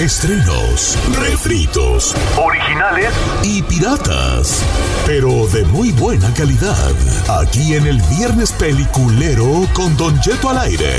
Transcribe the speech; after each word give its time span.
Estrenos, 0.00 0.96
refritos, 1.18 2.14
originales 2.38 3.12
y 3.44 3.62
piratas, 3.64 4.64
pero 5.04 5.46
de 5.48 5.62
muy 5.66 5.92
buena 5.92 6.32
calidad. 6.32 6.90
Aquí 7.28 7.74
en 7.74 7.86
el 7.86 8.00
Viernes 8.16 8.50
Peliculero 8.52 9.68
con 9.74 9.94
Don 9.98 10.16
Jeto 10.22 10.48
al 10.48 10.56
aire. 10.56 10.90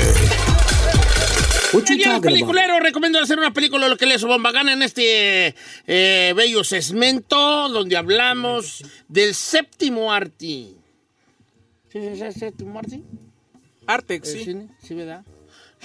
Del 1.72 2.20
peliculero 2.20 2.78
recomiendo 2.78 3.18
hacer 3.18 3.40
una 3.40 3.52
película 3.52 3.88
lo 3.88 3.96
que 3.96 4.06
les 4.06 4.22
bomba 4.22 4.52
gana 4.52 4.72
en 4.72 4.82
este 4.84 5.56
eh, 5.88 6.32
bello 6.36 6.62
segmento 6.62 7.70
donde 7.70 7.96
hablamos 7.96 8.84
del 9.08 9.34
séptimo 9.34 10.12
arte. 10.12 10.76
¿Sí 11.88 11.98
es 11.98 12.20
el 12.20 12.32
séptimo 12.32 12.78
arte? 12.78 13.02
Artex, 13.84 14.28
¿El 14.28 14.38
sí. 14.38 14.44
cine? 14.44 14.68
Sí, 14.80 14.94
¿verdad? 14.94 15.24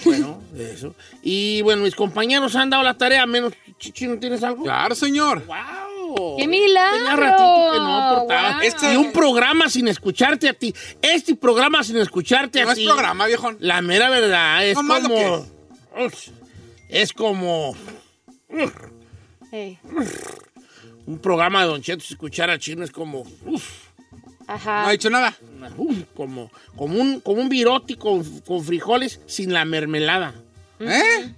Bueno, 0.04 0.40
eso. 0.56 0.94
Y 1.22 1.60
bueno, 1.62 1.82
mis 1.82 1.94
compañeros 1.94 2.54
han 2.56 2.70
dado 2.70 2.82
la 2.84 2.96
tarea, 2.96 3.26
menos 3.26 3.52
Chichino, 3.78 4.18
¿tienes 4.18 4.42
algo? 4.42 4.62
Claro, 4.64 4.94
señor. 4.94 5.44
¡Wow! 5.46 6.36
¡Qué 6.38 6.46
milagro! 6.46 6.96
Tenía 6.96 7.16
ratito 7.16 7.72
que 7.72 7.78
no 7.78 7.98
aportaba. 7.98 8.52
Wow. 8.52 8.60
Este, 8.62 8.92
y 8.94 8.96
un 8.96 9.12
programa 9.12 9.68
sin 9.68 9.88
escucharte 9.88 10.48
a 10.48 10.52
ti. 10.54 10.74
Este 11.02 11.34
programa 11.34 11.82
sin 11.82 11.96
escucharte 11.96 12.62
No 12.62 12.68
a 12.70 12.72
es 12.72 12.78
ti. 12.78 12.86
programa, 12.86 13.26
viejón. 13.26 13.56
La 13.60 13.82
mera 13.82 14.08
verdad 14.08 14.64
es 14.66 14.74
No 14.76 14.82
más 14.84 15.02
lo 15.02 15.08
como. 15.08 15.46
Uf, 16.06 16.28
es 16.88 17.12
como 17.12 17.74
Ey, 19.50 19.78
un 21.06 21.18
programa 21.18 21.62
de 21.62 21.68
Don 21.68 21.82
Cheto. 21.82 22.04
Si 22.04 22.14
escuchar 22.14 22.50
a 22.50 22.58
Chino 22.58 22.84
es 22.84 22.90
como. 22.90 23.24
uf, 23.46 23.87
Ajá. 24.48 24.82
No 24.82 24.88
ha 24.88 24.92
dicho 24.92 25.10
nada. 25.10 25.36
como, 26.16 26.50
como, 26.74 26.98
un, 27.00 27.20
como 27.20 27.40
un 27.40 27.48
virote 27.48 27.96
con, 27.96 28.24
con 28.40 28.64
frijoles 28.64 29.20
sin 29.26 29.52
la 29.52 29.64
mermelada. 29.64 30.34
¿Eh? 30.80 31.32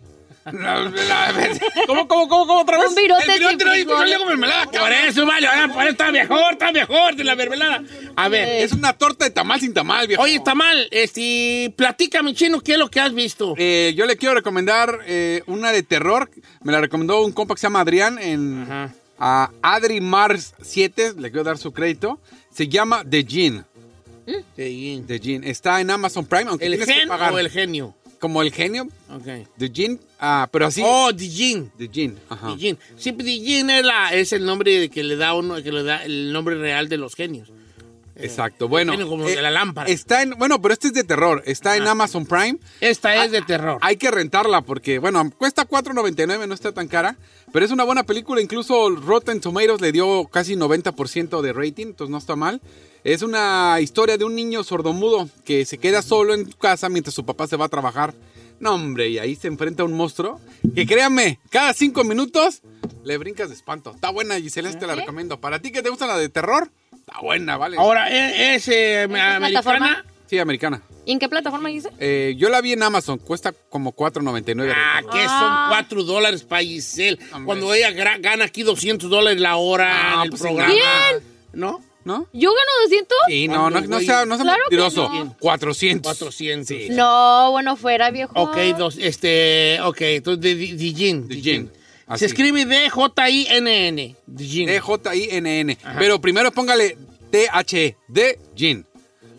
La- 0.52 0.80
la- 0.80 1.34
¿Cómo, 1.86 2.08
cómo, 2.08 2.26
cómo, 2.28 2.46
cómo 2.46 2.60
otra 2.62 2.78
vez? 2.78 2.88
Un 2.88 2.94
virote 2.94 3.24
El 3.30 3.38
virote 3.38 3.64
no, 3.64 3.76
y 3.76 3.84
no 3.84 4.04
le 4.04 4.14
hago 4.14 4.24
mermelada. 4.24 4.64
Por 4.66 4.90
eso, 4.90 5.26
vale, 5.26 5.46
ah, 5.46 5.68
por 5.72 5.82
eso 5.82 5.90
está 5.90 6.10
mejor, 6.10 6.52
está 6.52 6.72
mejor 6.72 7.14
de 7.14 7.24
la 7.24 7.36
mermelada. 7.36 7.82
A 8.16 8.28
ver, 8.28 8.62
Es 8.64 8.72
una 8.72 8.94
torta 8.94 9.26
de 9.26 9.30
tamal 9.32 9.60
sin 9.60 9.74
tamal, 9.74 10.06
viejo. 10.06 10.22
oye, 10.22 10.40
Tamal, 10.40 10.88
este, 10.90 11.72
platícame, 11.76 12.32
Chino, 12.34 12.60
¿qué 12.60 12.72
es 12.72 12.78
lo 12.78 12.88
que 12.90 13.00
has 13.00 13.12
visto? 13.12 13.54
Eh, 13.58 13.92
yo 13.96 14.06
le 14.06 14.16
quiero 14.16 14.34
recomendar 14.34 15.00
eh, 15.06 15.42
una 15.46 15.72
de 15.72 15.82
terror. 15.82 16.30
Me 16.62 16.72
la 16.72 16.80
recomendó 16.80 17.22
un 17.22 17.32
compa 17.32 17.54
que 17.54 17.60
se 17.60 17.66
llama 17.66 17.80
Adrián 17.82 18.18
en 18.18 18.62
Ajá. 18.62 18.94
a 19.18 19.50
Adri 19.62 20.00
Mars 20.00 20.54
7. 20.62 21.14
Le 21.18 21.30
quiero 21.30 21.44
dar 21.44 21.58
su 21.58 21.72
crédito. 21.72 22.18
Se 22.52 22.68
llama 22.68 23.04
The 23.08 23.24
Gene. 23.28 23.64
Sí. 24.56 25.02
The 25.06 25.18
Gene. 25.18 25.50
Está 25.50 25.80
en 25.80 25.90
Amazon 25.90 26.24
Prime, 26.26 26.50
aunque 26.50 26.66
¿El 26.66 26.72
tienes 26.72 26.86
que 26.88 26.94
gen 26.94 27.08
pagar. 27.08 27.32
o 27.32 27.38
el 27.38 27.48
genio? 27.50 27.96
Como 28.20 28.42
el 28.42 28.52
genio. 28.52 28.86
Ok. 29.10 29.48
The 29.58 29.70
Gene. 29.72 29.98
Ah, 30.18 30.48
pero 30.52 30.66
así. 30.66 30.82
Oh, 30.84 31.10
The 31.14 31.28
Gene. 31.28 31.70
The 31.78 31.88
Gene. 31.92 32.14
Ajá. 32.28 32.52
The 32.54 32.58
Gene. 32.60 32.78
Sí, 32.96 33.12
The 33.12 33.24
Gene 33.24 33.78
es, 33.80 33.84
la- 33.86 34.12
es 34.14 34.32
el 34.32 34.44
nombre 34.44 34.88
que 34.90 35.02
le 35.02 35.16
da 35.16 35.34
uno, 35.34 35.62
que 35.62 35.72
le 35.72 35.82
da 35.82 36.04
el 36.04 36.32
nombre 36.32 36.56
real 36.56 36.88
de 36.88 36.98
los 36.98 37.14
genios. 37.14 37.50
Exacto. 38.22 38.68
Bueno. 38.68 38.92
genio 38.92 39.08
como 39.08 39.28
eh, 39.28 39.36
de 39.36 39.42
la 39.42 39.50
lámpara. 39.50 39.88
Está 39.88 40.22
en. 40.22 40.30
Bueno, 40.30 40.60
pero 40.60 40.74
este 40.74 40.88
es 40.88 40.94
de 40.94 41.04
terror. 41.04 41.42
Está 41.46 41.76
en 41.76 41.86
Amazon 41.86 42.26
Prime. 42.26 42.58
Esta 42.80 43.24
es 43.24 43.30
de 43.30 43.42
terror. 43.42 43.78
Hay 43.82 43.96
que 43.96 44.10
rentarla 44.10 44.62
porque, 44.62 44.98
bueno, 44.98 45.30
cuesta 45.36 45.66
$4.99, 45.66 46.46
no 46.46 46.54
está 46.54 46.72
tan 46.72 46.88
cara, 46.88 47.16
pero 47.52 47.64
es 47.64 47.70
una 47.72 47.84
buena 47.84 48.04
película. 48.04 48.40
Incluso 48.40 48.90
Rotten 48.90 49.40
Tomatoes 49.40 49.80
le 49.80 49.92
dio 49.92 50.26
casi 50.26 50.56
90% 50.56 51.40
de 51.40 51.52
rating, 51.52 51.86
entonces 51.86 52.10
no 52.10 52.18
está 52.18 52.36
mal. 52.36 52.60
Es 53.04 53.22
una 53.22 53.78
historia 53.80 54.18
de 54.18 54.24
un 54.24 54.34
niño 54.34 54.62
sordomudo 54.62 55.28
que 55.44 55.64
se 55.64 55.78
queda 55.78 56.02
solo 56.02 56.34
en 56.34 56.50
su 56.50 56.58
casa 56.58 56.88
mientras 56.88 57.14
su 57.14 57.24
papá 57.24 57.46
se 57.46 57.56
va 57.56 57.66
a 57.66 57.68
trabajar. 57.68 58.14
No, 58.60 58.74
hombre, 58.74 59.08
y 59.08 59.18
ahí 59.18 59.36
se 59.36 59.48
enfrenta 59.48 59.82
a 59.82 59.86
un 59.86 59.94
monstruo 59.94 60.38
que, 60.74 60.86
créanme, 60.86 61.40
cada 61.48 61.72
cinco 61.72 62.04
minutos 62.04 62.60
le 63.04 63.16
brincas 63.16 63.48
de 63.48 63.54
espanto. 63.54 63.92
Está 63.94 64.10
buena, 64.10 64.38
Gisela, 64.38 64.70
te 64.78 64.86
la 64.86 64.94
recomiendo. 64.94 65.40
Para 65.40 65.60
ti 65.60 65.72
que 65.72 65.82
te 65.82 65.88
gusta 65.88 66.06
la 66.06 66.18
de 66.18 66.28
terror, 66.28 66.70
está 67.10 67.20
buena, 67.20 67.56
¿vale? 67.56 67.76
Ahora, 67.78 68.08
¿e- 68.10 68.54
¿es, 68.54 68.68
eh, 68.68 69.02
americana? 69.02 69.38
plataforma? 69.48 70.04
Sí, 70.26 70.38
americana. 70.38 70.82
¿Y 71.06 71.12
en 71.12 71.18
qué 71.18 71.28
plataforma 71.28 71.68
dice? 71.70 71.90
Eh, 71.98 72.34
yo 72.36 72.50
la 72.50 72.60
vi 72.60 72.72
en 72.72 72.82
Amazon, 72.82 73.18
cuesta 73.18 73.52
como 73.68 73.92
$4.99. 73.92 74.72
Ah, 74.76 75.00
que 75.10 75.26
son 75.26 75.52
cuatro 75.68 76.04
dólares 76.04 76.42
para 76.44 76.62
Giselle. 76.62 77.18
Hombre. 77.32 77.46
Cuando 77.46 77.74
ella 77.74 77.90
gana 78.18 78.44
aquí 78.44 78.62
200 78.62 79.10
dólares 79.10 79.40
la 79.40 79.56
hora 79.56 79.90
Ah, 79.92 80.14
en 80.18 80.20
el 80.24 80.30
pues, 80.30 80.42
programa. 80.42 80.72
Bien. 80.72 81.24
¿No? 81.52 81.82
¿No? 82.04 82.26
¿Yo 82.32 82.50
gano 82.50 82.70
200? 82.84 83.16
Sí, 83.28 83.48
no, 83.48 83.68
no, 83.70 83.80
no 83.80 84.00
sea, 84.00 84.24
no 84.24 84.36
sea 84.36 84.44
Claro 84.44 84.60
que 84.70 84.76
mentiroso. 84.76 85.08
no. 85.12 85.36
400. 85.38 86.02
400. 86.16 86.76
No, 86.90 87.50
bueno, 87.50 87.76
fuera, 87.76 88.10
viejo. 88.10 88.32
Ok, 88.36 88.56
dos, 88.78 88.96
este, 88.98 89.78
ok, 89.82 90.00
entonces 90.00 90.40
de. 90.42 90.54
Dijin, 90.54 91.28
Dijin. 91.28 91.70
Así. 92.10 92.20
Se 92.20 92.26
escribe 92.26 92.64
D-J-I-N-N. 92.66 94.16
D-J-I-N-N. 94.26 95.78
Pero 95.98 96.20
primero 96.20 96.52
póngale 96.52 96.96
T-H-E. 97.30 97.96
De 98.08 98.38
Jin. 98.54 98.84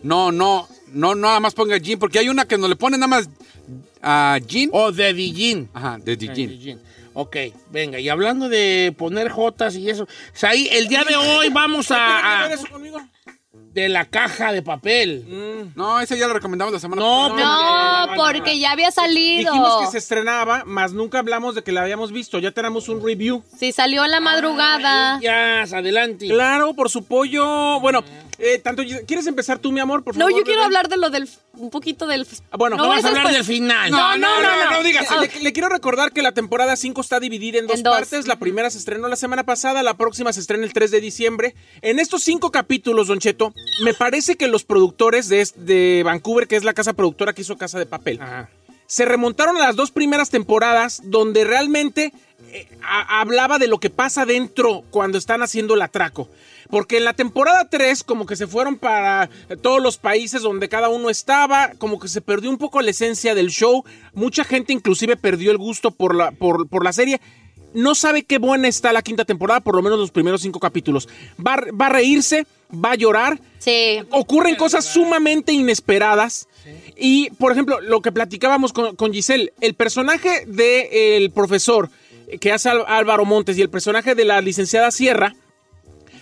No, 0.04 0.32
no, 0.32 0.68
no, 0.94 1.14
nada 1.16 1.40
más 1.40 1.54
ponga 1.54 1.80
Jin, 1.80 2.00
porque 2.00 2.20
hay 2.20 2.30
una 2.30 2.46
que 2.46 2.58
no 2.58 2.68
le 2.68 2.76
pone 2.76 2.98
nada 2.98 3.08
más 3.08 3.30
a 4.02 4.40
Jin. 4.48 4.70
O 4.74 4.92
de 4.92 5.14
Dijin. 5.14 5.70
Ajá, 5.74 6.00
de 6.04 6.18
Jin. 6.18 6.34
Dijin. 6.50 6.80
Ok, 7.14 7.36
venga, 7.72 8.00
y 8.00 8.08
hablando 8.08 8.48
de 8.48 8.96
poner 8.98 9.30
Jotas 9.30 9.76
y 9.76 9.90
eso, 9.90 10.04
o 10.04 10.08
sea, 10.34 10.52
ahí, 10.52 10.70
el 10.72 10.88
día 10.88 11.04
de 11.04 11.18
hoy 11.18 11.50
vamos 11.50 11.92
a, 11.92 12.46
a- 12.46 12.54
eso 12.54 12.66
conmigo? 12.70 13.02
De 13.74 13.88
la 13.90 14.06
caja 14.06 14.52
de 14.52 14.62
papel. 14.62 15.72
No, 15.76 16.00
esa 16.00 16.16
ya 16.16 16.28
la 16.28 16.34
recomendamos 16.34 16.74
la 16.74 16.80
semana 16.80 17.02
No, 17.02 17.30
pasada. 17.30 18.08
No, 18.08 18.14
porque 18.16 18.60
ya 18.60 18.72
había 18.72 18.92
salido. 18.92 19.52
Dijimos 19.52 19.82
que 19.82 19.88
se 19.92 19.98
estrenaba, 19.98 20.64
más 20.66 20.92
nunca 20.94 21.20
hablamos 21.20 21.56
de 21.56 21.64
que 21.64 21.72
la 21.72 21.82
habíamos 21.84 22.12
visto. 22.12 22.40
Ya 22.40 22.52
tenemos 22.52 22.90
un 22.90 23.04
review. 23.04 23.44
Sí, 23.58 23.72
salió 23.72 24.04
en 24.04 24.12
la 24.12 24.20
madrugada. 24.20 25.20
Ya, 25.22 25.62
adelante. 25.62 26.28
Claro, 26.28 26.74
por 26.74 26.90
su 26.90 27.06
pollo. 27.06 27.80
Bueno, 27.80 28.04
eh, 28.42 28.60
tanto 28.60 28.84
¿quieres 29.08 29.28
empezar 29.28 29.60
tú, 29.60 29.72
mi 29.72 29.80
amor? 29.80 30.04
Por 30.04 30.16
No, 30.18 30.26
favor, 30.26 30.40
yo 30.40 30.44
quiero 30.44 30.60
bebé? 30.62 30.66
hablar 30.66 30.90
de 30.90 30.98
lo 30.98 31.10
del. 31.10 31.30
Un 31.54 31.70
poquito 31.70 32.08
del. 32.08 32.26
Ah, 32.52 32.58
Bueno, 32.58 32.76
no, 32.78 32.88
vamos 32.88 33.06
a 33.06 33.08
hablar 33.10 33.32
del 33.32 33.44
final. 33.44 33.92
No, 33.92 34.18
no, 34.18 34.42
no, 34.42 34.66
no. 34.66 34.72
no 34.72 34.84
digas. 34.84 35.08
Le, 35.20 35.42
le 35.42 35.54
quiero 35.54 35.70
recordar 35.70 36.12
que 36.12 36.22
la 36.22 36.32
temporada 36.32 36.76
5 36.76 37.00
está 37.02 37.20
dividida 37.20 37.60
en 37.60 37.68
dos, 37.68 37.78
En 37.78 37.84
dos. 37.84 37.94
partes. 37.96 38.28
La 38.28 38.38
primera 38.40 38.70
se 38.70 38.78
estrenó 38.78 39.08
la 39.08 39.16
semana 39.16 39.44
pasada, 39.44 39.84
la 39.84 39.94
próxima 39.96 40.34
se 40.34 40.40
estrena 40.40 40.64
el 40.66 40.74
3 40.74 40.92
de 40.92 41.02
diciembre. 41.02 41.56
En 41.82 42.00
estos 42.00 42.24
cinco 42.24 42.52
capítulos, 42.52 43.08
Don 43.08 43.20
Cheto, 43.20 43.54
me 43.84 43.94
parece 43.94 44.36
que 44.38 44.48
los 44.48 44.64
productores 44.64 45.30
de, 45.30 45.48
de 45.56 46.02
Vancouver, 46.04 46.48
que 46.48 46.56
es 46.56 46.64
la 46.64 46.74
casa 46.74 46.94
productora 46.94 47.34
que 47.34 47.42
hizo 47.42 47.58
Casa 47.58 47.80
de 47.80 47.86
Papel, 47.86 48.20
Ajá. 48.22 48.50
se 48.88 49.06
remontaron 49.06 49.56
a 49.58 49.60
las 49.60 49.76
dos 49.76 49.92
primeras 49.92 50.30
temporadas 50.30 51.02
donde 51.06 51.44
realmente 51.46 52.12
eh, 52.54 52.68
a- 52.84 53.22
hablaba 53.22 53.58
de 53.60 53.68
lo 53.68 53.80
que 53.80 53.90
pasa 53.90 54.26
dentro 54.26 54.84
cuando 54.92 55.18
están 55.18 55.42
haciendo 55.42 55.74
el 55.76 55.82
atraco. 55.82 56.30
Porque 56.70 56.98
en 56.98 57.04
la 57.04 57.14
temporada 57.14 57.68
3 57.70 58.04
como 58.04 58.26
que 58.26 58.36
se 58.38 58.48
fueron 58.48 58.78
para 58.78 59.30
todos 59.62 59.82
los 59.82 59.98
países 59.98 60.42
donde 60.42 60.70
cada 60.70 60.88
uno 60.88 61.10
estaba, 61.10 61.72
como 61.78 62.00
que 62.00 62.08
se 62.08 62.22
perdió 62.22 62.50
un 62.50 62.58
poco 62.58 62.82
la 62.82 62.92
esencia 62.92 63.36
del 63.36 63.50
show. 63.50 63.84
Mucha 64.14 64.44
gente 64.46 64.72
inclusive 64.72 65.18
perdió 65.18 65.52
el 65.52 65.58
gusto 65.58 65.92
por 65.92 66.16
la, 66.16 66.32
por, 66.32 66.70
por 66.70 66.86
la 66.86 66.94
serie. 66.94 67.20
No 67.74 67.94
sabe 67.96 68.24
qué 68.24 68.38
buena 68.38 68.68
está 68.70 68.92
la 68.94 69.02
quinta 69.02 69.26
temporada, 69.26 69.60
por 69.62 69.76
lo 69.76 69.82
menos 69.82 70.00
los 70.00 70.12
primeros 70.12 70.42
cinco 70.42 70.60
capítulos. 70.60 71.10
Va, 71.46 71.56
a- 71.56 71.72
va 71.74 71.88
a 71.88 71.90
reírse, 71.90 72.46
va 72.74 72.92
a 72.92 72.96
llorar, 72.96 73.40
Sí. 73.60 74.00
ocurren 74.12 74.56
cosas 74.56 74.86
sumamente 74.86 75.52
inesperadas. 75.52 76.48
Y, 76.96 77.32
por 77.32 77.52
ejemplo, 77.52 77.82
lo 77.82 78.02
que 78.02 78.12
platicábamos 78.12 78.72
con, 78.72 78.96
con 78.96 79.12
Giselle, 79.14 79.52
el 79.62 79.74
personaje 79.74 80.46
del 80.46 81.32
profesor 81.32 81.90
que 82.40 82.52
hace 82.52 82.70
Álvaro 82.70 83.26
Montes 83.26 83.58
y 83.58 83.62
el 83.62 83.70
personaje 83.70 84.16
de 84.16 84.26
la 84.26 84.40
licenciada 84.42 84.92
Sierra, 84.92 85.34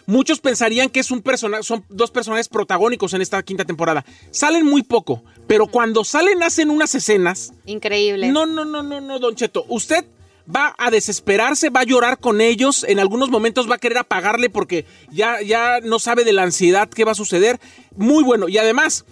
muchos 0.05 0.39
pensarían 0.39 0.89
que 0.89 0.99
es 1.01 1.11
un 1.11 1.21
persona- 1.21 1.61
son 1.61 1.85
dos 1.89 2.09
personajes 2.11 2.49
protagónicos 2.49 3.13
en 3.13 3.21
esta 3.21 3.41
quinta 3.43 3.65
temporada. 3.65 4.03
Salen 4.31 4.65
muy 4.65 4.81
poco, 4.83 5.23
pero 5.47 5.67
cuando 5.67 6.03
salen 6.03 6.41
hacen 6.41 6.69
unas 6.69 6.95
escenas. 6.95 7.53
Increíble. 7.65 8.27
No, 8.29 8.45
no, 8.45 8.65
no, 8.65 8.81
no, 8.81 8.99
no, 9.01 9.19
Don 9.19 9.35
Cheto. 9.35 9.65
Usted 9.67 10.05
va 10.53 10.73
a 10.79 10.89
desesperarse, 10.89 11.69
va 11.69 11.81
a 11.81 11.83
llorar 11.83 12.17
con 12.17 12.41
ellos, 12.41 12.83
en 12.87 12.97
algunos 12.97 13.29
momentos 13.29 13.69
va 13.69 13.75
a 13.75 13.77
querer 13.77 13.99
apagarle 13.99 14.49
porque 14.49 14.85
ya, 15.11 15.41
ya 15.43 15.79
no 15.81 15.99
sabe 15.99 16.23
de 16.23 16.33
la 16.33 16.41
ansiedad 16.41 16.89
que 16.89 17.05
va 17.05 17.11
a 17.11 17.15
suceder. 17.15 17.59
Muy 17.95 18.23
bueno. 18.23 18.49
Y 18.49 18.57
además, 18.57 19.05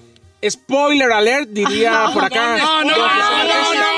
spoiler 0.48 1.12
alert, 1.12 1.50
diría 1.50 2.10
por 2.14 2.26
acá. 2.26 2.58
No, 2.58 2.84
no, 2.84 2.90
no, 2.90 2.96
no, 2.98 3.97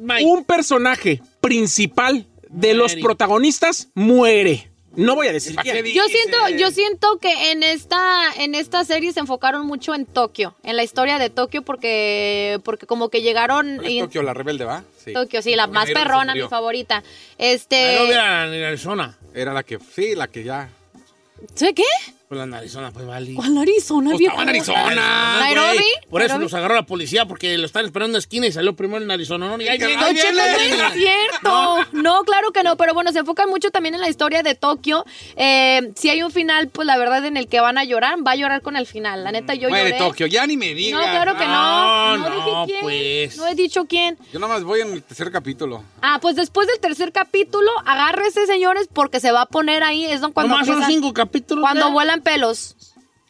Mike. 0.00 0.24
Un 0.24 0.44
personaje 0.44 1.20
principal 1.40 2.26
de 2.48 2.74
los 2.74 2.94
protagonistas 2.96 3.88
muere. 3.94 4.68
No 4.94 5.14
voy 5.14 5.26
a 5.26 5.32
decir 5.32 5.54
¿Para 5.54 5.70
quién. 5.72 5.84
qué 5.84 5.94
Yo 5.94 6.04
siento, 6.04 6.36
yo 6.50 6.70
siento 6.70 7.18
que 7.18 7.52
en 7.52 7.62
esta, 7.62 8.26
en 8.36 8.54
esta 8.54 8.84
serie 8.84 9.10
se 9.12 9.20
enfocaron 9.20 9.66
mucho 9.66 9.94
en 9.94 10.04
Tokio, 10.04 10.54
en 10.64 10.76
la 10.76 10.82
historia 10.82 11.18
de 11.18 11.30
Tokio, 11.30 11.62
porque, 11.62 12.60
porque 12.62 12.86
como 12.86 13.08
que 13.08 13.22
llegaron 13.22 13.76
¿Cuál 13.76 13.86
es 13.86 13.92
y- 13.92 14.00
Tokio, 14.00 14.22
la 14.22 14.34
rebelde, 14.34 14.66
¿va? 14.66 14.84
Sí. 15.02 15.14
Tokio, 15.14 15.40
sí, 15.40 15.56
la 15.56 15.66
más 15.66 15.90
perrona, 15.90 16.34
mi 16.34 16.42
favorita. 16.42 17.02
Este, 17.38 17.96
no 17.96 18.04
hubiera 18.04 18.54
en 18.54 18.64
Arizona. 18.64 19.18
Era 19.34 19.54
la 19.54 19.62
que, 19.62 19.78
sí, 19.94 20.14
la 20.14 20.28
que 20.28 20.44
ya. 20.44 20.68
¿sé 21.54 21.72
qué? 21.72 21.82
Pues 22.32 22.48
la 22.48 22.56
Arizona, 22.56 22.90
pues 22.92 23.06
vale. 23.06 23.34
¿Cuál 23.34 23.58
Arizona, 23.58 24.08
Pues 24.08 24.18
viejo? 24.20 24.32
estaba 24.32 24.42
en 24.50 24.56
Arizona. 24.56 25.38
Nairobi. 25.40 25.66
güey. 25.76 25.84
Por 26.08 26.22
eso 26.22 26.28
Nairobi. 26.28 26.44
los 26.44 26.54
agarró 26.54 26.74
la 26.76 26.86
policía, 26.86 27.26
porque 27.26 27.58
lo 27.58 27.66
están 27.66 27.84
esperando 27.84 28.06
en 28.08 28.12
la 28.14 28.18
esquina 28.20 28.46
y 28.46 28.52
salió 28.52 28.74
primero 28.74 29.04
en 29.04 29.10
Arizona. 29.10 29.48
¿no? 29.54 29.62
Y 29.62 29.68
ahí 29.68 29.76
viene, 29.76 29.96
ahí 30.02 30.14
viene. 30.14 30.32
no 30.78 30.86
es 30.86 30.94
cierto. 30.94 31.76
No. 31.92 32.22
claro 32.24 32.52
que 32.52 32.62
no. 32.62 32.78
Pero 32.78 32.94
bueno, 32.94 33.12
se 33.12 33.18
enfocan 33.18 33.50
mucho 33.50 33.70
también 33.70 33.94
en 33.96 34.00
la 34.00 34.08
historia 34.08 34.42
de 34.42 34.54
Tokio. 34.54 35.04
Eh, 35.36 35.92
si 35.94 36.08
hay 36.08 36.22
un 36.22 36.30
final, 36.30 36.68
pues 36.68 36.86
la 36.86 36.96
verdad, 36.96 37.22
en 37.26 37.36
el 37.36 37.48
que 37.48 37.60
van 37.60 37.76
a 37.76 37.84
llorar, 37.84 38.16
va 38.26 38.30
a 38.30 38.36
llorar 38.36 38.62
con 38.62 38.76
el 38.76 38.86
final. 38.86 39.24
La 39.24 39.32
neta, 39.32 39.52
yo 39.54 39.68
Muere 39.68 39.90
lloré. 39.90 39.98
Tokio, 40.02 40.26
ya 40.26 40.46
ni 40.46 40.56
me 40.56 40.72
digas. 40.72 41.04
No, 41.04 41.10
claro 41.12 41.36
que 41.36 41.44
no. 41.44 42.16
No, 42.16 42.16
No, 42.16 42.34
dije 42.34 42.50
no, 42.50 42.64
quién. 42.66 42.80
pues. 42.80 43.36
No 43.36 43.46
he 43.46 43.54
dicho 43.54 43.84
quién. 43.84 44.16
Yo 44.32 44.38
nada 44.40 44.54
más 44.54 44.64
voy 44.64 44.80
en 44.80 44.92
el 44.94 45.02
tercer 45.02 45.30
capítulo. 45.30 45.84
Ah, 46.00 46.18
pues 46.22 46.34
después 46.36 46.66
del 46.66 46.80
tercer 46.80 47.12
capítulo, 47.12 47.70
agárrese, 47.84 48.46
señores, 48.46 48.88
porque 48.90 49.20
se 49.20 49.32
va 49.32 49.42
a 49.42 49.46
poner 49.46 49.82
ahí. 49.82 50.06
Es 50.06 50.22
don- 50.22 50.32
cuando 50.32 50.54
Nomás 50.54 50.66
son 50.66 50.76
empiezan- 50.76 50.94
cinco 51.02 51.12
capítulos. 51.12 51.62
Cuando 51.62 51.88
¿eh? 51.88 51.92
vuelan 51.92 52.21
pelos. 52.22 52.76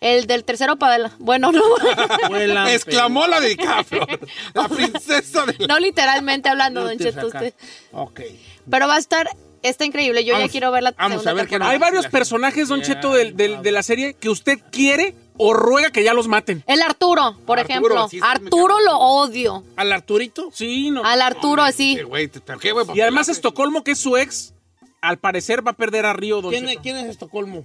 El 0.01 0.27
del 0.27 0.43
tercero 0.45 0.77
para. 0.77 1.13
Bueno, 1.21 1.53
no. 1.53 1.63
Exclamó 2.69 3.27
la 3.29 3.41
de 3.41 3.51
DiCaprio. 3.51 4.05
La 4.55 4.69
princesa 4.69 5.47
de 5.47 5.55
la... 5.61 5.67
no 5.69 5.79
literalmente 5.79 6.49
hablando, 6.49 6.83
don 6.83 6.99
Cheto, 6.99 7.29
usted. 7.29 7.55
Ok. 7.93 8.21
Pero 8.69 8.89
va 8.89 8.97
a 8.97 8.99
estar. 8.99 9.29
Está 9.63 9.85
increíble. 9.85 10.25
Yo 10.25 10.33
Vamos- 10.35 10.49
ya 10.49 10.51
quiero 10.51 10.73
ver 10.73 10.83
la 10.83 10.91
vamos 10.91 11.11
segunda 11.23 11.31
a 11.31 11.35
ver 11.35 11.45
qué 11.45 11.51
temporada. 11.51 11.73
Hay 11.73 11.79
varios 11.79 12.09
personajes, 12.09 12.67
Don 12.67 12.83
Cheto, 12.83 13.13
del- 13.15 13.37
del- 13.37 13.63
de, 13.63 13.71
la 13.71 13.85
serie 13.85 14.15
que 14.15 14.29
usted 14.29 14.59
quiere 14.73 15.15
o 15.37 15.55
ruega 15.55 15.91
que 15.93 16.03
ya 16.03 16.15
los 16.15 16.27
maten. 16.27 16.65
El 16.67 16.83
Arturo, 16.83 17.37
por 17.47 17.61
Arturo, 17.61 17.79
ejemplo. 17.79 18.09
sí, 18.09 18.19
sí, 18.19 18.23
Arturo 18.27 18.81
lo 18.81 18.99
odio. 18.99 19.63
¿Al 19.77 19.93
Arturito? 19.93 20.49
Sí, 20.53 20.91
no. 20.91 21.05
Al 21.05 21.23
Arturo, 21.23 21.63
así. 21.63 21.97
Eh, 21.97 22.03
güey, 22.03 22.27
¿pero 22.27 22.59
qué, 22.59 22.73
güey? 22.73 22.87
Y 22.93 23.01
además 23.03 23.29
Estocolmo, 23.29 23.85
que 23.85 23.93
es 23.93 23.99
su 24.01 24.17
ex, 24.17 24.53
al 25.01 25.19
parecer 25.19 25.65
va 25.65 25.71
a 25.71 25.75
perder 25.75 26.07
a 26.07 26.13
Río, 26.13 26.41
Don 26.43 26.51
¿Quién, 26.51 26.67
Cheto. 26.67 26.83
¿Quién 26.83 26.97
es 26.97 27.05
Estocolmo? 27.07 27.65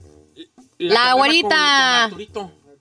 La 0.78 1.14
güerita. 1.14 2.10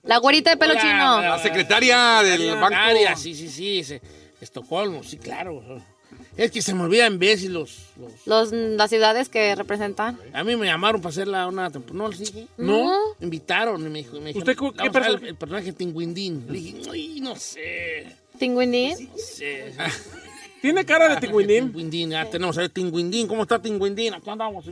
La 0.03 0.17
güerita 0.19 0.51
de 0.51 0.57
pelo 0.57 0.73
Hola, 0.73 0.81
chino. 0.81 1.21
La 1.21 1.39
secretaria 1.39 2.21
del 2.23 2.55
banco. 2.55 2.75
Área, 2.77 3.15
sí, 3.15 3.35
sí, 3.35 3.49
sí. 3.49 3.79
ese- 3.79 4.01
Estocolmo, 4.39 5.03
sí, 5.03 5.17
claro. 5.17 5.63
Es 6.37 6.51
que 6.51 6.61
se 6.61 6.73
me 6.75 6.83
olvidan 6.83 7.17
veces 7.17 7.49
los, 7.49 7.87
los- 7.97 8.27
Los, 8.27 8.51
las 8.53 8.89
ciudades 8.91 9.27
que 9.27 9.55
representan. 9.55 10.19
A 10.31 10.43
mí 10.43 10.55
me 10.55 10.67
llamaron 10.67 11.01
para 11.01 11.09
hacer 11.09 11.27
la, 11.27 11.47
una 11.47 11.71
temporada. 11.71 12.09
No, 12.09 12.15
sí. 12.15 12.47
No. 12.57 12.93
Me 13.19 13.25
invitaron 13.25 13.81
y 13.81 13.89
me 13.89 13.99
dijo... 13.99 14.21
Me 14.21 14.29
¿Usted 14.29 14.45
dijeron, 14.53 14.71
qué 14.73 14.77
"Vamos 14.77 14.79
a 14.79 14.83
ver 14.83 14.91
personaje? 14.91 15.27
El, 15.29 15.35
personaje 15.35 15.73
Tinguindín. 15.73 16.45
Le 16.47 16.59
dije, 16.59 16.81
ay, 16.91 17.19
no 17.21 17.35
sé. 17.35 18.15
Tinguindín. 18.37 19.09
No 19.11 19.17
sé. 19.17 19.73
Tiene 20.61 20.85
cara 20.85 21.09
de 21.09 21.17
tingüindín. 21.21 21.65
Tinguindín, 21.71 22.09
ya 22.11 22.25
tenemos 22.29 22.55
a 22.57 22.61
ver 22.61 22.69
Tinguindín. 22.69 23.27
¿Cómo 23.27 23.41
está 23.41 23.59
Tinguindín? 23.59 24.13
Aquí 24.13 24.29
andamos. 24.29 24.65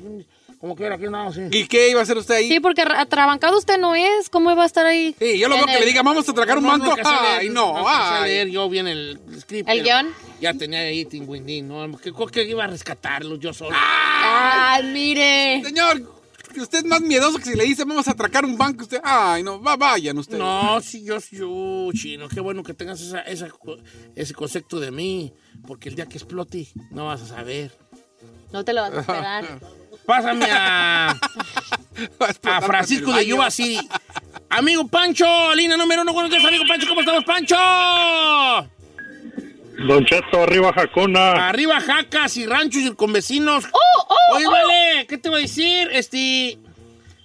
Como 0.66 0.76
que 0.76 0.84
era, 0.84 0.96
aquí 0.96 1.06
andamos. 1.06 1.36
sí. 1.36 1.42
¿Y 1.52 1.68
qué 1.68 1.92
iba 1.92 2.00
a 2.00 2.04
hacer 2.04 2.18
usted 2.18 2.34
ahí? 2.34 2.48
Sí, 2.50 2.60
porque 2.60 2.84
ra- 2.84 3.00
atrabancado 3.00 3.56
usted 3.56 3.78
no 3.78 3.94
es. 3.94 4.32
¿Cómo 4.32 4.50
iba 4.52 4.64
a 4.64 4.66
estar 4.66 4.84
ahí? 4.84 5.16
Sí, 5.20 5.38
yo 5.38 5.48
lo 5.48 5.58
veo 5.58 5.68
que 5.68 5.80
le 5.80 5.86
diga, 5.86 6.02
vamos 6.02 6.28
a 6.28 6.32
atracar 6.32 6.58
un 6.58 6.64
leer, 6.64 6.92
Ay, 7.06 7.50
no, 7.50 7.88
ay. 7.88 8.28
leer 8.32 8.48
yo 8.50 8.68
bien 8.68 8.88
el, 8.88 9.20
el 9.32 9.42
script. 9.42 9.70
¿El 9.70 9.84
guion? 9.84 10.08
Ya 10.42 10.56
tenía 10.56 10.80
ahí 10.80 11.06
Tinguindín, 11.06 11.68
¿no? 11.68 11.96
Que, 12.00 12.12
que 12.32 12.44
iba 12.46 12.64
a 12.64 12.68
rescatarlo 12.68 13.36
yo 13.36 13.54
solo. 13.54 13.76
Ah, 13.80 14.80
mire. 14.84 15.62
Señor, 15.64 16.02
que 16.52 16.62
usted 16.62 16.80
es 16.80 16.86
más 16.86 17.02
miedoso 17.02 17.38
que 17.38 17.44
si 17.46 17.56
le 17.56 17.66
dice 17.66 17.84
vamos 17.84 18.08
a 18.08 18.14
atracar 18.14 18.44
un 18.44 18.58
banco. 18.58 18.82
Usted, 18.86 19.02
ay, 19.04 19.44
no, 19.44 19.62
va, 19.62 19.76
vayan 19.78 20.18
ustedes. 20.18 20.40
No, 20.40 20.82
sí, 20.82 21.04
yo, 21.04 21.20
yo, 21.32 21.92
chino, 21.94 22.28
qué 22.28 22.40
bueno 22.40 22.64
que 22.64 22.74
tengas 22.74 23.00
esa, 23.02 23.20
esa- 23.22 23.50
ese 24.16 24.34
concepto 24.34 24.80
de 24.80 24.90
mí, 24.90 25.32
porque 25.68 25.90
el 25.90 25.96
día 25.96 26.08
que 26.08 26.18
explote 26.18 26.70
no 26.90 27.06
vas 27.06 27.22
a 27.22 27.28
saber. 27.28 27.72
No 28.52 28.64
te 28.64 28.74
lo 28.74 28.82
vas 28.82 28.94
a 28.94 29.00
esperar. 29.02 29.60
Pásame 30.06 30.46
a, 30.52 31.12
a 32.44 32.62
Francisco 32.62 33.14
de. 33.14 33.26
Yuba 33.26 33.50
City. 33.50 33.80
Amigo 34.50 34.88
Pancho, 34.88 35.26
línea 35.56 35.76
número 35.78 36.04
uno, 36.04 36.14
buenos 36.14 36.32
días, 36.32 36.46
amigo 36.46 36.64
Pancho, 36.68 36.88
¿cómo 36.88 37.02
estamos, 37.02 37.24
Pancho? 37.26 37.56
Don 39.88 40.06
Cheto, 40.06 40.44
arriba 40.44 40.72
Jacona. 40.74 41.50
Arriba, 41.50 41.82
jacas 41.82 42.38
y 42.38 42.46
ranchos 42.46 42.82
y 42.84 42.92
con 42.94 43.12
vecinos. 43.12 43.66
¡Oh, 43.72 44.36
Oye, 44.36 44.46
vale, 44.48 45.06
¿qué 45.08 45.18
te 45.18 45.30
voy 45.30 45.40
a 45.40 45.42
decir? 45.42 45.90
Este, 45.92 46.58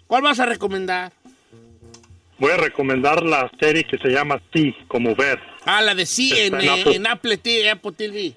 ¿cuál 0.07 0.23
vas 0.23 0.41
a 0.41 0.47
recomendar? 0.47 1.13
Voy 2.39 2.51
a 2.53 2.57
recomendar 2.57 3.23
la 3.23 3.51
serie 3.61 3.85
que 3.85 3.99
se 3.99 4.09
llama 4.09 4.41
Sí, 4.53 4.75
como 4.89 5.15
ver, 5.15 5.39
Ah, 5.67 5.83
la 5.83 5.95
de 5.95 6.07
sí, 6.07 6.33
en, 6.33 6.55
Está 6.55 6.59
en 6.59 6.65
eh, 6.65 6.81
Apple. 6.81 6.97
en 6.97 7.07
Apple 7.07 7.37
TV. 7.37 7.71
Apple 7.71 7.93
TV. 7.93 8.35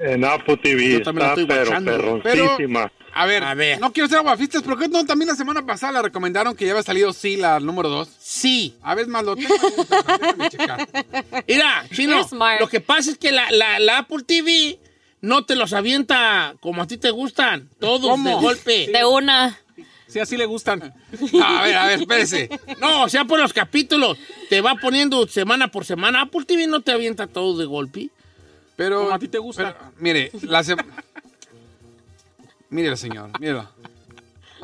en 0.00 0.24
Apple 0.24 0.56
TV. 0.56 0.92
Yo 0.94 1.02
también 1.02 1.26
la 1.28 1.34
Está 1.34 1.40
estoy 1.42 1.46
pero 1.46 1.66
guachando. 1.66 2.22
perroncísima. 2.22 2.92
A 3.14 3.26
ver, 3.26 3.44
A 3.44 3.54
ver. 3.54 3.78
no 3.80 3.92
quiero 3.92 4.08
ser 4.08 4.18
aguafistas, 4.18 4.62
pero 4.62 4.76
¿qué 4.78 4.88
no? 4.88 5.04
También 5.04 5.28
la 5.28 5.36
semana 5.36 5.64
pasada 5.66 5.92
la 5.92 6.02
recomendaron 6.02 6.56
que 6.56 6.64
ya 6.64 6.72
había 6.72 6.82
salido 6.82 7.12
sí, 7.12 7.36
la 7.36 7.60
número 7.60 7.88
dos. 7.88 8.08
Sí. 8.18 8.74
A 8.82 8.94
ver, 8.94 9.06
más 9.08 9.24
lo 9.24 9.36
tengo. 9.36 9.54
Déjame 10.18 10.48
checar. 10.50 10.88
Mira, 11.46 11.86
chino, 11.94 12.26
lo 12.60 12.68
que 12.68 12.80
pasa 12.80 13.10
es 13.10 13.18
que 13.18 13.32
la, 13.32 13.50
la- 13.50 13.78
la 13.80 13.98
Apple 13.98 14.22
TV 14.26 14.78
no 15.20 15.44
te 15.44 15.54
los 15.56 15.72
avienta 15.72 16.54
como 16.60 16.82
a 16.82 16.86
ti 16.86 16.96
te 16.96 17.10
gustan, 17.10 17.68
todos 17.78 18.10
¿Cómo? 18.10 18.28
de 18.28 18.34
golpe. 18.36 18.88
De 18.92 19.04
una. 19.04 19.58
Sí, 20.08 20.18
así 20.18 20.36
le 20.36 20.44
gustan. 20.46 20.82
A 21.42 21.62
ver, 21.62 21.76
a 21.76 21.86
ver, 21.86 22.00
espérese. 22.00 22.50
No, 22.80 23.04
o 23.04 23.08
sea, 23.08 23.24
por 23.24 23.38
los 23.40 23.52
capítulos, 23.52 24.18
te 24.50 24.60
va 24.60 24.74
poniendo 24.74 25.26
semana 25.28 25.68
por 25.68 25.84
semana. 25.86 26.22
Apple 26.22 26.44
TV 26.46 26.66
no 26.66 26.80
te 26.80 26.92
avienta 26.92 27.26
todo 27.26 27.56
de 27.58 27.64
golpe. 27.66 28.10
Pero, 28.76 29.02
Como 29.04 29.14
a 29.14 29.18
ti 29.18 29.28
te 29.28 29.38
gusta. 29.38 29.76
pero, 29.78 29.92
mire, 29.98 30.30
la 30.42 30.64
se... 30.64 30.74
Mírelo, 32.72 32.96
señor, 32.96 33.30
mírelo. 33.38 33.68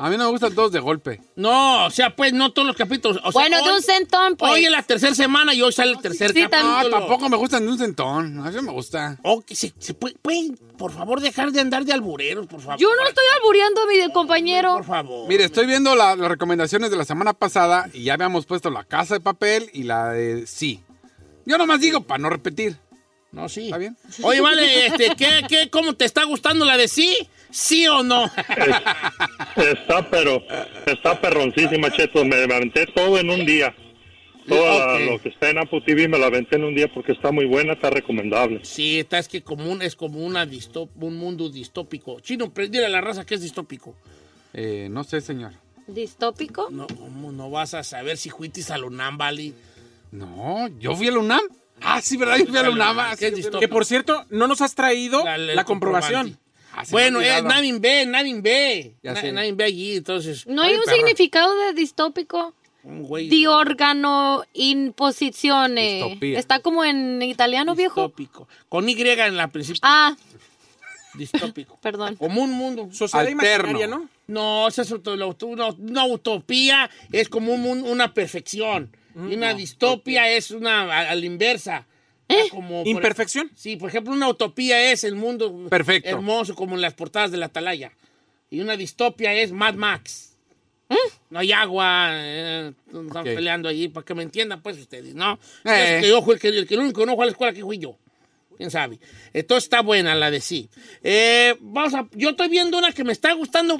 A 0.01 0.09
mí 0.09 0.15
no 0.15 0.23
me 0.25 0.29
gustan 0.31 0.55
todos 0.55 0.71
de 0.71 0.79
golpe. 0.79 1.19
No, 1.35 1.85
o 1.85 1.89
sea, 1.91 2.15
pues 2.15 2.31
no 2.31 2.53
todos 2.53 2.65
los 2.65 2.77
capítulos. 2.77 3.17
O 3.17 3.33
sea, 3.33 3.41
Bueno, 3.41 3.61
de 3.61 3.73
un 3.73 3.81
centón, 3.81 4.37
pues. 4.37 4.49
Hoy 4.49 4.63
es 4.63 4.71
la 4.71 4.81
tercera 4.81 5.13
semana 5.13 5.53
y 5.53 5.61
hoy 5.61 5.73
sale 5.73 5.91
el 5.91 5.99
tercer 5.99 6.31
sí, 6.31 6.43
capítulo. 6.43 6.83
No, 6.83 6.89
tampoco 6.89 7.27
me 7.27 7.35
gustan 7.35 7.65
de 7.65 7.71
un 7.73 7.77
centón. 7.77 8.39
A 8.39 8.49
mí 8.49 8.55
no 8.55 8.61
me 8.61 8.71
gusta. 8.71 9.17
Oh, 9.23 9.41
que 9.41 9.55
se, 9.55 9.73
se 9.77 9.93
puede, 9.93 10.15
pueden, 10.21 10.55
por 10.77 10.93
favor, 10.93 11.19
dejar 11.19 11.51
de 11.51 11.59
andar 11.59 11.83
de 11.83 11.91
albureros, 11.91 12.47
por 12.47 12.61
favor. 12.61 12.79
Yo 12.79 12.87
no 12.95 13.07
estoy 13.09 13.25
albureando 13.39 13.81
a 13.81 13.85
mi 13.87 14.13
compañero. 14.13 14.73
Por 14.75 14.85
favor. 14.85 15.27
Mire, 15.27 15.43
estoy 15.43 15.65
viendo 15.65 15.93
la- 15.95 16.15
las 16.15 16.29
recomendaciones 16.29 16.89
de 16.91 16.95
la 16.95 17.03
semana 17.03 17.33
pasada 17.33 17.89
y 17.93 18.03
ya 18.05 18.13
habíamos 18.13 18.45
puesto 18.45 18.69
la 18.69 18.85
casa 18.85 19.15
de 19.15 19.19
papel 19.19 19.69
y 19.73 19.83
la 19.83 20.13
de 20.13 20.47
sí. 20.47 20.81
Yo 21.45 21.57
nomás 21.57 21.81
digo 21.81 22.01
para 22.03 22.19
no 22.19 22.29
repetir. 22.29 22.77
No, 23.33 23.49
sí. 23.49 23.65
¿Está 23.65 23.77
bien? 23.77 23.97
Oye, 24.23 24.39
vale, 24.39 24.87
este, 24.87 25.13
¿qué, 25.17 25.43
qué, 25.47 25.69
¿cómo 25.69 25.93
te 25.93 26.05
está 26.05 26.23
gustando 26.23 26.63
la 26.63 26.77
de 26.77 26.87
sí? 26.87 27.15
¿Sí 27.51 27.87
o 27.87 28.03
no? 28.03 28.25
Está 29.55 30.07
pero, 30.09 30.43
está 30.85 31.19
perroncísima, 31.19 31.91
Cheto. 31.91 32.23
Me 32.25 32.35
aventé 32.43 32.85
todo 32.87 33.17
en 33.17 33.29
un 33.29 33.45
día. 33.45 33.75
Todo 34.47 34.79
la- 34.79 34.99
lo 34.99 35.19
que 35.21 35.29
está 35.29 35.49
en 35.49 35.59
Apple 35.59 35.81
TV 35.85 36.07
me 36.07 36.17
lo 36.17 36.25
aventé 36.25 36.55
en 36.55 36.63
un 36.63 36.73
día 36.75 36.87
porque 36.91 37.11
está 37.11 37.31
muy 37.31 37.45
buena, 37.45 37.73
está 37.73 37.89
recomendable. 37.91 38.61
Sí, 38.63 38.99
está, 38.99 39.19
es 39.19 39.27
que 39.27 39.43
como 39.43 39.69
un, 39.71 39.81
es 39.81 39.95
como 39.95 40.19
una 40.19 40.45
distop- 40.47 40.89
un 40.99 41.17
mundo 41.17 41.49
distópico. 41.49 42.19
Chino, 42.19 42.51
pero 42.51 42.67
dile 42.67 42.85
a 42.85 42.89
la 42.89 43.01
raza 43.01 43.25
que 43.25 43.35
es 43.35 43.41
distópico. 43.41 43.95
Eh, 44.53 44.87
no 44.89 45.03
sé, 45.03 45.21
señor. 45.21 45.53
¿Distópico? 45.85 46.69
No, 46.71 46.87
¿cómo 46.87 47.31
no 47.31 47.49
vas 47.51 47.73
a 47.75 47.83
saber 47.83 48.17
si 48.17 48.29
fuitis 48.31 48.71
a 48.71 48.77
Lunam, 48.77 49.17
Valley? 49.17 49.53
No, 50.11 50.67
yo 50.79 50.95
fui 50.95 51.07
a 51.07 51.11
la 51.11 51.19
UNAM. 51.19 51.41
Ah, 51.81 52.01
sí, 52.01 52.17
¿verdad? 52.17 52.37
Yo 52.37 52.47
fui 52.47 52.57
a 52.57 52.63
la 52.63 52.69
UNAM. 52.71 52.99
Ah. 52.99 53.15
Que 53.59 53.67
por 53.67 53.85
cierto, 53.85 54.25
no 54.29 54.47
nos 54.47 54.61
has 54.61 54.73
traído 54.75 55.23
la, 55.23 55.63
comprobación. 55.63 56.37
Ah, 56.73 56.83
Bueno, 56.91 57.19
es 57.19 57.27
olvidado. 57.27 57.47
nadie 57.49 57.79
ve, 57.79 58.05
nadie 58.05 58.41
ve. 58.41 58.93
Ya 59.03 59.13
Na- 59.13 59.21
sé. 59.21 59.31
nadie 59.31 59.53
ve 59.53 59.63
allí, 59.63 59.95
entonces. 59.97 60.45
¿No 60.47 60.61
hay 60.61 60.71
Ay, 60.71 60.77
un 60.77 60.83
perra. 60.83 60.95
significado 60.97 61.55
de 61.57 61.73
distópico? 61.73 62.53
Un 62.83 63.03
güey 63.03 63.27
Di 63.27 63.45
órgano 63.45 64.43
imposizione. 64.53 65.95
Distopía. 66.03 66.39
Está 66.39 66.59
como 66.59 66.85
en 66.85 67.21
italiano, 67.21 67.75
viejo. 67.75 68.01
distópico. 68.01 68.47
Con 68.69 68.87
Y 68.89 68.95
en 69.27 69.37
la 69.37 69.47
principio. 69.49 69.79
Ah, 69.83 70.15
Distópico. 71.15 71.77
Perdón. 71.81 72.15
Como 72.15 72.41
un 72.41 72.51
mundo. 72.51 72.89
Sociedad 72.93 73.25
Alterno. 73.27 73.43
imaginaria, 73.71 73.87
¿no? 73.87 74.07
No, 74.27 74.67
esa 74.67 74.83
es 74.83 74.91
una, 74.91 75.69
una 75.69 76.05
utopía, 76.05 76.89
es 77.11 77.29
como 77.29 77.51
un 77.53 77.61
una 77.83 78.13
perfección. 78.13 78.95
y 79.15 79.33
una 79.35 79.53
distopia 79.55 80.29
es 80.29 80.51
una 80.51 80.81
a, 80.83 81.09
a 81.09 81.15
la 81.15 81.25
inversa. 81.25 81.87
Como 82.51 82.79
por- 82.83 82.87
¿Imperfección? 82.87 83.49
sí, 83.55 83.75
por 83.75 83.89
ejemplo, 83.89 84.13
una 84.13 84.27
utopía 84.29 84.91
es 84.91 85.03
el 85.03 85.15
mundo 85.15 85.67
Perfecto. 85.69 86.09
hermoso 86.09 86.55
como 86.55 86.75
en 86.75 86.81
las 86.81 86.93
portadas 86.93 87.31
de 87.31 87.37
la 87.37 87.47
atalaya. 87.47 87.91
Y 88.51 88.61
una 88.61 88.75
distopia 88.77 89.33
es 89.33 89.51
Mad 89.51 89.75
Max. 89.75 90.27
No 91.29 91.37
hay 91.39 91.51
agua, 91.51 92.09
eh, 92.13 92.71
están 92.87 93.23
peleando 93.23 93.69
allí, 93.69 93.89
para 93.89 94.03
que 94.03 94.15
me 94.15 94.23
entiendan 94.23 94.61
pues 94.63 94.77
ustedes, 94.79 95.13
¿no? 95.13 95.39
Eh. 95.63 95.99
Que 96.01 96.09
yo 96.09 96.21
fui 96.23 96.39
que, 96.39 96.47
el 96.47 96.65
que 96.65 96.73
el 96.73 96.79
único 96.79 97.01
que 97.01 97.05
no 97.05 97.15
fue 97.15 97.25
a 97.25 97.27
la 97.27 97.31
escuela 97.31 97.53
que 97.53 97.61
fui 97.61 97.77
yo. 97.77 97.95
¿Quién 98.57 98.71
sabe? 98.71 98.99
Entonces 99.31 99.65
está 99.65 99.81
buena 99.81 100.15
la 100.15 100.31
de 100.31 100.41
sí. 100.41 100.67
Eh, 101.03 101.55
vamos 101.61 101.93
a, 101.93 102.07
yo 102.13 102.31
estoy 102.31 102.47
viendo 102.49 102.77
una 102.79 102.91
que 102.91 103.03
me 103.03 103.13
está 103.13 103.33
gustando 103.33 103.79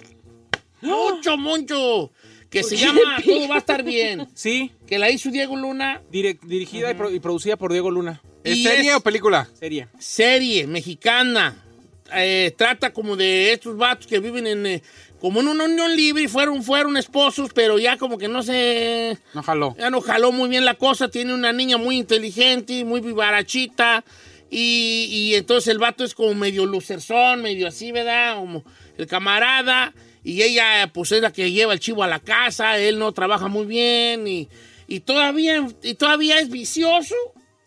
mucho, 0.81 1.35
mucho, 1.37 2.11
que 2.51 2.61
se 2.63 2.77
llama 2.77 2.99
Todo 3.25 3.47
va 3.47 3.55
a 3.55 3.59
estar 3.59 3.83
bien, 3.83 4.27
Sí, 4.35 4.71
que 4.87 4.99
la 4.99 5.09
hizo 5.09 5.31
Diego 5.31 5.55
Luna, 5.57 6.01
direc- 6.11 6.39
dirigida 6.41 6.91
y, 6.91 6.93
pro- 6.93 7.11
y 7.11 7.19
producida 7.19 7.57
por 7.57 7.71
Diego 7.71 7.89
Luna. 7.91 8.21
¿Es 8.43 8.63
serie 8.63 8.91
es- 8.91 8.95
o 8.95 9.01
película? 9.01 9.47
Serie. 9.59 9.87
serie 9.99 10.67
mexicana. 10.67 11.63
Eh, 12.15 12.53
trata 12.57 12.91
como 12.91 13.15
de 13.15 13.53
estos 13.53 13.77
vatos 13.77 14.07
que 14.07 14.19
viven 14.19 14.47
en 14.47 14.65
eh, 14.65 14.81
como 15.21 15.41
en 15.41 15.47
una 15.49 15.65
unión 15.65 15.95
libre 15.95 16.23
y 16.23 16.27
fueron, 16.27 16.63
fueron 16.63 16.97
esposos, 16.97 17.51
pero 17.53 17.77
ya 17.77 17.97
como 17.97 18.17
que 18.17 18.27
no 18.29 18.41
se 18.41 19.17
No 19.33 19.43
jaló. 19.43 19.75
ya 19.77 19.89
no 19.89 19.99
jaló 20.01 20.31
muy 20.31 20.49
bien 20.49 20.63
la 20.65 20.75
cosa. 20.75 21.09
Tiene 21.09 21.33
una 21.33 21.51
niña 21.51 21.77
muy 21.77 21.97
inteligente, 21.97 22.83
muy 22.85 23.01
vivarachita. 23.01 24.03
Y, 24.49 25.07
y 25.11 25.35
entonces 25.35 25.67
el 25.67 25.77
vato 25.77 26.03
es 26.03 26.15
como 26.15 26.33
medio 26.33 26.65
lucerzón, 26.65 27.41
medio 27.43 27.67
así, 27.67 27.91
¿verdad? 27.91 28.37
Como 28.37 28.63
el 28.97 29.05
camarada. 29.05 29.93
Y 30.23 30.41
ella, 30.41 30.89
pues, 30.93 31.11
es 31.11 31.21
la 31.21 31.31
que 31.31 31.51
lleva 31.51 31.73
el 31.73 31.79
chivo 31.79 32.01
a 32.03 32.07
la 32.07 32.19
casa. 32.19 32.79
Él 32.79 32.97
no 32.97 33.11
trabaja 33.11 33.47
muy 33.49 33.65
bien. 33.65 34.25
Y, 34.27 34.47
y 34.87 35.01
todavía, 35.01 35.67
y 35.83 35.93
todavía 35.95 36.39
es 36.39 36.49
vicioso 36.49 37.13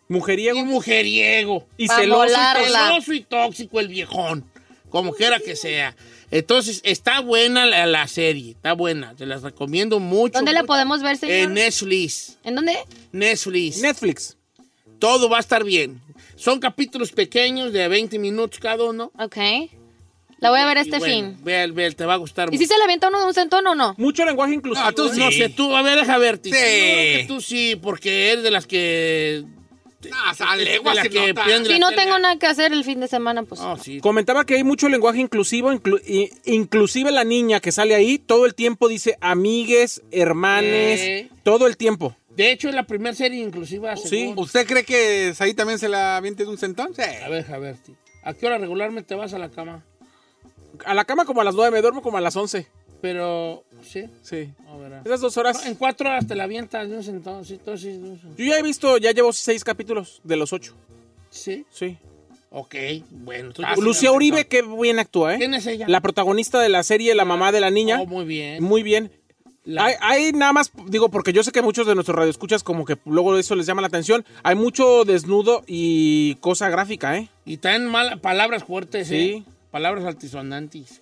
Mujeriego 0.07 0.59
y 0.59 0.63
mujeriego. 0.63 1.67
y 1.77 1.87
Pa' 1.87 1.97
celoso. 1.99 2.19
volarla. 2.19 2.87
Celoso 2.89 3.13
y 3.13 3.21
tóxico 3.21 3.79
el 3.79 3.87
viejón. 3.87 4.45
Como 4.89 5.13
quiera 5.13 5.39
que 5.39 5.55
sea. 5.55 5.95
Entonces, 6.29 6.81
está 6.83 7.19
buena 7.19 7.65
la, 7.65 7.85
la 7.85 8.07
serie. 8.07 8.51
Está 8.51 8.73
buena. 8.73 9.15
Se 9.17 9.25
las 9.25 9.41
recomiendo 9.41 9.99
mucho. 9.99 10.33
¿Dónde 10.33 10.53
la 10.53 10.63
podemos 10.63 11.01
ver, 11.01 11.17
señor? 11.17 11.35
En 11.35 11.53
Netflix. 11.53 12.37
¿En 12.43 12.55
dónde? 12.55 12.75
Netflix. 13.11 13.81
Netflix. 13.81 14.37
Todo 14.99 15.29
va 15.29 15.37
a 15.37 15.39
estar 15.39 15.63
bien. 15.63 16.01
Son 16.35 16.59
capítulos 16.59 17.11
pequeños 17.11 17.71
de 17.73 17.87
20 17.87 18.19
minutos 18.19 18.59
cada 18.59 18.83
uno. 18.83 19.11
Ok. 19.17 19.37
La 20.39 20.49
voy 20.49 20.59
a 20.59 20.65
ver 20.65 20.77
Y 20.77 20.81
este 20.81 20.99
bueno, 20.99 21.13
fin. 21.13 21.37
Ve, 21.43 21.67
ve, 21.67 21.91
te 21.91 22.05
va 22.05 22.15
a 22.15 22.17
gustar 22.17 22.53
¿Y 22.53 22.57
si 22.57 22.65
se 22.65 22.77
le 22.77 22.83
avienta 22.83 23.07
uno 23.07 23.19
de 23.19 23.25
un 23.25 23.33
centón 23.33 23.65
o 23.65 23.75
no? 23.75 23.95
Mucho 23.97 24.25
lenguaje 24.25 24.53
inclusivo. 24.53 24.85
Ah, 24.85 24.91
tú 24.91 25.05
¿eh? 25.05 25.11
sí. 25.13 25.19
No 25.19 25.31
sé, 25.31 25.49
tú, 25.49 25.73
a 25.73 25.81
ver, 25.81 25.99
deja 25.99 26.17
verte. 26.17 26.49
Sí. 26.49 26.55
Yo 26.55 26.59
creo 26.59 27.17
que 27.19 27.25
tú 27.27 27.41
sí, 27.41 27.79
porque 27.81 28.31
eres 28.31 28.43
de 28.43 28.51
las 28.51 28.67
que... 28.67 29.45
Ah, 30.13 30.33
que 31.01 31.33
prende 31.33 31.69
Si 31.73 31.79
no 31.79 31.91
tengo 31.91 32.17
nada 32.19 32.37
que 32.37 32.47
hacer 32.47 32.73
el 32.73 32.83
fin 32.83 32.99
de 32.99 33.07
semana, 33.07 33.43
pues. 33.43 33.61
Oh, 33.61 33.77
sí. 33.77 33.99
Comentaba 33.99 34.45
que 34.45 34.55
hay 34.55 34.63
mucho 34.63 34.89
lenguaje 34.89 35.19
inclusivo, 35.19 35.71
inclu- 35.71 36.01
inclusive 36.45 37.11
la 37.11 37.23
niña 37.23 37.59
que 37.59 37.71
sale 37.71 37.95
ahí 37.95 38.17
todo 38.19 38.45
el 38.45 38.55
tiempo 38.55 38.87
dice 38.87 39.17
amigues, 39.21 40.01
hermanes, 40.11 40.99
Eh. 41.01 41.29
todo 41.43 41.67
el 41.67 41.77
tiempo. 41.77 42.15
De 42.35 42.51
hecho, 42.51 42.67
es 42.69 42.75
la 42.75 42.87
primera 42.87 43.15
serie 43.15 43.41
inclusiva. 43.43 43.95
Sí. 43.95 44.07
según- 44.09 44.39
¿Usted 44.39 44.65
cree 44.65 44.83
que 44.83 45.33
ahí 45.39 45.53
también 45.53 45.77
se 45.79 45.87
la 45.87 46.17
aviente 46.17 46.43
de 46.43 46.49
un 46.49 46.57
centón? 46.57 46.93
Sí. 46.95 47.01
A 47.03 47.29
ver, 47.29 47.45
a 47.53 47.57
ver, 47.59 47.75
tío. 47.77 47.95
¿A 48.23 48.33
qué 48.33 48.45
hora 48.47 48.57
regularmente 48.57 49.13
vas 49.15 49.33
a 49.33 49.37
la 49.37 49.49
cama? 49.49 49.83
A 50.85 50.93
la 50.95 51.05
cama 51.05 51.25
como 51.25 51.41
a 51.41 51.43
las 51.43 51.53
9, 51.55 51.69
me 51.71 51.81
duermo 51.81 52.01
como 52.01 52.17
a 52.17 52.21
las 52.21 52.35
11. 52.35 52.67
Pero, 53.01 53.63
sí. 53.83 54.05
Sí. 54.21 54.49
Esas 55.05 55.21
dos 55.21 55.37
horas. 55.37 55.65
En 55.65 55.75
cuatro 55.75 56.09
horas 56.09 56.27
te 56.27 56.35
la 56.35 56.43
avientas 56.45 56.89
de 56.89 56.97
un 56.97 57.03
sí, 57.03 57.09
entonces, 57.11 57.99
Yo 58.37 58.45
ya 58.45 58.57
he 58.57 58.63
visto, 58.63 58.97
ya 58.97 59.11
llevo 59.11 59.31
seis 59.33 59.63
capítulos 59.63 60.21
de 60.23 60.35
los 60.37 60.53
ocho. 60.53 60.73
Sí, 61.29 61.65
Sí. 61.71 61.97
ok, 62.51 62.75
bueno. 63.11 63.47
entonces 63.47 63.65
Ah, 63.77 63.81
Lucía 63.81 64.11
Uribe, 64.11 64.45
qué 64.47 64.61
bien 64.61 64.99
actúa, 64.99 65.35
¿eh? 65.35 65.37
¿Quién 65.37 65.53
es 65.55 65.65
ella? 65.67 65.85
La 65.87 66.01
protagonista 66.01 66.59
de 66.59 66.69
la 66.69 66.83
serie, 66.83 67.15
la 67.15 67.25
mamá 67.25 67.51
de 67.51 67.59
la 67.59 67.69
niña. 67.71 67.99
Oh, 68.01 68.05
muy 68.05 68.25
bien. 68.25 68.63
Muy 68.63 68.83
bien. 68.83 69.11
La- 69.65 69.85
Hay, 69.85 69.93
hay 70.01 70.31
nada 70.33 70.51
más, 70.51 70.71
digo, 70.87 71.07
porque 71.09 71.31
yo 71.31 71.41
sé 71.41 71.51
que 71.53 71.61
muchos 71.61 71.87
de 71.87 71.95
nuestros 71.95 72.17
radioescuchas 72.17 72.63
como 72.63 72.83
que 72.83 72.97
luego 73.05 73.37
eso 73.37 73.55
les 73.55 73.65
llama 73.65 73.81
la 73.81 73.87
atención. 73.87 74.25
Hay 74.43 74.55
mucho 74.55 75.05
desnudo 75.05 75.63
y 75.67 76.35
cosa 76.41 76.69
gráfica, 76.69 77.17
¿eh? 77.17 77.29
Y 77.45 77.57
traen 77.57 77.85
mal, 77.87 78.19
palabras 78.19 78.65
fuertes, 78.65 79.07
Sí. 79.07 79.15
¿eh? 79.15 79.43
Palabras 79.71 80.03
altisonantes. 80.05 81.01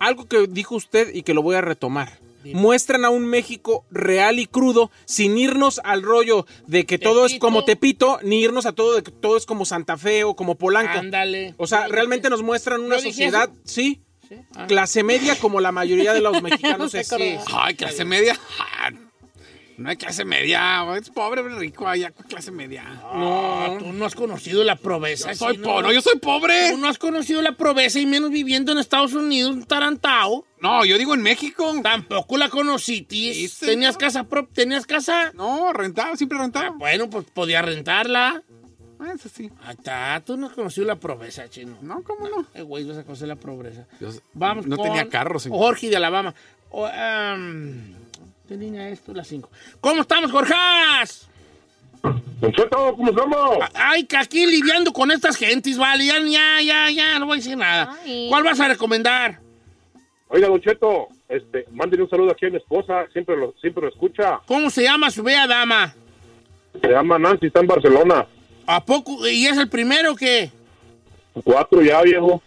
Algo 0.00 0.26
que 0.26 0.46
dijo 0.48 0.74
usted 0.74 1.14
y 1.14 1.22
que 1.22 1.32
lo 1.34 1.42
voy 1.42 1.54
a 1.56 1.60
retomar. 1.60 2.18
Dime. 2.42 2.58
Muestran 2.58 3.04
a 3.04 3.10
un 3.10 3.26
México 3.26 3.84
real 3.90 4.38
y 4.38 4.46
crudo 4.46 4.90
sin 5.04 5.36
irnos 5.36 5.78
al 5.84 6.02
rollo 6.02 6.46
de 6.66 6.86
que 6.86 6.98
todo 6.98 7.26
es 7.26 7.38
como 7.38 7.64
Tepito, 7.66 8.18
ni 8.22 8.40
irnos 8.40 8.64
a 8.64 8.72
todo 8.72 8.94
de 8.96 9.02
que 9.02 9.10
todo 9.10 9.36
es 9.36 9.44
como 9.44 9.66
Santa 9.66 9.98
Fe 9.98 10.24
o 10.24 10.34
como 10.34 10.54
Polanco. 10.54 10.98
Ándale. 10.98 11.54
O 11.58 11.66
sea, 11.66 11.86
realmente 11.86 12.28
dije- 12.28 12.30
nos 12.30 12.42
muestran 12.42 12.80
una 12.80 12.96
¿Yo 12.96 13.02
dije 13.02 13.12
sociedad, 13.12 13.50
eso? 13.52 13.60
sí, 13.64 14.00
Sí, 14.26 14.36
ah. 14.56 14.66
clase 14.66 15.02
media 15.02 15.36
como 15.36 15.60
la 15.60 15.70
mayoría 15.72 16.14
de 16.14 16.20
los 16.22 16.40
mexicanos. 16.42 16.94
es. 16.94 17.06
Sí, 17.08 17.14
sí. 17.18 17.36
Ay, 17.52 17.74
clase 17.74 18.04
media. 18.06 18.38
Ah, 19.80 19.82
No 19.82 19.88
hay 19.90 19.96
clase 19.96 20.24
media. 20.24 20.84
Es 20.96 21.10
pobre, 21.10 21.42
rico. 21.42 21.88
Hay 21.88 22.04
clase 22.28 22.52
media. 22.52 22.84
No, 23.14 23.76
tú 23.78 23.92
no 23.92 24.04
has 24.04 24.14
conocido 24.14 24.62
la 24.62 24.76
pobreza. 24.76 25.34
Soy 25.34 25.58
pobre. 25.58 25.94
Yo 25.94 26.00
soy 26.02 26.18
pobre. 26.18 26.72
Tú 26.72 26.78
no 26.78 26.88
has 26.88 26.98
conocido 26.98 27.40
la 27.42 27.52
pobreza 27.52 27.98
y 27.98 28.06
menos 28.06 28.30
viviendo 28.30 28.72
en 28.72 28.78
Estados 28.78 29.14
Unidos, 29.14 29.52
un 29.52 29.64
tarantao. 29.64 30.44
No, 30.60 30.84
yo 30.84 30.98
digo 30.98 31.14
en 31.14 31.22
México. 31.22 31.72
Tampoco 31.82 32.36
la 32.36 32.48
conocí. 32.48 33.06
Sí, 33.08 33.48
señor. 33.48 33.72
¿Tenías 33.74 33.96
casa 33.96 34.26
¿Tenías 34.52 34.86
casa? 34.86 35.32
No, 35.34 35.72
rentado, 35.72 36.16
siempre 36.16 36.38
rentado. 36.38 36.74
Bueno, 36.74 37.08
pues 37.08 37.24
podía 37.32 37.62
rentarla. 37.62 38.42
Ah, 39.02 39.12
Eso 39.14 39.30
sí. 39.30 39.50
Ahí 39.64 39.76
está, 39.78 40.22
tú 40.26 40.36
no 40.36 40.48
has 40.48 40.52
conocido 40.52 40.86
la 40.86 40.96
pobreza, 40.96 41.48
chino. 41.48 41.78
No, 41.80 42.02
¿cómo 42.02 42.28
no? 42.28 42.44
Eh, 42.52 42.60
güey, 42.60 42.84
vas 42.84 42.98
a 42.98 43.02
conocer 43.02 43.28
la 43.28 43.36
pobreza. 43.36 43.86
Yo 43.98 44.10
Vamos 44.34 44.66
no 44.66 44.76
con 44.76 44.88
tenía 44.88 45.08
carro, 45.08 45.38
señor. 45.38 45.56
Jorge 45.58 45.88
de 45.88 45.96
Alabama. 45.96 46.34
O, 46.68 46.84
am, 46.86 47.94
¿Qué 48.50 48.56
línea 48.56 48.88
es 48.88 49.00
tú? 49.00 49.14
La 49.14 49.22
5. 49.22 49.48
¿Cómo 49.80 50.02
estamos, 50.02 50.32
Jorge? 50.32 50.52
Don 52.02 52.52
Cheto, 52.52 52.96
¿cómo 52.96 53.10
estamos? 53.10 53.58
Ay, 53.74 54.02
que 54.06 54.16
aquí 54.16 54.44
lidiando 54.44 54.92
con 54.92 55.12
estas 55.12 55.36
gentes, 55.36 55.78
vale. 55.78 56.04
Ya, 56.04 56.18
ya, 56.18 56.60
ya, 56.60 56.90
ya, 56.90 57.18
no 57.20 57.26
voy 57.26 57.34
a 57.34 57.36
decir 57.36 57.56
nada. 57.56 57.96
Ay. 58.04 58.26
¿Cuál 58.28 58.42
vas 58.42 58.58
a 58.58 58.66
recomendar? 58.66 59.38
Oiga, 60.26 60.48
Don 60.48 60.60
Cheto, 60.60 61.06
este, 61.28 61.64
mándele 61.70 62.02
un 62.02 62.10
saludo 62.10 62.32
aquí 62.32 62.46
a 62.46 62.50
mi 62.50 62.56
esposa, 62.56 63.06
siempre 63.12 63.36
lo, 63.36 63.54
siempre 63.60 63.84
lo 63.84 63.88
escucha. 63.88 64.40
¿Cómo 64.46 64.68
se 64.68 64.82
llama 64.82 65.12
su 65.12 65.22
bella 65.22 65.46
dama? 65.46 65.94
Se 66.82 66.88
llama 66.88 67.20
Nancy, 67.20 67.46
está 67.46 67.60
en 67.60 67.68
Barcelona. 67.68 68.26
¿A 68.66 68.84
poco? 68.84 69.28
¿Y 69.28 69.46
es 69.46 69.56
el 69.58 69.68
primero 69.68 70.16
que? 70.16 70.50
Cuatro 71.44 71.82
ya, 71.82 72.02
viejo. 72.02 72.42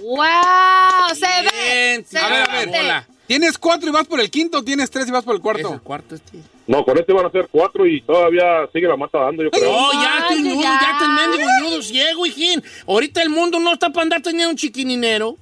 ¡Wow! 0.00 1.14
¡Se 1.14 1.26
ve! 1.44 2.04
¡Se 2.04 2.18
A 2.18 2.28
ver, 2.28 2.50
a 2.50 2.58
ve! 2.58 2.66
ver. 2.66 2.80
Hola. 2.80 3.06
¿Tienes 3.30 3.58
cuatro 3.58 3.88
y 3.88 3.92
vas 3.92 4.08
por 4.08 4.18
el 4.18 4.28
quinto 4.28 4.58
o 4.58 4.64
tienes 4.64 4.90
tres 4.90 5.06
y 5.06 5.12
vas 5.12 5.22
por 5.22 5.34
el 5.34 5.38
Es 5.38 5.42
cuarto? 5.44 5.74
el 5.74 5.80
cuarto 5.82 6.16
este. 6.16 6.38
No, 6.66 6.84
con 6.84 6.98
este 6.98 7.12
van 7.12 7.26
a 7.26 7.30
ser 7.30 7.46
cuatro 7.48 7.86
y 7.86 8.00
todavía 8.02 8.68
sigue 8.72 8.88
la 8.88 8.96
mata 8.96 9.20
dando, 9.20 9.44
yo 9.44 9.52
creo. 9.52 9.70
No, 9.70 9.92
ya 9.92 10.18
estoy 10.18 10.42
nudo, 10.42 10.60
ya. 10.60 10.80
ya 10.82 10.98
te 10.98 11.06
mendigo 11.06 11.48
nudo 11.62 11.80
ciego, 11.80 12.26
hijín. 12.26 12.60
Ahorita 12.88 13.22
el 13.22 13.30
mundo 13.30 13.60
no 13.60 13.72
está 13.72 13.90
para 13.90 14.02
andar 14.02 14.20
teniendo 14.20 14.50
un 14.50 14.56
chiquininero. 14.56 15.36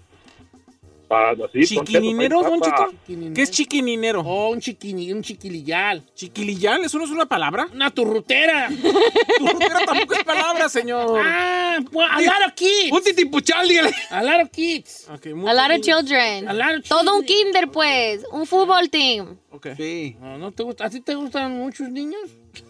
Así, 1.11 1.65
¿Chiquininero, 1.65 2.43
Don 2.43 2.61
Cheto? 2.61 2.93
¿Qué 3.35 3.43
es 3.43 3.51
chiquininero? 3.51 4.21
Oh, 4.21 4.51
un 4.51 4.61
chiquini, 4.61 5.11
un 5.11 5.23
chiquilillal. 5.23 6.05
¿Chiquilillal? 6.15 6.85
¿Eso 6.85 6.99
no 6.99 7.05
es 7.05 7.11
una 7.11 7.25
palabra? 7.25 7.67
Una 7.73 7.91
turrutera. 7.91 8.69
Tu 9.39 9.47
rutera 9.47 9.87
tampoco 9.87 10.15
es 10.15 10.25
palabra, 10.25 10.69
señor. 10.69 11.21
ah, 11.25 11.79
pues, 11.91 12.09
a 12.11 12.21
lot 12.21 12.47
of 12.49 12.53
kids. 12.55 12.93
Un 12.93 13.03
titipuchal, 13.03 13.67
dígale. 13.67 13.95
A 14.11 14.23
lot 14.23 14.43
of 14.43 14.51
kids. 14.51 15.09
A 15.09 15.55
lot 15.55 15.71
of 15.71 15.81
children. 15.81 16.47
A 16.49 16.53
lot 16.53 16.79
of 16.81 16.89
Todo 16.89 17.17
un 17.17 17.25
children. 17.25 17.53
kinder, 17.53 17.71
pues. 17.71 18.25
Un 18.31 18.47
fútbol 18.47 18.91
team. 18.91 19.39
Ok. 19.51 19.69
Sí, 19.77 20.17
No, 20.21 20.37
no 20.37 20.53
te 20.53 20.63
gusta. 20.63 20.85
¿A 20.87 20.91
ti 20.91 21.01
te 21.01 21.15
gustan 21.15 21.53
muchos 21.53 21.89
niños? 21.89 22.21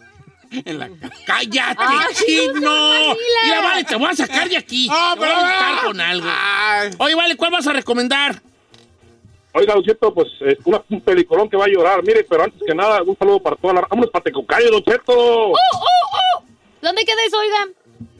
en 0.51 0.79
la 0.79 0.89
¡Cállate, 1.25 1.77
Ah, 1.79 2.07
chino! 2.13 2.53
tranquila. 2.61 3.15
Mira, 3.43 3.61
vale, 3.61 3.83
te 3.83 3.95
voy 3.95 4.09
a 4.09 4.15
sacar 4.15 4.49
de 4.49 4.57
aquí. 4.57 4.87
Ah, 4.91 5.11
te 5.13 5.19
voy 5.19 5.29
a 5.29 5.31
pero- 5.35 5.41
invitar 5.47 5.85
con 5.85 6.01
algo. 6.01 6.27
Ay. 6.31 6.89
Oye, 6.97 7.15
vale, 7.15 7.35
¿cuál 7.35 7.51
vas 7.51 7.67
a 7.67 7.73
recomendar? 7.73 8.41
Oiga, 9.53 9.73
Don 9.73 9.83
Cheto, 9.83 10.13
pues 10.13 10.27
es 10.41 10.57
una, 10.65 10.81
un 10.89 11.01
peliculón 11.01 11.49
que 11.49 11.57
va 11.57 11.65
a 11.65 11.67
llorar. 11.67 12.03
Mire, 12.03 12.23
pero 12.29 12.43
antes 12.43 12.61
que 12.65 12.73
nada, 12.75 13.01
un 13.03 13.17
saludo 13.17 13.39
para 13.41 13.55
toda 13.55 13.73
la... 13.73 13.81
¡Vámonos 13.89 14.11
para 14.11 14.23
Tecocayo, 14.23 14.69
Don 14.71 14.83
Cheto! 14.83 15.53
¿Dónde 16.81 17.03
queda 17.05 17.25
eso, 17.25 17.37
oiga? 17.39 17.65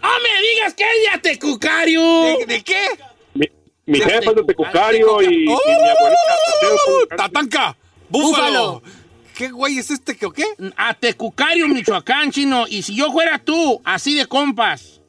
¡No 0.02 0.10
me 0.10 0.42
digas 0.54 0.74
que 0.74 0.84
es 0.84 1.12
de 1.14 1.30
Tecucario! 1.30 2.02
¿De, 2.02 2.46
de 2.46 2.64
qué? 2.64 2.86
Mi, 3.34 3.46
mi 3.86 4.00
jefa 4.00 4.32
es 4.32 4.36
de. 4.36 4.44
Tecocario 4.44 5.22
y, 5.22 5.26
y 5.26 5.48
mi 5.48 5.54
¡Oh! 5.54 5.60
abuelita... 5.98 7.16
¡Tatanca! 7.16 7.76
¡Búfalo! 8.10 8.82
Búfalo. 8.82 8.99
¿Qué 9.39 9.48
güey 9.48 9.77
es 9.77 9.89
este 9.89 10.17
que 10.17 10.25
o 10.25 10.34
qué? 10.34 10.43
A 10.75 10.93
Tecucario, 10.93 11.65
Michoacán, 11.69 12.29
chino. 12.29 12.65
Y 12.67 12.81
si 12.81 12.93
yo 12.93 13.10
fuera 13.10 13.39
tú, 13.39 13.81
así 13.86 14.13
de 14.13 14.25
compas, 14.25 15.00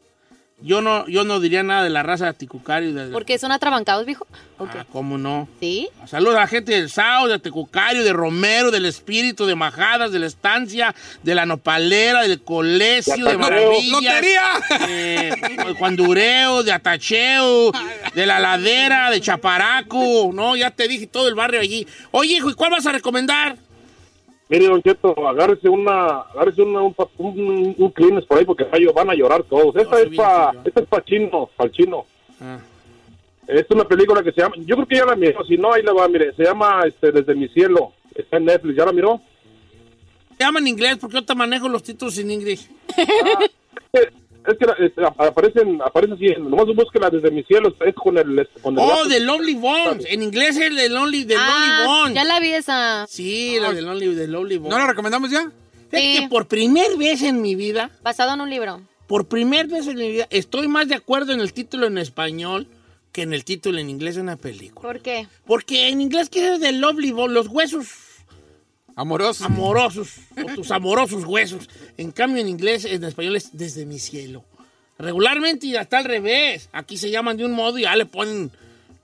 Yo 0.62 0.80
no, 0.80 1.08
yo 1.08 1.24
no 1.24 1.40
diría 1.40 1.64
nada 1.64 1.82
de 1.82 1.90
la 1.90 2.04
raza 2.04 2.26
de 2.26 2.34
Tecucario. 2.34 2.94
De, 2.94 3.10
Porque 3.10 3.38
son 3.40 3.50
atrabancados, 3.50 4.06
viejo. 4.06 4.28
Ah, 4.60 4.86
¿cómo 4.92 5.18
no? 5.18 5.48
¿Sí? 5.58 5.88
Saludos 6.06 6.36
a 6.36 6.40
la 6.42 6.46
gente 6.46 6.70
del 6.70 6.90
Sao, 6.90 7.26
de 7.26 7.40
Tecucario, 7.40 8.04
de 8.04 8.12
Romero, 8.12 8.70
del 8.70 8.86
Espíritu, 8.86 9.46
de 9.46 9.56
Majadas, 9.56 10.12
de 10.12 10.20
la 10.20 10.26
Estancia, 10.26 10.94
de 11.24 11.34
la 11.34 11.44
Nopalera, 11.44 12.22
del 12.22 12.40
Colegio, 12.40 13.26
de 13.26 13.36
Maravillas. 13.36 14.00
¡Lotería! 14.00 15.66
De 15.66 15.74
Cuandureo, 15.76 16.62
de 16.62 16.70
Atacheo, 16.70 17.72
de 18.14 18.26
La 18.26 18.38
Ladera, 18.38 19.10
de 19.10 19.20
Chaparaco. 19.20 20.30
No, 20.32 20.54
ya 20.54 20.70
te 20.70 20.86
dije 20.86 21.08
todo 21.08 21.26
el 21.26 21.34
barrio 21.34 21.58
allí. 21.58 21.84
Oye, 22.12 22.34
hijo, 22.34 22.48
¿y 22.48 22.54
cuál 22.54 22.70
vas 22.70 22.86
a 22.86 22.92
recomendar? 22.92 23.56
Mire, 24.50 24.66
Don 24.66 24.82
Cheto, 24.82 25.14
agárrese 25.28 25.68
una, 25.68 26.22
agárrese 26.22 26.62
una, 26.62 26.82
un, 26.82 26.92
pa- 26.92 27.08
un, 27.18 27.74
un 27.78 27.90
Kleenex 27.92 28.26
por 28.26 28.36
ahí 28.38 28.44
porque 28.44 28.64
van 28.92 29.08
a 29.08 29.14
llorar 29.14 29.44
todos. 29.44 29.74
Esta 29.76 29.92
No, 29.92 29.98
es 29.98 30.10
ya. 30.10 30.50
esta 30.64 30.80
es 30.80 30.86
para 30.88 31.04
chino, 31.04 31.48
para 31.56 31.68
el 31.70 31.72
chino. 31.76 32.04
Ah. 32.40 32.58
Es 33.46 33.64
una 33.70 33.84
película 33.84 34.22
que 34.24 34.32
se 34.32 34.40
llama, 34.40 34.56
yo 34.58 34.74
creo 34.76 34.86
que 34.88 34.96
ya 34.96 35.06
la 35.06 35.14
miró, 35.16 35.44
si 35.44 35.56
no, 35.56 35.72
ahí 35.72 35.82
la 35.82 35.92
va, 35.92 36.08
mire, 36.08 36.32
se 36.34 36.42
llama 36.44 36.82
este, 36.86 37.10
Desde 37.12 37.34
mi 37.34 37.48
cielo, 37.48 37.92
está 38.14 38.36
en 38.38 38.44
Netflix, 38.46 38.76
¿ya 38.76 38.86
la 38.86 38.92
miró? 38.92 39.20
Se 40.36 40.44
llama 40.44 40.58
en 40.58 40.66
inglés 40.68 40.98
porque 41.00 41.16
yo 41.16 41.24
te 41.24 41.34
manejo 41.34 41.68
los 41.68 41.82
títulos 41.82 42.18
en 42.18 42.30
inglés. 42.32 42.68
Es 44.46 44.56
que 44.58 44.64
la- 44.66 44.72
este, 44.84 45.04
ap- 45.04 45.20
aparecen, 45.20 45.80
aparece 45.84 46.14
así, 46.14 46.26
nomás 46.40 46.66
búsquela 46.74 47.10
Desde 47.10 47.30
mi 47.30 47.42
cielo, 47.44 47.74
es 47.84 47.94
con 47.94 48.16
el... 48.16 48.38
este, 48.38 48.60
Con 48.60 48.74
el 48.78 48.80
Oh. 48.84 49.06
The 49.08 49.20
Lonely 49.20 49.54
Bones. 49.54 50.06
En 50.08 50.22
inglés 50.22 50.56
es 50.56 50.74
The 50.74 50.88
Lonely, 50.88 51.24
the 51.26 51.34
Lonely 51.34 51.50
Ah, 51.52 51.84
Bones. 51.86 52.14
ya 52.14 52.24
la 52.24 52.40
vi 52.40 52.52
esa. 52.52 53.06
Sí, 53.08 53.58
la 53.60 53.72
de 53.72 53.82
Lonely, 53.82 54.14
The 54.16 54.26
Lonely 54.28 54.56
Bones. 54.58 54.70
¿No 54.72 54.78
la 54.78 54.86
recomendamos 54.86 55.30
ya? 55.30 55.50
Sí. 55.92 56.18
que 56.20 56.28
por 56.30 56.46
primera 56.46 56.94
vez 56.96 57.20
en 57.22 57.42
mi 57.42 57.54
vida, 57.56 57.90
Basado 58.02 58.32
en 58.34 58.40
un 58.40 58.48
libro. 58.48 58.80
por 59.08 59.26
primera 59.26 59.64
vez 59.68 59.88
en 59.88 59.96
mi 59.96 60.08
vida, 60.10 60.26
estoy 60.30 60.68
más 60.68 60.86
de 60.88 60.94
acuerdo 60.94 61.32
en 61.32 61.40
el 61.40 61.52
título 61.52 61.86
en 61.88 61.98
español 61.98 62.68
que 63.12 63.22
en 63.22 63.34
el 63.34 63.44
título 63.44 63.78
en 63.80 63.90
inglés 63.90 64.14
de 64.14 64.20
una 64.22 64.36
película. 64.36 64.80
¿Por 64.88 65.00
qué? 65.02 65.26
Porque 65.44 65.88
en 65.88 66.00
inglés 66.00 66.28
quiere 66.30 66.60
The 66.60 66.70
Lovely 66.72 67.10
Bones, 67.10 67.34
los 67.34 67.48
huesos 67.48 67.88
Amoroso. 69.00 69.46
amorosos, 69.46 70.16
o 70.36 70.54
tus 70.54 70.70
amorosos 70.70 71.24
huesos. 71.24 71.70
En 71.96 72.12
cambio, 72.12 72.42
en 72.42 72.48
inglés, 72.48 72.84
en 72.84 73.02
español 73.02 73.36
es 73.36 73.56
desde 73.56 73.86
mi 73.86 73.98
cielo. 73.98 74.44
Regularmente 74.98 75.66
y 75.68 75.76
hasta 75.76 75.98
al 75.98 76.04
revés. 76.04 76.68
Aquí 76.72 76.98
se 76.98 77.10
llaman 77.10 77.38
de 77.38 77.46
un 77.46 77.52
modo 77.52 77.78
y 77.78 77.82
ya 77.82 77.96
le 77.96 78.04
ponen 78.04 78.50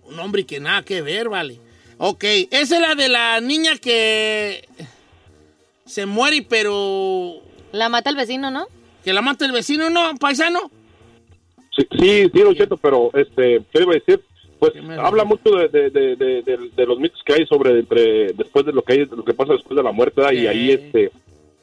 un 0.05 0.17
nombre 0.17 0.45
que 0.45 0.61
nada 0.61 0.83
que 0.83 1.01
ver, 1.01 1.31
vale. 1.31 1.59
Ok, 1.97 2.25
esa 2.51 2.77
es 2.77 2.81
la 2.83 2.95
de 2.95 3.09
la 3.09 3.41
niña 3.41 3.79
que 3.79 4.69
se 5.87 6.05
muere, 6.05 6.45
pero 6.47 7.41
La 7.73 7.89
mata 7.89 8.11
el 8.11 8.17
vecino, 8.17 8.51
¿no? 8.51 8.67
que 9.03 9.15
la 9.15 9.23
mata 9.23 9.47
el 9.47 9.53
vecino, 9.53 9.89
¿no? 9.89 10.15
Paisano. 10.17 10.71
Sí, 11.75 11.87
sí, 11.99 12.31
sí, 12.35 12.41
Don 12.41 12.55
Cheto, 12.55 12.77
pero, 12.77 13.11
este, 13.15 13.63
¿qué 13.73 13.83
iba 13.83 13.93
a 13.93 13.95
decir? 13.95 14.21
Pues 14.59 14.73
¿Qué 14.73 14.81
me 14.83 14.95
habla 14.95 15.25
mucho 15.25 15.51
de, 15.51 15.69
de, 15.69 15.91
de, 15.91 16.17
de, 16.17 16.43
de- 16.43 16.71
de 16.75 16.87
los 16.87 16.99
mitos 16.99 17.21
que 17.25 17.35
hay 17.35 17.47
sobre 17.47 17.79
entre, 17.79 18.33
después 18.33 18.65
de 18.65 18.73
lo 18.73 18.83
que 18.83 18.93
hay, 18.95 18.99
de 19.05 19.17
lo 19.17 19.25
que 19.25 19.35
pasa 19.35 19.53
después 19.53 19.77
de 19.77 19.83
la 19.83 19.93
muerte, 19.93 20.23
y 20.35 20.47
ahí, 20.47 20.71
este, 20.71 21.11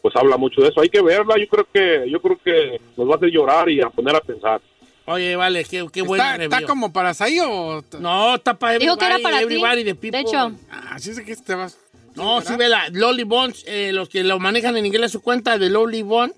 pues 0.02 0.16
habla 0.16 0.38
mucho 0.38 0.62
de 0.62 0.70
eso. 0.70 0.80
Hay 0.82 0.90
que 0.90 1.02
verla, 1.02 1.36
yo 1.40 1.48
creo 1.48 1.68
que, 1.74 2.10
yo 2.10 2.22
creo 2.22 2.38
que 2.44 2.80
nos 2.96 3.10
va 3.10 3.14
a 3.14 3.18
hacer 3.18 3.30
llorar 3.30 3.70
y 3.70 3.82
a 3.82 3.90
poner 3.90 4.16
a 4.16 4.22
pensar. 4.22 4.62
Oye, 5.06 5.36
vale, 5.36 5.66
qué, 5.66 5.86
qué 5.92 6.02
buena 6.02 6.36
¿Está, 6.38 6.62
como 6.66 6.94
para 6.94 7.14
ahí 7.20 7.38
o...? 7.42 7.84
No, 8.00 8.36
está 8.36 8.54
para 8.58 8.78
Dijo 8.78 8.96
que 8.96 9.06
era 9.06 9.20
para 9.20 9.40
ti. 9.40 9.44
everybody, 9.44 9.84
the 9.84 9.96
people. 9.96 10.12
De 10.12 10.20
hecho. 10.22 10.52
Ah, 10.72 10.92
así 10.92 11.10
es 11.12 11.20
que 11.22 11.36
te 11.36 11.56
vas... 11.56 11.78
No, 12.16 12.40
sí, 12.42 12.56
vela. 12.56 12.86
Lolly 12.92 13.24
Bones, 13.24 13.66
eh, 13.68 13.92
los 13.92 14.08
que 14.08 14.24
lo 14.24 14.40
manejan 14.40 14.78
en 14.78 14.86
inglés 14.86 15.12
su 15.12 15.22
cuenta 15.22 15.58
de 15.58 15.70
Lolly 15.70 16.04
Bones 16.04 16.36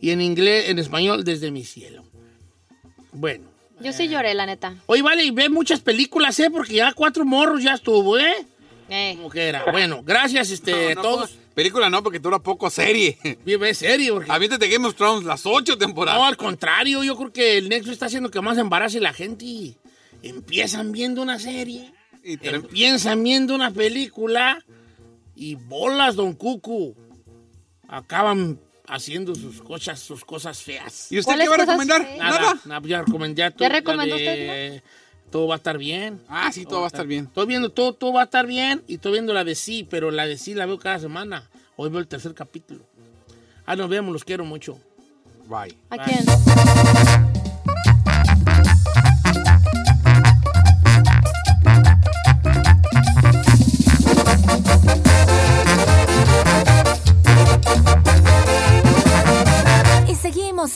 y 0.00 0.10
en 0.10 0.20
inglés, 0.20 0.68
en 0.68 0.78
español, 0.78 1.24
desde 1.24 1.50
mi 1.50 1.64
cielo. 1.64 2.04
Bueno. 3.12 3.48
Yo 3.80 3.92
sí 3.92 4.08
lloré, 4.08 4.34
la 4.34 4.46
neta. 4.46 4.74
Oye, 4.86 5.02
vale, 5.02 5.24
y 5.24 5.30
ve 5.30 5.48
muchas 5.48 5.80
películas, 5.80 6.38
¿eh? 6.40 6.50
Porque 6.50 6.74
ya 6.74 6.92
cuatro 6.92 7.24
morros 7.24 7.62
ya 7.62 7.74
estuvo, 7.74 8.18
¿eh? 8.18 8.46
Eh. 8.88 9.14
Como 9.16 9.30
que 9.30 9.48
era. 9.48 9.64
Bueno, 9.70 10.02
gracias, 10.04 10.50
este, 10.50 10.94
No, 10.94 11.02
no, 11.02 11.02
todos. 11.02 11.30
pues, 11.30 11.46
Película 11.54 11.88
no, 11.88 12.02
porque 12.02 12.18
dura 12.18 12.38
poco 12.38 12.68
serie. 12.70 13.16
Vive 13.44 13.72
serio, 13.74 14.14
porque... 14.16 14.30
Aviéntate 14.30 14.68
Game 14.68 14.86
of 14.86 14.94
Thrones, 14.94 15.24
las 15.24 15.44
ocho 15.46 15.76
temporadas. 15.78 16.20
No, 16.20 16.26
al 16.26 16.36
contrario, 16.36 17.02
yo 17.02 17.16
creo 17.16 17.32
que 17.32 17.56
el 17.58 17.68
Nexo 17.70 17.90
está 17.92 18.06
haciendo 18.06 18.30
que 18.30 18.40
más 18.42 18.58
embarace 18.58 19.00
la 19.00 19.12
gente 19.14 19.44
y 19.46 19.76
empiezan 20.22 20.92
viendo 20.92 21.22
una 21.22 21.38
serie, 21.38 21.92
Y 22.22 22.36
te- 22.36 22.50
empiezan 22.50 23.22
viendo 23.24 23.54
una 23.54 23.70
película 23.70 24.62
y 25.34 25.54
bolas, 25.54 26.14
don 26.16 26.34
Cucu. 26.34 26.94
Acaban 27.88 28.58
haciendo 28.88 29.34
sus 29.34 29.60
cosas, 29.62 29.98
sus 30.00 30.24
cosas 30.24 30.62
feas. 30.62 31.10
¿Y 31.10 31.18
usted 31.18 31.30
¿Cuáles 31.32 31.44
qué 31.44 31.48
va 31.50 31.54
a 31.54 31.66
recomendar? 31.66 32.02
feas? 32.02 32.18
Nada. 32.18 32.40
Nada, 32.40 32.60
nada, 32.64 32.88
ya 32.88 33.02
recomendé 33.02 33.42
a 33.42 33.54
¿Ya 33.56 33.68
recomendó 33.68 34.16
usted, 34.16 34.82
Todo 35.30 35.48
va 35.48 35.54
a 35.54 35.58
estar 35.58 35.78
bien. 35.78 36.20
Ah, 36.28 36.50
sí, 36.52 36.64
todo 36.64 36.80
va 36.80 36.86
a 36.86 36.88
estar 36.88 37.06
bien. 37.06 37.24
Estoy 37.26 37.46
viendo 37.46 37.70
todo, 37.70 37.92
todo 37.92 38.12
va 38.12 38.22
a 38.22 38.24
estar 38.24 38.46
bien 38.46 38.82
y 38.86 38.94
estoy 38.94 39.12
viendo 39.12 39.32
la 39.34 39.44
de 39.44 39.54
sí, 39.54 39.86
pero 39.88 40.10
la 40.10 40.26
de 40.26 40.38
sí 40.38 40.54
la 40.54 40.66
veo 40.66 40.78
cada 40.78 40.98
semana. 40.98 41.48
Hoy 41.76 41.90
veo 41.90 42.00
el 42.00 42.08
tercer 42.08 42.34
capítulo. 42.34 42.86
Ah, 43.66 43.76
nos 43.76 43.88
vemos, 43.88 44.12
los 44.12 44.24
quiero 44.24 44.44
mucho. 44.44 44.78
Bye. 45.48 45.76
¿A 45.90 45.96
Bye. 45.96 46.04
quién? 46.04 47.35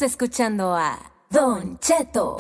Escuchando 0.02 0.74
a 0.76 0.98
Don 1.30 1.78
Cheto. 1.80 2.36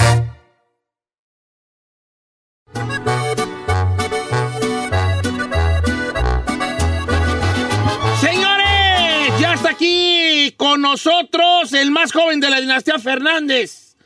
Señores, 8.20 9.40
ya 9.40 9.54
está 9.54 9.70
aquí 9.70 10.54
con 10.56 10.80
nosotros 10.82 11.72
el 11.72 11.90
más 11.90 12.12
joven 12.12 12.40
de 12.40 12.50
la 12.50 12.60
dinastía 12.60 12.98
Fernández, 12.98 13.96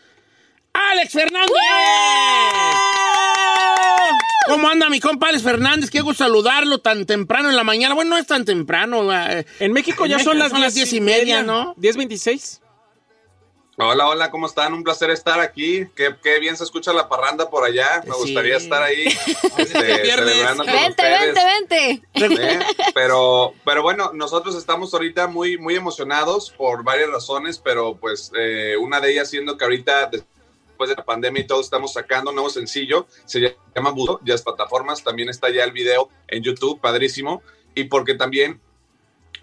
Alex 0.72 1.12
Fernández. 1.12 1.50
¿Cómo 4.48 4.68
anda 4.68 4.88
mi 4.90 5.00
compa 5.00 5.28
Alex 5.28 5.42
Fernández? 5.42 5.90
Qué 5.90 6.00
gusto 6.00 6.24
saludarlo 6.24 6.78
tan 6.78 7.06
temprano 7.06 7.48
en 7.50 7.56
la 7.56 7.64
mañana. 7.64 7.94
Bueno, 7.94 8.10
no 8.10 8.18
es 8.18 8.26
tan 8.26 8.44
temprano. 8.44 9.10
eh. 9.12 9.46
En 9.58 9.72
México 9.72 10.04
En 10.04 10.10
ya 10.10 10.16
México 10.16 10.30
son 10.32 10.38
las 10.38 10.50
son 10.50 10.60
las 10.60 10.74
10 10.74 10.90
diez 10.90 11.00
y 11.00 11.00
media, 11.04 11.42
¿no? 11.42 11.74
10.26. 11.76 12.60
Hola, 13.76 14.06
hola, 14.08 14.30
¿cómo 14.30 14.46
están? 14.46 14.72
Un 14.72 14.84
placer 14.84 15.10
estar 15.10 15.40
aquí. 15.40 15.86
Qué, 15.96 16.14
qué 16.22 16.38
bien 16.38 16.56
se 16.56 16.62
escucha 16.62 16.92
la 16.92 17.08
parranda 17.08 17.50
por 17.50 17.64
allá. 17.64 18.02
Me 18.06 18.12
Sí. 18.14 18.20
gustaría 18.20 18.56
estar 18.56 18.80
ahí 18.80 19.04
este, 19.58 20.02
Viernes. 20.02 20.32
celebrando 20.32 20.64
con 20.64 20.72
Vente, 20.72 20.88
ustedes. 20.90 21.34
vente, 21.34 22.02
vente. 22.14 22.52
¿eh? 22.54 22.58
Pero, 22.94 23.52
pero 23.64 23.82
bueno, 23.82 24.12
nosotros 24.14 24.54
estamos 24.54 24.94
ahorita 24.94 25.26
muy, 25.26 25.58
muy 25.58 25.74
emocionados 25.74 26.50
por 26.52 26.84
varias 26.84 27.10
razones, 27.10 27.58
pero 27.58 27.96
pues 27.96 28.30
eh, 28.38 28.76
una 28.80 29.00
de 29.00 29.10
ellas 29.10 29.28
siendo 29.28 29.56
que 29.58 29.64
ahorita 29.64 30.06
después 30.12 30.88
de 30.90 30.94
la 30.94 31.04
pandemia 31.04 31.42
y 31.42 31.46
todo 31.48 31.60
estamos 31.60 31.92
sacando 31.92 32.30
un 32.30 32.36
nuevo 32.36 32.50
sencillo, 32.50 33.08
se 33.24 33.56
llama 33.74 33.90
Budo, 33.90 34.20
ya 34.24 34.34
es 34.34 34.42
plataformas, 34.42 35.02
también 35.02 35.28
está 35.28 35.50
ya 35.50 35.64
el 35.64 35.72
video 35.72 36.08
en 36.28 36.44
YouTube, 36.44 36.80
padrísimo, 36.80 37.42
y 37.74 37.84
porque 37.84 38.14
también 38.14 38.60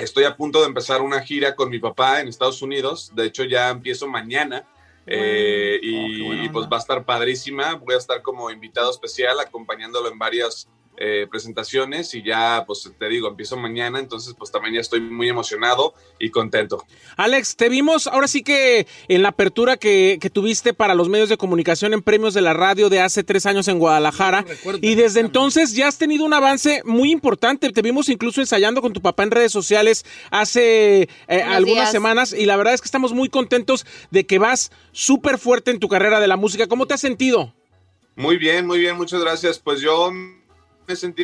estoy 0.03 0.23
a 0.25 0.35
punto 0.35 0.61
de 0.61 0.67
empezar 0.67 1.01
una 1.01 1.21
gira 1.21 1.55
con 1.55 1.69
mi 1.69 1.79
papá 1.79 2.19
en 2.21 2.27
Estados 2.27 2.61
Unidos, 2.61 3.11
de 3.15 3.25
hecho 3.25 3.43
ya 3.43 3.69
empiezo 3.69 4.07
mañana. 4.07 4.65
eh, 5.07 5.79
y, 5.81 6.21
Oh, 6.21 6.33
y, 6.43 6.49
pues 6.49 6.67
va 6.67 6.77
a 6.77 6.79
estar 6.79 7.03
padrísima. 7.03 7.73
Voy 7.73 7.95
a 7.95 7.97
estar 7.97 8.21
como 8.21 8.51
invitado 8.51 8.91
especial 8.91 9.39
acompañándolo 9.39 10.09
en 10.09 10.19
varias 10.19 10.69
eh, 11.03 11.25
presentaciones 11.29 12.13
y 12.13 12.21
ya, 12.21 12.63
pues 12.67 12.87
te 12.97 13.09
digo, 13.09 13.27
empiezo 13.27 13.57
mañana, 13.57 13.97
entonces 13.97 14.35
pues 14.37 14.51
también 14.51 14.75
ya 14.75 14.81
estoy 14.81 15.01
muy 15.01 15.27
emocionado 15.27 15.95
y 16.19 16.29
contento. 16.29 16.85
Alex, 17.17 17.55
te 17.55 17.69
vimos 17.69 18.05
ahora 18.05 18.27
sí 18.27 18.43
que 18.43 18.85
en 19.07 19.23
la 19.23 19.29
apertura 19.29 19.77
que, 19.77 20.19
que 20.21 20.29
tuviste 20.29 20.75
para 20.75 20.93
los 20.93 21.09
medios 21.09 21.27
de 21.29 21.37
comunicación 21.37 21.93
en 21.93 22.03
premios 22.03 22.35
de 22.35 22.41
la 22.41 22.53
radio 22.53 22.89
de 22.89 22.99
hace 22.99 23.23
tres 23.23 23.47
años 23.47 23.67
en 23.67 23.79
Guadalajara. 23.79 24.45
Y 24.81 24.93
desde 24.93 25.21
entonces 25.21 25.73
ya 25.73 25.87
has 25.87 25.97
tenido 25.97 26.23
un 26.23 26.33
avance 26.33 26.81
muy 26.85 27.11
importante. 27.11 27.71
Te 27.71 27.81
vimos 27.81 28.07
incluso 28.09 28.39
ensayando 28.41 28.81
con 28.81 28.93
tu 28.93 29.01
papá 29.01 29.23
en 29.23 29.31
redes 29.31 29.51
sociales 29.51 30.05
hace 30.29 31.09
eh, 31.27 31.41
algunas 31.41 31.85
días. 31.85 31.91
semanas. 31.91 32.31
Y 32.31 32.45
la 32.45 32.57
verdad 32.57 32.75
es 32.75 32.81
que 32.81 32.85
estamos 32.85 33.13
muy 33.13 33.29
contentos 33.29 33.87
de 34.11 34.25
que 34.25 34.37
vas 34.37 34.71
súper 34.91 35.39
fuerte 35.39 35.71
en 35.71 35.79
tu 35.79 35.87
carrera 35.87 36.19
de 36.19 36.27
la 36.27 36.37
música. 36.37 36.67
¿Cómo 36.67 36.85
te 36.85 36.93
has 36.93 37.01
sentido? 37.01 37.55
Muy 38.15 38.37
bien, 38.37 38.67
muy 38.67 38.79
bien, 38.79 38.97
muchas 38.97 39.21
gracias. 39.21 39.57
Pues 39.57 39.81
yo 39.81 40.11
sentí, 40.95 41.23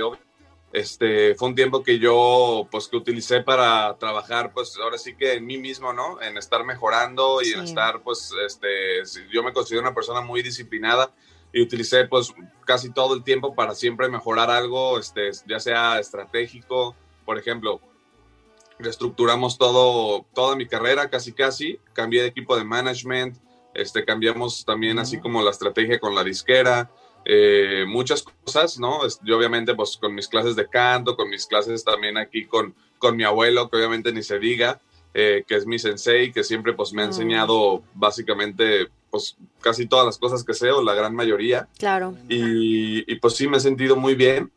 este, 0.73 1.33
fue 1.35 1.49
un 1.49 1.55
tiempo 1.55 1.81
que 1.83 1.97
yo, 1.97 2.67
pues, 2.69 2.87
que 2.87 2.97
utilicé 2.97 3.41
para 3.41 3.97
trabajar, 3.97 4.51
pues, 4.53 4.75
ahora 4.81 4.97
sí 4.97 5.15
que 5.15 5.33
en 5.33 5.45
mí 5.45 5.57
mismo, 5.57 5.93
¿no? 5.93 6.21
En 6.21 6.37
estar 6.37 6.63
mejorando 6.65 7.41
y 7.41 7.47
en 7.53 7.61
Sí. 7.61 7.69
estar, 7.69 8.01
pues, 8.03 8.31
este, 8.45 9.03
yo 9.31 9.43
me 9.43 9.53
considero 9.53 9.81
una 9.81 9.95
persona 9.95 10.21
muy 10.21 10.41
disciplinada 10.41 11.11
y 11.53 11.61
utilicé, 11.61 12.05
pues, 12.05 12.33
casi 12.65 12.91
todo 12.91 13.13
el 13.15 13.23
tiempo 13.23 13.55
para 13.55 13.73
siempre 13.75 14.09
mejorar 14.09 14.51
algo, 14.51 14.99
este, 14.99 15.31
ya 15.47 15.59
sea 15.59 15.99
estratégico, 15.99 16.95
por 17.25 17.37
ejemplo, 17.39 17.79
reestructuramos 18.79 19.57
todo, 19.57 20.25
toda 20.35 20.55
mi 20.55 20.67
carrera, 20.67 21.09
casi, 21.09 21.31
casi, 21.33 21.79
cambié 21.93 22.21
de 22.21 22.27
equipo 22.27 22.55
de 22.57 22.63
management, 22.63 23.37
este, 23.73 24.03
cambiamos 24.05 24.65
también 24.65 24.99
así 24.99 25.19
como 25.19 25.41
la 25.41 25.51
estrategia 25.51 25.99
con 25.99 26.13
la 26.13 26.23
disquera, 26.23 26.91
eh, 27.29 27.83
muchas 27.85 28.23
cosas, 28.23 28.79
¿no? 28.79 29.01
Yo 29.21 29.37
obviamente 29.37 29.75
pues 29.75 29.97
con 29.97 30.15
mis 30.15 30.29
clases 30.29 30.55
de 30.55 30.65
canto, 30.65 31.17
con 31.17 31.29
mis 31.29 31.45
clases 31.45 31.83
también 31.83 32.17
aquí 32.17 32.45
con, 32.45 32.73
con 32.97 33.17
mi 33.17 33.25
abuelo, 33.25 33.69
que 33.69 33.75
obviamente 33.75 34.13
ni 34.13 34.23
se 34.23 34.39
diga, 34.39 34.79
eh, 35.13 35.43
que 35.45 35.55
es 35.55 35.65
mi 35.65 35.77
sensei, 35.77 36.31
que 36.31 36.45
siempre 36.45 36.71
pues 36.71 36.93
me 36.93 37.01
ha 37.01 37.05
enseñado 37.05 37.83
básicamente 37.93 38.87
pues 39.11 39.35
casi 39.59 39.87
todas 39.87 40.05
las 40.05 40.17
cosas 40.17 40.41
que 40.45 40.53
sé 40.53 40.71
o 40.71 40.81
la 40.81 40.93
gran 40.93 41.13
mayoría. 41.13 41.67
Claro. 41.77 42.15
Y, 42.29 43.11
y 43.11 43.15
pues 43.17 43.35
sí 43.35 43.45
me 43.45 43.57
he 43.57 43.59
sentido 43.59 43.97
muy 43.97 44.15
bien. 44.15 44.49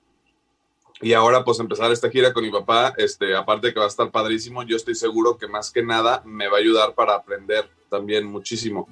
Y 1.02 1.12
ahora 1.14 1.42
pues 1.42 1.59
empezar 1.59 1.90
esta 1.90 2.09
gira 2.09 2.33
con 2.33 2.44
mi 2.44 2.52
papá, 2.52 2.94
este, 2.98 3.35
aparte 3.35 3.66
de 3.66 3.74
que 3.74 3.80
va 3.80 3.87
a 3.87 3.88
estar 3.88 4.12
padrísimo, 4.12 4.62
yo 4.62 4.76
estoy 4.76 4.94
seguro 4.94 5.38
que 5.38 5.48
más 5.48 5.72
que 5.72 5.83
nada 5.83 6.22
me 6.24 6.46
va 6.46 6.59
a 6.59 6.61
ayudar 6.61 6.94
para 6.94 7.16
aprender 7.16 7.68
también 7.88 8.26
muchísimo. 8.26 8.87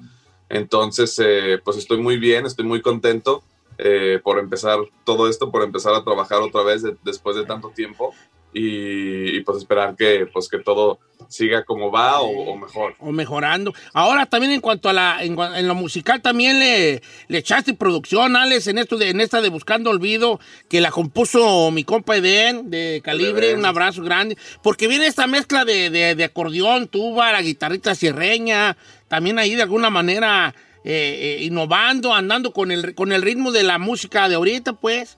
Entonces, 0.49 1.17
eh, 1.23 1.61
pues 1.63 1.77
estoy 1.77 1.99
muy 1.99 2.17
bien, 2.17 2.45
estoy 2.45 2.65
muy 2.65 2.81
contento 2.81 3.41
eh, 3.81 4.19
por 4.21 4.39
empezar 4.39 4.77
todo 5.05 5.29
esto, 5.29 5.49
por 5.51 5.63
empezar 5.63 5.95
a 5.95 6.03
trabajar 6.03 6.41
otra 6.41 6.63
vez 6.63 6.83
después 7.03 7.37
de 7.37 7.45
tanto 7.45 7.69
tiempo 7.69 8.13
y, 8.53 9.39
pues 9.41 9.59
esperar 9.59 9.95
que, 9.95 10.27
pues 10.31 10.49
que 10.49 10.59
todo 10.59 10.99
siga 11.27 11.63
como 11.63 11.91
va 11.91 12.19
o, 12.19 12.57
mejor. 12.57 12.95
O 12.99 13.11
mejorando. 13.11 13.73
Ahora 13.93 14.25
también 14.25 14.51
en 14.51 14.61
cuanto 14.61 14.89
a 14.89 14.93
la, 14.93 15.23
en, 15.23 15.67
lo 15.67 15.75
musical 15.75 16.21
también 16.21 16.59
le, 16.59 17.01
le, 17.27 17.37
echaste 17.37 17.73
producción, 17.73 18.35
Alex, 18.35 18.67
en 18.67 18.79
esto 18.79 18.97
de, 18.97 19.09
en 19.09 19.21
esta 19.21 19.39
de 19.41 19.49
Buscando 19.49 19.91
Olvido, 19.91 20.39
que 20.67 20.81
la 20.81 20.91
compuso 20.91 21.71
mi 21.71 21.83
compa 21.83 22.17
Eden, 22.17 22.69
de 22.69 23.01
Calibre, 23.03 23.53
un 23.53 23.65
abrazo 23.65 24.01
grande, 24.03 24.37
porque 24.61 24.87
viene 24.87 25.05
esta 25.05 25.27
mezcla 25.27 25.63
de, 25.63 25.89
de, 25.89 26.23
acordeón, 26.23 26.87
tuba, 26.87 27.31
la 27.31 27.41
guitarrita 27.41 27.93
sierreña, 27.95 28.75
también 29.07 29.39
ahí 29.39 29.55
de 29.55 29.63
alguna 29.63 29.89
manera 29.89 30.53
eh, 30.83 31.37
eh, 31.39 31.43
innovando, 31.43 32.13
andando 32.13 32.53
con 32.53 32.71
el, 32.71 32.95
con 32.95 33.11
el 33.11 33.21
ritmo 33.21 33.51
de 33.51 33.63
la 33.63 33.77
música 33.77 34.29
de 34.29 34.35
ahorita, 34.35 34.73
pues. 34.73 35.17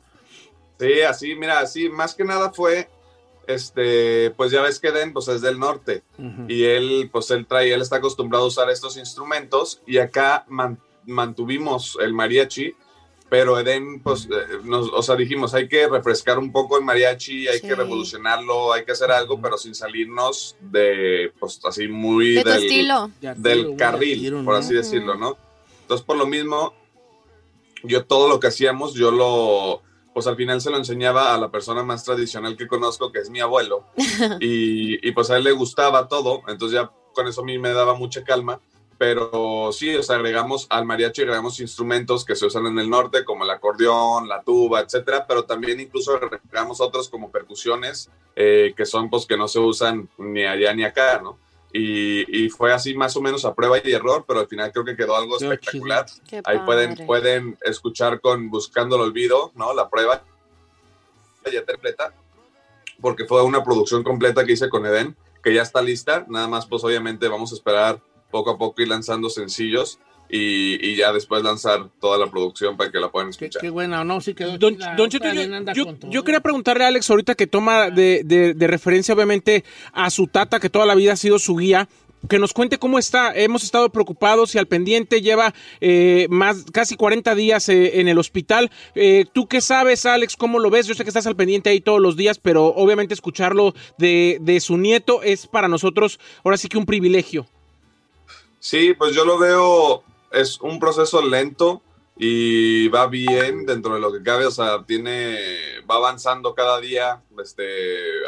Sí, 0.80 1.02
así, 1.02 1.36
mira, 1.36 1.60
así, 1.60 1.90
más 1.90 2.16
que 2.16 2.24
nada 2.24 2.52
fue 2.52 2.88
este, 3.48 4.32
pues 4.32 4.52
ya 4.52 4.62
ves 4.62 4.80
que 4.80 4.92
Den, 4.92 5.14
pues 5.14 5.28
es 5.28 5.42
del 5.42 5.60
norte 5.60 6.04
y 6.48 6.64
él, 6.64 7.10
pues 7.12 7.32
él 7.32 7.46
trae, 7.46 7.74
él 7.74 7.82
está 7.82 7.98
acostumbrado 7.98 8.46
a 8.46 8.48
usar 8.48 8.70
estos 8.70 8.98
instrumentos 8.98 9.82
y 9.86 9.98
acá 9.98 10.46
mantuvimos 11.06 11.98
el 12.02 12.14
mariachi, 12.14 12.76
pero 13.30 13.58
Eden, 13.58 14.02
pues, 14.02 14.26
eh, 14.26 14.60
nos, 14.66 14.90
o 14.92 15.02
sea, 15.02 15.16
dijimos, 15.16 15.54
hay 15.54 15.68
que 15.68 15.88
refrescar 15.88 16.38
un 16.38 16.52
poco 16.52 16.78
el 16.78 16.84
mariachi, 16.84 17.48
hay 17.48 17.62
que 17.62 17.74
revolucionarlo, 17.74 18.74
hay 18.74 18.84
que 18.84 18.92
hacer 18.92 19.10
algo, 19.10 19.42
pero 19.42 19.58
sin 19.58 19.74
salirnos 19.74 20.58
de, 20.60 21.32
pues, 21.40 21.60
así 21.64 21.88
muy 21.88 22.34
del, 22.34 22.48
estilo. 22.48 23.10
del 23.38 23.76
carril, 23.78 24.44
por 24.44 24.56
así 24.56 24.74
decirlo, 24.74 25.16
¿no? 25.16 25.38
Entonces, 25.92 26.08
por 26.08 26.16
lo 26.16 26.26
mismo, 26.26 26.74
yo 27.84 28.06
todo 28.06 28.30
lo 28.30 28.40
que 28.40 28.48
hacíamos, 28.48 28.94
yo 28.94 29.12
lo 29.12 29.82
pues 30.14 30.26
al 30.26 30.38
final 30.38 30.62
se 30.62 30.72
lo 30.72 30.78
enseñaba 30.78 31.36
a 31.36 31.38
la 31.38 31.52
persona 31.52 31.84
más 31.84 32.06
tradicional 32.06 32.56
que 32.56 32.66
conozco, 32.66 33.12
que 33.12 33.20
es 33.20 33.30
mi 33.30 33.42
abuelo, 33.42 33.84
y, 34.40 35.12
pues 35.12 35.30
a 35.32 35.36
él 35.36 35.44
le 35.44 35.52
gustaba 35.52 36.08
todo, 36.08 36.44
entonces 36.48 36.80
ya 36.80 36.92
con 37.14 37.28
eso 37.28 37.42
a 37.42 37.44
mí 37.44 37.60
me 37.60 37.74
daba 37.74 37.94
mucha 37.94 38.24
calma, 38.24 38.62
pero 38.98 39.72
sí, 39.74 39.94
o 39.94 40.02
sea, 40.02 40.16
agregamos 40.16 40.66
al 40.70 40.86
mariachi, 40.86 41.24
agregamos 41.24 41.60
instrumentos 41.60 42.24
que 42.24 42.38
se 42.38 42.46
usan 42.46 42.68
en 42.68 42.80
el 42.80 42.90
norte, 42.90 43.26
como 43.26 43.44
el 43.44 43.50
acordeón, 43.50 44.30
la 44.30 44.44
tuba, 44.44 44.80
etcétera, 44.80 45.26
pero 45.28 45.44
también 45.44 45.82
incluso 45.82 46.16
agregamos 46.16 46.80
otros 46.80 47.10
como 47.10 47.32
percusiones, 47.32 48.10
eh, 48.38 48.74
que 48.78 48.86
son 48.86 49.10
pues 49.10 49.26
que 49.26 49.36
no 49.36 49.50
se 49.50 49.60
usan 49.60 50.10
ni 50.18 50.46
allá 50.46 50.74
ni 50.74 50.86
acá, 50.86 51.20
¿no? 51.22 51.38
Y, 51.74 52.50
fue 52.50 52.74
así 52.74 52.94
más 52.94 53.16
o 53.16 53.22
menos 53.22 53.46
a 53.46 53.56
prueba 53.56 53.78
y 53.84 53.92
error, 53.92 54.26
pero 54.28 54.42
al 54.42 54.48
final 54.48 54.72
creo 54.72 54.84
que 54.84 54.96
quedó 54.96 55.16
algo 55.16 55.38
espectacular. 55.38 56.06
Ahí 56.44 56.60
pueden, 56.66 57.06
pueden 57.06 57.58
escuchar 57.62 58.20
con 58.20 58.50
Buscando 58.50 58.98
el 58.98 59.04
Olvido, 59.04 59.52
¿no? 59.56 59.74
La 59.74 59.90
prueba 59.90 60.24
ya 61.52 61.66
completa, 61.66 62.14
porque 63.00 63.26
fue 63.26 63.44
una 63.44 63.64
producción 63.64 64.04
completa 64.04 64.46
que 64.46 64.54
hice 64.54 64.70
con 64.70 64.86
Eden, 64.86 65.16
que 65.44 65.54
ya 65.54 65.62
está 65.62 65.82
lista. 65.82 66.26
Nada 66.28 66.48
más, 66.48 66.66
pues 66.68 66.84
obviamente 66.84 67.28
vamos 67.28 67.52
a 67.52 67.56
esperar 67.56 68.02
poco 68.30 68.52
a 68.52 68.58
poco 68.58 68.82
ir 68.82 68.88
lanzando 68.88 69.30
sencillos 69.30 70.00
y, 70.34 70.96
ya 70.96 71.12
después 71.12 71.44
lanzar 71.44 71.90
toda 72.00 72.18
la 72.18 72.32
producción 72.32 72.78
para 72.78 72.90
que 72.90 73.00
la 73.00 73.12
puedan 73.12 73.30
escuchar. 73.30 73.62
Qué, 73.62 73.70
buena, 73.70 74.04
¿no? 74.06 74.22
Sí, 74.22 74.34
quedó 74.34 74.58
don, 74.58 74.78
yo, 76.10 76.24
quería 76.24 76.40
preguntarle 76.40 76.86
a 76.86 76.88
Alex 76.88 77.10
ahorita 77.10 77.36
que 77.36 77.48
toma 77.48 77.90
de, 77.90 78.24
de, 78.24 78.68
referencia 78.68 79.14
obviamente 79.14 79.66
a 79.92 80.10
su 80.10 80.28
tata, 80.28 80.60
que 80.60 80.70
toda 80.70 80.86
la 80.86 80.96
vida 80.96 81.14
ha 81.14 81.18
sido 81.18 81.38
su 81.38 81.58
guía, 81.58 81.90
que 82.30 82.40
nos 82.40 82.54
cuente 82.54 82.78
cómo 82.78 82.98
está. 82.98 83.34
Hemos 83.34 83.64
estado 83.64 83.90
preocupados 83.90 84.56
y 84.56 84.58
al 84.58 84.68
pendiente 84.68 85.22
lleva 85.22 85.54
eh, 85.82 86.28
más 86.30 86.66
casi 86.72 86.96
40 86.96 87.36
días 87.36 87.68
eh, 87.68 88.00
en 88.00 88.08
el 88.08 88.18
hospital. 88.18 88.72
Eh, 88.96 89.26
¿Tú 89.34 89.48
qué 89.48 89.60
sabes, 89.60 90.06
Alex? 90.06 90.38
¿Cómo 90.38 90.60
lo 90.60 90.70
ves? 90.70 90.88
Yo 90.88 90.94
sé 90.94 91.04
que 91.04 91.10
estás 91.10 91.28
al 91.28 91.36
pendiente 91.36 91.72
ahí 91.72 91.82
todos 91.82 92.00
los 92.00 92.16
días, 92.16 92.40
pero 92.40 92.68
obviamente 92.68 93.14
escucharlo 93.14 93.74
de, 93.98 94.38
de 94.40 94.62
su 94.62 94.78
nieto 94.78 95.24
es 95.24 95.48
para 95.48 95.68
nosotros 95.68 96.20
ahora 96.46 96.56
sí 96.56 96.70
que 96.70 96.78
un 96.78 96.86
privilegio. 96.86 97.48
Sí, 98.60 98.94
pues 98.94 99.16
yo 99.16 99.26
lo 99.26 99.40
veo 99.40 100.04
es 100.32 100.60
un 100.62 100.80
proceso 100.80 101.22
lento 101.22 101.82
y 102.18 102.88
va 102.90 103.08
bien 103.08 103.66
dentro 103.66 103.96
de 103.96 104.00
lo 104.00 104.12
que 104.12 104.22
cabe, 104.22 104.46
o 104.46 104.52
sea, 104.52 104.84
tiene, 104.86 105.38
va 105.90 105.96
avanzando 105.96 106.54
cada 106.54 106.80
día, 106.80 107.22
este, 107.42 108.26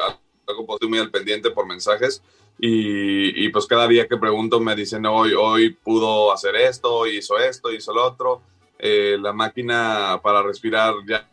algo 0.48 0.66
pues, 0.66 0.82
muy 0.90 1.00
al 1.00 1.12
pendiente 1.12 1.52
por 1.52 1.68
mensajes 1.68 2.24
y, 2.60 3.50
pues 3.50 3.66
cada 3.66 3.88
día 3.88 4.08
que 4.08 4.18
pregunto 4.18 4.60
me 4.60 4.76
dicen 4.76 5.06
hoy, 5.06 5.34
hoy 5.34 5.72
pudo 5.72 6.32
hacer 6.32 6.56
esto, 6.56 7.08
hizo 7.08 7.38
esto, 7.38 7.72
hizo 7.72 7.94
lo 7.94 8.06
otro, 8.06 8.42
eh, 8.80 9.18
la 9.20 9.34
máquina 9.34 10.20
para 10.24 10.42
respirar 10.44 10.94
ya 11.08 11.30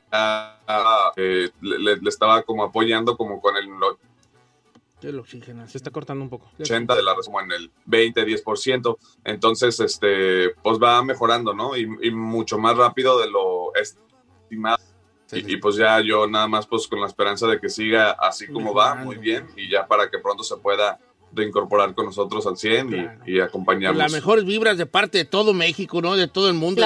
eh, 1.17 1.51
le, 1.61 1.97
le, 1.97 2.09
estaba 2.09 2.43
como 2.43 2.65
apoyando 2.65 3.17
como 3.17 3.41
con 3.41 3.57
el 3.57 3.69
el 5.09 5.19
oxígeno, 5.19 5.67
se 5.69 5.79
está 5.79 5.91
cortando 5.91 6.23
un 6.23 6.31
poco. 6.31 6.51
80 6.59 6.95
de 6.95 7.03
la 7.03 7.15
como 7.15 7.41
en 7.41 7.53
el 7.53 7.71
20, 7.87 8.27
10%. 8.27 8.99
Entonces, 9.25 9.81
este, 9.81 10.51
pues 10.63 10.79
va 10.79 11.03
mejorando, 11.03 11.55
¿no? 11.55 11.77
Y, 11.77 11.87
mucho 12.11 12.59
más 12.59 12.77
rápido 12.77 13.19
de 13.19 13.31
lo 13.31 13.75
estimado. 13.75 14.79
y, 15.33 15.57
pues 15.59 15.77
ya 15.77 16.01
yo 16.01 16.27
nada 16.27 16.49
más 16.49 16.67
pues 16.67 16.89
con 16.89 17.01
la 17.01 17.07
esperanza 17.07 17.47
de 17.47 17.61
que 17.61 17.69
siga 17.69 18.13
así 18.13 18.49
como 18.49 18.75
va, 18.75 18.97
muy 18.97 19.17
bien, 19.17 19.47
y 19.57 19.71
ya 19.71 19.87
para 19.87 20.11
que 20.11 20.19
pronto 20.19 20.43
se 20.43 20.57
pueda 20.57 20.99
de 21.33 21.47
incorporar 21.47 21.95
con 21.95 22.07
nosotros 22.07 22.47
al 22.47 22.57
100 22.57 23.21
y, 23.27 23.41
acompañarnos. 23.41 23.99
Las 23.99 24.13
mejores 24.13 24.45
vibras 24.45 24.77
de 24.77 24.87
parte 24.87 25.19
de 25.19 25.25
todo 25.25 25.55
México, 25.55 26.03
¿no? 26.03 26.17
De 26.17 26.27
todo 26.27 26.49
el 26.49 26.55
mundo. 26.55 26.83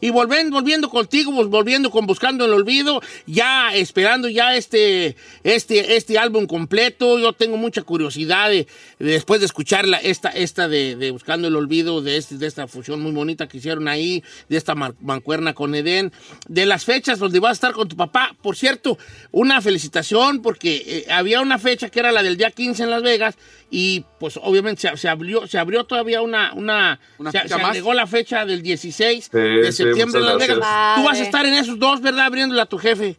Y 0.00 0.10
volviendo, 0.10 0.56
volviendo 0.56 0.90
contigo, 0.90 1.32
pues, 1.34 1.48
volviendo 1.48 1.90
con 1.90 2.06
Buscando 2.06 2.44
el 2.44 2.52
Olvido, 2.52 3.00
ya 3.26 3.74
esperando 3.74 4.28
ya 4.28 4.56
este, 4.56 5.16
este, 5.44 5.96
este 5.96 6.18
álbum 6.18 6.46
completo. 6.46 7.18
Yo 7.18 7.32
tengo 7.32 7.56
mucha 7.56 7.82
curiosidad 7.82 8.50
de, 8.50 8.66
después 8.98 9.40
de 9.40 9.46
escuchar 9.46 9.84
esta, 10.02 10.30
esta 10.30 10.68
de, 10.68 11.10
Buscando 11.12 11.48
el 11.48 11.56
Olvido, 11.56 12.02
de, 12.02 12.16
este, 12.16 12.36
de 12.36 12.46
esta 12.46 12.66
fusión 12.66 13.00
muy 13.00 13.12
bonita 13.12 13.46
que 13.46 13.58
hicieron 13.58 13.86
ahí, 13.86 14.24
de 14.48 14.56
esta 14.56 14.74
mancuerna 14.74 15.54
con 15.54 15.74
Edén, 15.74 16.12
de 16.48 16.66
las 16.66 16.84
fechas 16.84 17.18
donde 17.18 17.38
vas 17.38 17.50
a 17.50 17.52
estar 17.52 17.72
con 17.72 17.86
tu 17.86 17.96
papá. 17.96 18.34
Por 18.42 18.56
cierto, 18.56 18.98
una 19.30 19.60
felicitación 19.60 20.42
porque 20.42 20.82
eh, 21.08 21.12
había 21.12 21.40
una 21.40 21.58
fecha 21.58 21.90
que 21.90 22.00
era 22.00 22.10
la 22.10 22.22
del 22.22 22.36
día 22.36 22.50
15 22.50 22.87
las 22.90 23.02
Vegas 23.02 23.36
y 23.70 24.04
pues 24.18 24.38
obviamente 24.42 24.90
se, 24.96 25.08
abrió 25.08 25.46
se 25.46 25.58
abrió 25.58 25.84
todavía 25.84 26.22
una, 26.22 26.52
una, 26.54 27.00
se, 27.30 27.38
agregó 27.38 27.94
la 27.94 28.06
fecha 28.06 28.44
del 28.46 28.62
16 28.62 29.30
de 29.30 29.72
septiembre 29.72 30.20
en 30.20 30.26
Las 30.26 30.38
Vegas. 30.38 30.58
Tú 30.96 31.04
vas 31.04 31.18
a 31.18 31.22
estar 31.22 31.46
en 31.46 31.54
esos 31.54 31.78
dos, 31.78 32.00
¿verdad? 32.00 32.26
Abriéndole 32.26 32.60
a 32.60 32.66
tu 32.66 32.78
jefe. 32.78 33.16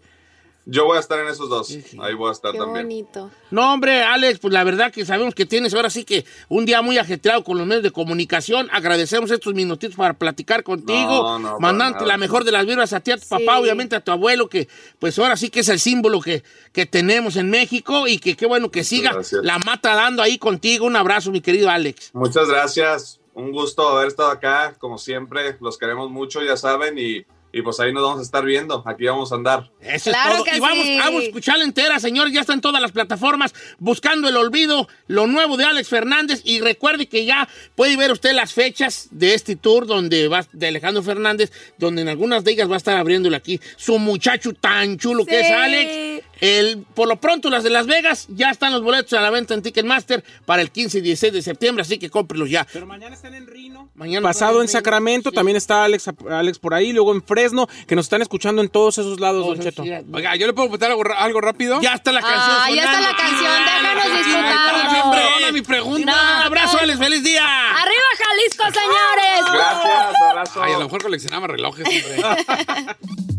Yo 0.65 0.86
voy 0.86 0.98
a 0.98 1.00
estar 1.00 1.17
en 1.19 1.28
esos 1.28 1.50
dos. 1.50 1.76
Ahí 2.00 2.13
voy 2.13 2.30
a 2.30 2.32
estar 2.32 2.52
Qué 2.52 2.60
también. 2.60 2.86
bonito. 2.86 3.32
No, 3.50 3.74
hombre, 3.74 4.04
Alex, 4.04 4.39
pues 4.39 4.54
la 4.54 4.63
verdad 4.63 4.91
que 4.91 5.04
sabemos 5.04 5.34
que 5.34 5.45
tienes 5.48 5.74
ahora 5.74 5.89
sí 5.89 6.04
que 6.04 6.26
un 6.48 6.65
día 6.65 6.84
muy 6.84 7.00
ajetreado 7.00 7.43
con 7.43 7.58
los 7.58 7.65
medios 7.65 7.82
de 7.82 7.89
comunicación. 7.91 8.69
Agradecemos 8.72 9.32
estos 9.32 9.56
minutitos 9.56 9.95
para 9.95 10.13
platicar 10.13 10.62
contigo. 10.63 11.39
No, 11.39 11.60
mandante 11.60 12.06
la 12.06 12.17
mejor 12.17 12.43
de 12.43 12.52
las 12.52 12.67
vibras 12.67 12.93
a 12.93 13.00
ti, 13.00 13.12
a 13.12 13.17
tu 13.17 13.28
papá, 13.28 13.60
obviamente 13.60 13.95
a 13.95 14.02
tu 14.02 14.12
abuelo, 14.12 14.48
que 14.48 14.67
pues 15.00 15.17
ahora 15.17 15.38
sí 15.38 15.50
que 15.50 15.62
es 15.62 15.69
el 15.69 15.80
símbolo 15.80 16.22
que, 16.22 16.43
que 16.72 16.86
tenemos 16.86 17.36
en 17.36 17.50
México 17.50 18.08
y 18.08 18.19
que 18.19 18.36
qué 18.36 18.45
bueno 18.45 18.69
que 18.69 18.84
siga 18.84 19.17
la 19.41 19.58
mata 19.58 19.95
dando 19.95 20.22
ahí 20.22 20.38
contigo. 20.38 20.86
Un 20.86 20.95
abrazo, 20.95 21.32
mi 21.32 21.41
querido 21.41 21.69
Alex. 21.69 22.12
Muchas 22.13 22.48
gracias. 22.48 23.19
Un 23.34 23.52
gusto 23.52 23.88
haber 23.88 24.10
estado 24.10 24.30
acá, 24.30 24.76
como 24.78 24.98
siempre. 24.98 25.58
Los 25.62 25.78
queremos 25.80 26.12
mucho, 26.12 26.43
ya 26.43 26.58
saben, 26.58 26.98
y 27.00 27.26
y 27.51 27.62
pues 27.62 27.79
ahí 27.79 27.91
nos 27.91 28.03
vamos 28.03 28.19
a 28.19 28.23
estar 28.23 28.45
viendo. 28.45 28.83
Aquí 28.85 29.05
vamos 29.05 29.31
a 29.31 29.35
andar. 29.35 29.71
Eso 29.81 30.12
es 30.12 30.15
todo. 30.23 30.45
y 30.55 30.59
vamos, 30.59 30.85
vamos 30.99 31.21
a 31.21 31.25
escucharla 31.25 31.63
entera, 31.63 31.99
señor. 31.99 32.31
Ya 32.31 32.41
está 32.41 32.53
en 32.53 32.62
todas 32.62 32.81
las 32.81 32.91
plataformas 32.91 33.53
buscando 33.79 34.29
el 34.29 34.38
olvido, 34.38 34.88
lo 35.07 35.25
nuevo 35.25 35.57
de 35.57 35.65
Alex 35.65 35.89
Fernández. 35.89 36.41
Y 36.43 36.62
recuerde 36.62 37.07
que 37.07 37.25
ya 37.25 37.49
puede 37.75 37.97
ver 37.97 38.12
usted 38.12 38.33
las 38.33 38.53
fechas 38.53 39.07
de 39.12 39.33
este 39.33 39.55
tour 39.55 39.88
donde 39.88 40.27
va, 40.27 40.45
de 40.51 40.67
Alejandro 40.67 41.01
Fernández, 41.01 41.51
donde 41.77 42.03
en 42.03 42.09
algunas 42.09 42.43
de 42.43 42.51
ellas 42.51 42.69
va 42.69 42.75
a 42.75 42.77
estar 42.77 42.97
abriéndole 42.97 43.35
aquí 43.35 43.59
su 43.77 43.97
muchacho 43.97 44.53
tan 44.53 44.97
chulo 44.97 45.25
que 45.25 45.39
es 45.39 45.51
Alex. 45.51 46.28
El, 46.41 46.86
por 46.93 47.08
lo 47.08 47.17
pronto, 47.17 47.49
las 47.49 47.63
de 47.63 47.69
Las 47.69 47.86
Vegas, 47.88 48.28
ya 48.30 48.49
están 48.49 48.71
los 48.71 48.82
boletos 48.82 49.13
a 49.13 49.21
la 49.21 49.30
venta 49.30 49.54
en 49.54 49.62
Ticketmaster 49.62 50.23
para 50.45 50.62
el 50.62 50.71
15 50.71 50.99
y 50.99 51.02
16 51.02 51.34
de 51.34 51.41
septiembre, 51.41 51.82
así 51.82 51.97
que 51.99 52.10
cómprelos 52.10 52.49
ya. 52.49 52.65
Pero 52.71 52.86
mañana 52.86 53.15
están 53.15 53.34
en 53.36 53.47
Rino. 53.47 53.89
Mañana 53.95 54.28
Pasado 54.28 54.62
en 54.62 54.67
Sacramento, 54.67 55.30
sí. 55.32 55.36
también 55.36 55.58
está 55.58 55.84
Alex, 55.84 56.10
Alex 56.30 56.60
por 56.60 56.73
ahí, 56.73 56.93
luego 56.93 57.13
en 57.13 57.21
Fresno, 57.23 57.67
que 57.88 57.95
nos 57.95 58.06
están 58.06 58.21
escuchando 58.21 58.62
en 58.62 58.69
todos 58.69 58.97
esos 58.97 59.19
lados, 59.19 59.43
Oh, 59.45 59.49
Don 59.56 59.60
Cheto. 59.60 59.84
sí, 59.84 59.91
Oiga, 60.13 60.36
¿yo 60.36 60.47
le 60.47 60.54
puedo 60.54 60.69
botar 60.69 60.91
algo, 60.91 61.41
rápido? 61.41 61.82
Ya 61.82 61.93
está 61.93 62.12
la 62.12 62.21
canción. 62.21 62.58
Ah, 62.60 62.69
ya 62.73 62.84
está 62.84 63.02
la 63.02 63.15
canción, 63.15 63.52
déjanos 63.65 64.17
disfrutarlo. 64.17 65.12
Perdona 65.12 65.52
mi 65.52 65.62
pregunta. 65.62 66.02
Un 66.02 66.10
abrazo, 66.45 66.78
Alex, 66.80 66.99
feliz 66.99 67.23
día. 67.23 67.43
¡Arriba 67.45 68.04
Jalisco, 68.17 68.63
señores! 68.80 69.54
Gracias, 69.54 70.21
abrazo. 70.30 70.63
Ay, 70.63 70.73
a 70.73 70.78
lo 70.78 70.84
mejor 70.86 71.02
coleccionaba 71.04 71.47
relojes. 71.47 71.86
hombre. 71.86 72.86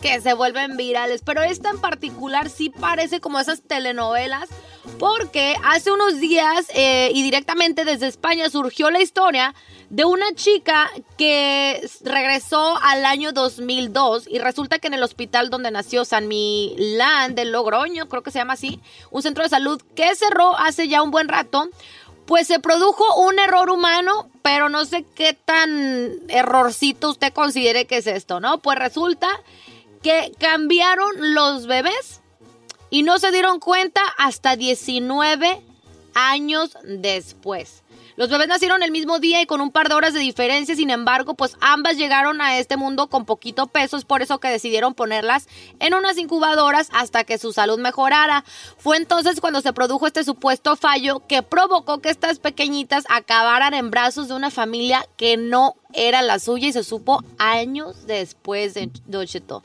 que 0.00 0.20
se 0.20 0.34
vuelven 0.34 0.76
virales, 0.76 1.22
pero 1.24 1.42
esta 1.42 1.70
en 1.70 1.80
particular 1.80 2.48
sí 2.48 2.70
parece 2.70 3.20
como 3.20 3.38
esas 3.38 3.62
telenovelas, 3.62 4.48
porque 4.98 5.56
hace 5.62 5.90
unos 5.90 6.20
días 6.20 6.66
eh, 6.74 7.10
y 7.14 7.22
directamente 7.22 7.84
desde 7.84 8.06
España 8.06 8.48
surgió 8.48 8.90
la 8.90 9.00
historia 9.00 9.54
de 9.90 10.04
una 10.04 10.32
chica 10.34 10.88
que 11.18 11.86
regresó 12.02 12.78
al 12.80 13.04
año 13.04 13.32
2002 13.32 14.28
y 14.28 14.38
resulta 14.38 14.78
que 14.78 14.86
en 14.86 14.94
el 14.94 15.02
hospital 15.02 15.50
donde 15.50 15.70
nació 15.70 16.04
San 16.04 16.28
Milán 16.28 17.34
de 17.34 17.44
Logroño, 17.44 18.08
creo 18.08 18.22
que 18.22 18.30
se 18.30 18.38
llama 18.38 18.54
así, 18.54 18.80
un 19.10 19.22
centro 19.22 19.42
de 19.42 19.50
salud 19.50 19.82
que 19.96 20.14
cerró 20.14 20.56
hace 20.56 20.88
ya 20.88 21.02
un 21.02 21.10
buen 21.10 21.28
rato, 21.28 21.68
pues 22.24 22.46
se 22.46 22.60
produjo 22.60 23.04
un 23.16 23.40
error 23.40 23.70
humano, 23.70 24.30
pero 24.42 24.68
no 24.68 24.84
sé 24.84 25.04
qué 25.16 25.32
tan 25.32 26.12
errorcito 26.28 27.10
usted 27.10 27.32
considere 27.32 27.86
que 27.86 27.96
es 27.96 28.06
esto, 28.06 28.38
¿no? 28.38 28.58
Pues 28.58 28.78
resulta 28.78 29.28
que 30.02 30.32
cambiaron 30.38 31.34
los 31.34 31.66
bebés 31.66 32.20
y 32.90 33.02
no 33.02 33.18
se 33.18 33.30
dieron 33.30 33.60
cuenta 33.60 34.00
hasta 34.18 34.56
19 34.56 35.62
años 36.14 36.76
después. 36.84 37.82
Los 38.16 38.28
bebés 38.28 38.48
nacieron 38.48 38.82
el 38.82 38.90
mismo 38.90 39.18
día 39.18 39.40
y 39.40 39.46
con 39.46 39.62
un 39.62 39.70
par 39.70 39.88
de 39.88 39.94
horas 39.94 40.12
de 40.12 40.20
diferencia, 40.20 40.76
sin 40.76 40.90
embargo, 40.90 41.32
pues 41.32 41.56
ambas 41.60 41.96
llegaron 41.96 42.42
a 42.42 42.58
este 42.58 42.76
mundo 42.76 43.06
con 43.06 43.24
poquito 43.24 43.66
peso, 43.66 43.96
es 43.96 44.04
por 44.04 44.20
eso 44.20 44.38
que 44.40 44.50
decidieron 44.50 44.92
ponerlas 44.92 45.48
en 45.78 45.94
unas 45.94 46.18
incubadoras 46.18 46.90
hasta 46.92 47.24
que 47.24 47.38
su 47.38 47.54
salud 47.54 47.78
mejorara. 47.78 48.44
Fue 48.76 48.98
entonces 48.98 49.40
cuando 49.40 49.62
se 49.62 49.72
produjo 49.72 50.06
este 50.06 50.22
supuesto 50.22 50.76
fallo 50.76 51.22
que 51.26 51.42
provocó 51.42 52.02
que 52.02 52.10
estas 52.10 52.40
pequeñitas 52.40 53.04
acabaran 53.08 53.72
en 53.72 53.90
brazos 53.90 54.28
de 54.28 54.34
una 54.34 54.50
familia 54.50 55.06
que 55.16 55.38
no 55.38 55.76
era 55.92 56.22
la 56.22 56.38
suya 56.38 56.68
y 56.68 56.72
se 56.72 56.84
supo 56.84 57.22
años 57.38 58.06
después 58.06 58.74
de 58.74 58.90
Don 59.06 59.26
Cheto. 59.26 59.62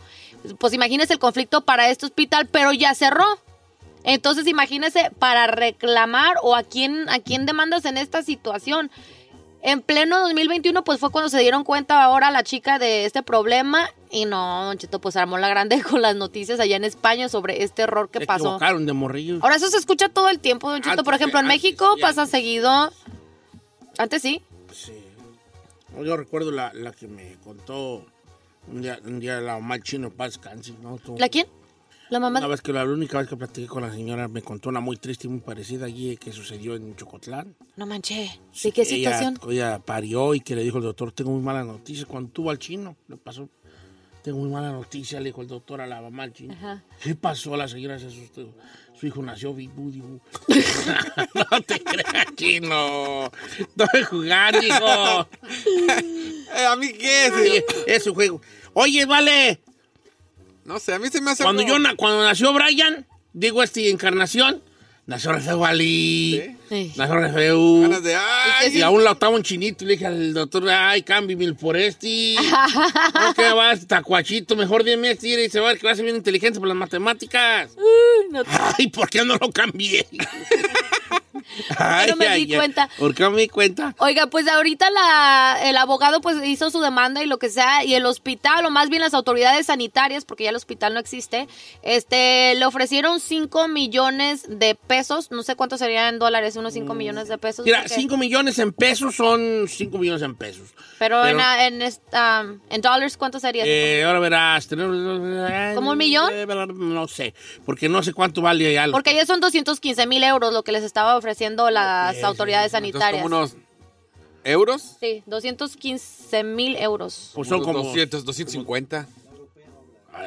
Pues 0.60 0.74
imagínese 0.74 1.14
el 1.14 1.20
conflicto 1.20 1.62
para 1.62 1.90
este 1.90 2.06
hospital, 2.06 2.48
pero 2.48 2.72
ya 2.74 2.94
cerró. 2.96 3.26
Entonces 4.04 4.46
imagínese 4.48 5.12
para 5.18 5.48
reclamar 5.48 6.36
o 6.44 6.56
a 6.56 6.64
quién, 6.64 7.10
a 7.10 7.20
quién 7.20 7.46
demandas 7.46 7.86
en 7.86 7.98
esta 7.98 8.22
situación. 8.22 8.92
En 9.64 9.82
pleno 9.82 10.20
2021 10.20 10.84
pues 10.84 11.00
fue 11.00 11.10
cuando 11.10 11.28
se 11.30 11.40
dieron 11.40 11.64
cuenta 11.64 12.04
ahora 12.04 12.30
la 12.30 12.44
chica 12.44 12.78
de 12.78 13.06
este 13.06 13.24
problema 13.24 13.90
y 14.12 14.26
no, 14.26 14.66
Don 14.66 14.78
Cheto, 14.78 15.02
pues 15.02 15.16
armó 15.16 15.40
la 15.40 15.50
grande 15.50 15.82
con 15.90 16.04
las 16.04 16.16
noticias 16.16 16.60
allá 16.60 16.76
en 16.76 16.84
España 16.84 17.30
sobre 17.30 17.64
este 17.64 17.82
error 17.82 18.10
que 18.10 18.20
Se 18.20 18.26
pasó. 18.28 18.46
equivocaron 18.46 18.86
de 18.86 18.94
morrillo. 18.94 19.40
Ahora 19.42 19.56
eso 19.56 19.68
se 19.70 19.78
escucha 19.78 20.08
todo 20.10 20.30
el 20.30 20.40
tiempo, 20.40 20.70
Don 20.70 20.82
Cheto. 20.82 20.92
Antes, 20.92 21.04
Por 21.06 21.16
ejemplo, 21.16 21.40
en 21.40 21.48
antes, 21.48 21.64
México 21.64 21.96
pasa 22.00 22.22
antes. 22.22 22.30
seguido. 22.32 22.92
Antes 23.98 24.22
sí. 24.22 24.44
Sí. 24.72 24.94
Yo 26.04 26.18
recuerdo 26.18 26.52
la, 26.52 26.74
la 26.74 26.92
que 26.92 27.08
me 27.08 27.36
contó 27.44 28.06
un 28.72 28.82
día, 28.82 29.00
un 29.06 29.20
día 29.20 29.40
la 29.42 29.54
mamá 29.60 29.80
chino 29.80 30.10
Paz 30.10 30.38
Cansi, 30.38 30.76
¿no? 30.82 30.98
Tú- 30.98 31.16
¿La 31.18 31.30
quién? 31.30 31.48
La 32.10 32.20
mamá. 32.20 32.38
Una 32.40 32.48
vez 32.48 32.62
que 32.62 32.72
la, 32.72 32.84
única 32.86 33.18
vez 33.18 33.28
que 33.28 33.36
platiqué 33.36 33.68
con 33.68 33.82
la 33.82 33.92
señora 33.92 34.28
me 34.28 34.42
contó 34.44 34.70
una 34.70 34.80
muy 34.80 34.96
triste 34.98 35.26
y 35.26 35.30
muy 35.32 35.40
parecida 35.40 35.88
allí 35.88 36.18
que 36.18 36.32
sucedió 36.32 36.76
en 36.76 36.96
Chocotlán. 36.96 37.56
No 37.78 37.88
manché. 37.88 38.30
¿Sí 38.52 38.72
qué 38.72 38.82
Ella- 38.84 38.96
situación? 38.96 39.40
Ella, 39.50 39.80
parió 39.80 40.36
y 40.36 40.40
que 40.42 40.56
le 40.56 40.62
dijo 40.64 40.78
el 40.78 40.84
doctor, 40.84 41.12
tengo 41.12 41.32
muy 41.32 41.42
mala 41.42 41.64
noticia. 41.64 42.06
Cuando 42.06 42.30
tuvo 42.30 42.52
al 42.52 42.60
chino, 42.60 42.96
le 43.08 43.18
pasó, 43.18 43.50
tengo 44.22 44.38
muy 44.38 44.50
mala 44.52 44.72
noticia, 44.72 45.20
le 45.20 45.26
dijo 45.30 45.42
el 45.42 45.48
doctor 45.48 45.82
a 45.82 45.88
la 45.88 46.00
mamá 46.00 46.24
al 46.24 46.34
chino. 46.34 46.54
Ajá. 46.54 46.84
¿Qué 47.02 47.16
pasó? 47.16 47.58
La 47.58 47.68
señora 47.68 47.98
se 47.98 48.06
asustó. 48.08 48.54
Su 49.00 49.08
hijo 49.08 49.22
nació 49.22 49.54
dibu. 49.54 50.20
no 51.52 51.62
te 51.62 51.80
creas, 51.82 52.26
chino. 52.36 53.32
No 53.76 53.86
me 53.94 54.04
jugando, 54.06 54.62
hijo. 54.64 55.28
Eh, 56.56 56.66
¿A 56.66 56.76
mí 56.78 56.94
qué? 56.94 57.30
Señor? 57.36 57.64
es 57.88 58.08
un 58.08 58.14
juego. 58.16 58.42
Oye, 58.74 59.06
vale. 59.06 59.60
No 60.64 60.80
sé, 60.80 60.94
a 60.94 61.00
mí 61.00 61.10
se 61.10 61.22
me 61.22 61.32
hace 61.32 61.44
Cuando, 61.44 61.62
algo- 61.62 61.74
yo, 61.74 61.80
na- 61.80 61.96
cuando 61.96 62.24
nació 62.24 62.54
Brian, 62.54 63.06
digo 63.34 63.62
este 63.62 63.90
encarnación, 63.90 64.64
nació 65.06 65.40
feo 65.40 65.66
Ali. 65.66 66.42
¿Sí? 66.44 66.56
Sí. 66.70 66.94
Nació 66.98 67.34
feo. 67.34 67.82
Ganas 67.82 68.04
de... 68.04 68.16
¡Ay! 68.16 68.78
Y 68.78 68.82
aún 68.82 69.04
la 69.04 69.12
estaba 69.12 69.36
un 69.36 69.44
chinito 69.44 69.84
y 69.84 69.88
le 69.88 69.94
dije 69.94 70.06
al 70.08 70.34
doctor, 70.34 70.68
ay, 70.70 71.04
cámbiame 71.04 71.54
por 71.54 71.78
este. 71.78 72.36
no, 73.14 73.34
que 73.34 73.52
va 73.54 73.74
este 73.74 73.86
tacuachito, 73.86 74.56
mejor 74.56 74.84
dime 74.84 75.12
este 75.12 75.46
y 75.46 75.50
se 75.50 75.60
va 75.60 75.68
a 75.70 75.72
ver 75.74 75.80
que 75.80 75.88
va 75.88 75.94
a 75.94 75.96
ser 75.96 76.06
bien 76.06 76.16
inteligente 76.18 76.60
por 76.60 76.68
las 76.68 76.78
matemáticas. 76.78 77.72
no 78.32 78.44
te- 78.44 78.50
Ay, 78.80 78.88
¿por 78.88 79.10
qué 79.10 79.24
no 79.24 79.36
lo 79.38 79.52
cambié? 79.52 80.06
Ay, 81.78 82.10
no 82.10 82.16
me 82.16 82.28
ay, 82.28 82.46
di 82.46 82.54
ay. 82.54 82.58
cuenta. 82.58 82.90
¿Por 82.98 83.14
qué 83.14 83.24
no 83.24 83.32
me 83.32 83.42
di 83.42 83.48
cuenta? 83.50 83.96
Oiga, 84.00 84.28
pues 84.28 84.48
ahorita 84.48 84.90
la, 84.92 85.58
el 85.64 85.78
abogado 85.78 86.22
pues 86.22 86.38
hizo 86.46 86.72
su 86.72 86.80
demanda 86.82 87.24
y 87.24 87.28
lo 87.28 87.38
que 87.40 87.50
sea, 87.50 87.84
y 87.84 87.94
el 87.96 88.06
hospital, 88.06 88.66
o 88.66 88.70
más 88.70 88.90
bien 88.90 89.02
las 89.02 89.14
autoridades 89.14 89.68
sanitarias, 89.68 90.26
porque 90.26 90.46
ya 90.46 90.50
el 90.52 90.56
hospital 90.56 90.94
no 90.94 91.00
existe, 91.00 91.48
este, 91.84 92.56
le 92.56 92.66
ofrecieron 92.66 93.20
5 93.20 93.68
millones 93.68 94.46
de 94.48 94.76
pesos, 94.76 95.32
no 95.32 95.44
sé 95.44 95.56
cuánto 95.56 95.78
serían 95.78 96.14
en 96.16 96.20
dólares, 96.20 96.56
unos 96.56 96.74
5 96.74 96.94
millones 96.94 97.28
de 97.28 97.38
pesos. 97.38 97.66
Mira, 97.66 97.80
porque- 97.82 97.96
5 97.96 98.18
millones 98.18 98.58
en 98.60 98.72
pesos 98.74 99.16
son 99.16 99.66
5 99.68 99.98
millones 99.98 100.22
en 100.22 100.36
pesos. 100.36 100.70
pero, 101.00 101.26
en, 101.26 101.38
pero- 101.38 101.44
ah, 101.46 101.66
en, 101.68 101.82
esta, 101.82 102.46
en 102.70 102.82
dólares, 102.82 103.18
¿cuánto 103.18 103.40
sería? 103.40 103.64
Eh, 103.66 104.04
ahora 104.04 104.20
verás. 104.20 104.68
¿Como 105.76 105.92
un 105.92 105.98
millón? 105.98 106.32
No 106.76 107.08
sé, 107.08 107.34
porque 107.66 107.90
no 107.90 108.02
sé 108.04 108.14
cuánto 108.14 108.42
vale 108.42 108.80
algo. 108.80 108.94
Porque 108.96 109.14
ya 109.14 109.26
son 109.26 109.40
215 109.42 110.08
mil 110.08 110.24
euros 110.24 110.54
lo 110.54 110.64
que 110.64 110.72
les 110.72 110.84
estaba 110.84 111.16
ofreciendo 111.16 111.25
las 111.72 112.22
autoridades 112.24 112.74
Entonces, 112.74 112.92
sanitarias. 112.94 113.24
como 113.24 113.36
unos 113.38 113.56
euros. 114.44 114.98
Sí, 115.00 115.24
215 115.26 116.44
mil 116.44 116.76
euros. 116.78 117.32
Pues 117.34 117.48
son 117.50 117.64
como... 117.64 117.80
200, 117.84 118.24
250. 118.26 119.08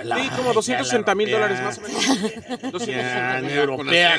La- 0.04 0.16
Sí, 0.22 0.28
como 0.36 0.52
260 0.52 1.14
mil 1.14 1.30
dólares 1.30 1.60
más 1.62 1.78
o 1.78 1.80
menos. 1.82 2.04
Ya, 2.86 3.38
Con 3.40 3.50
europea. 3.50 4.16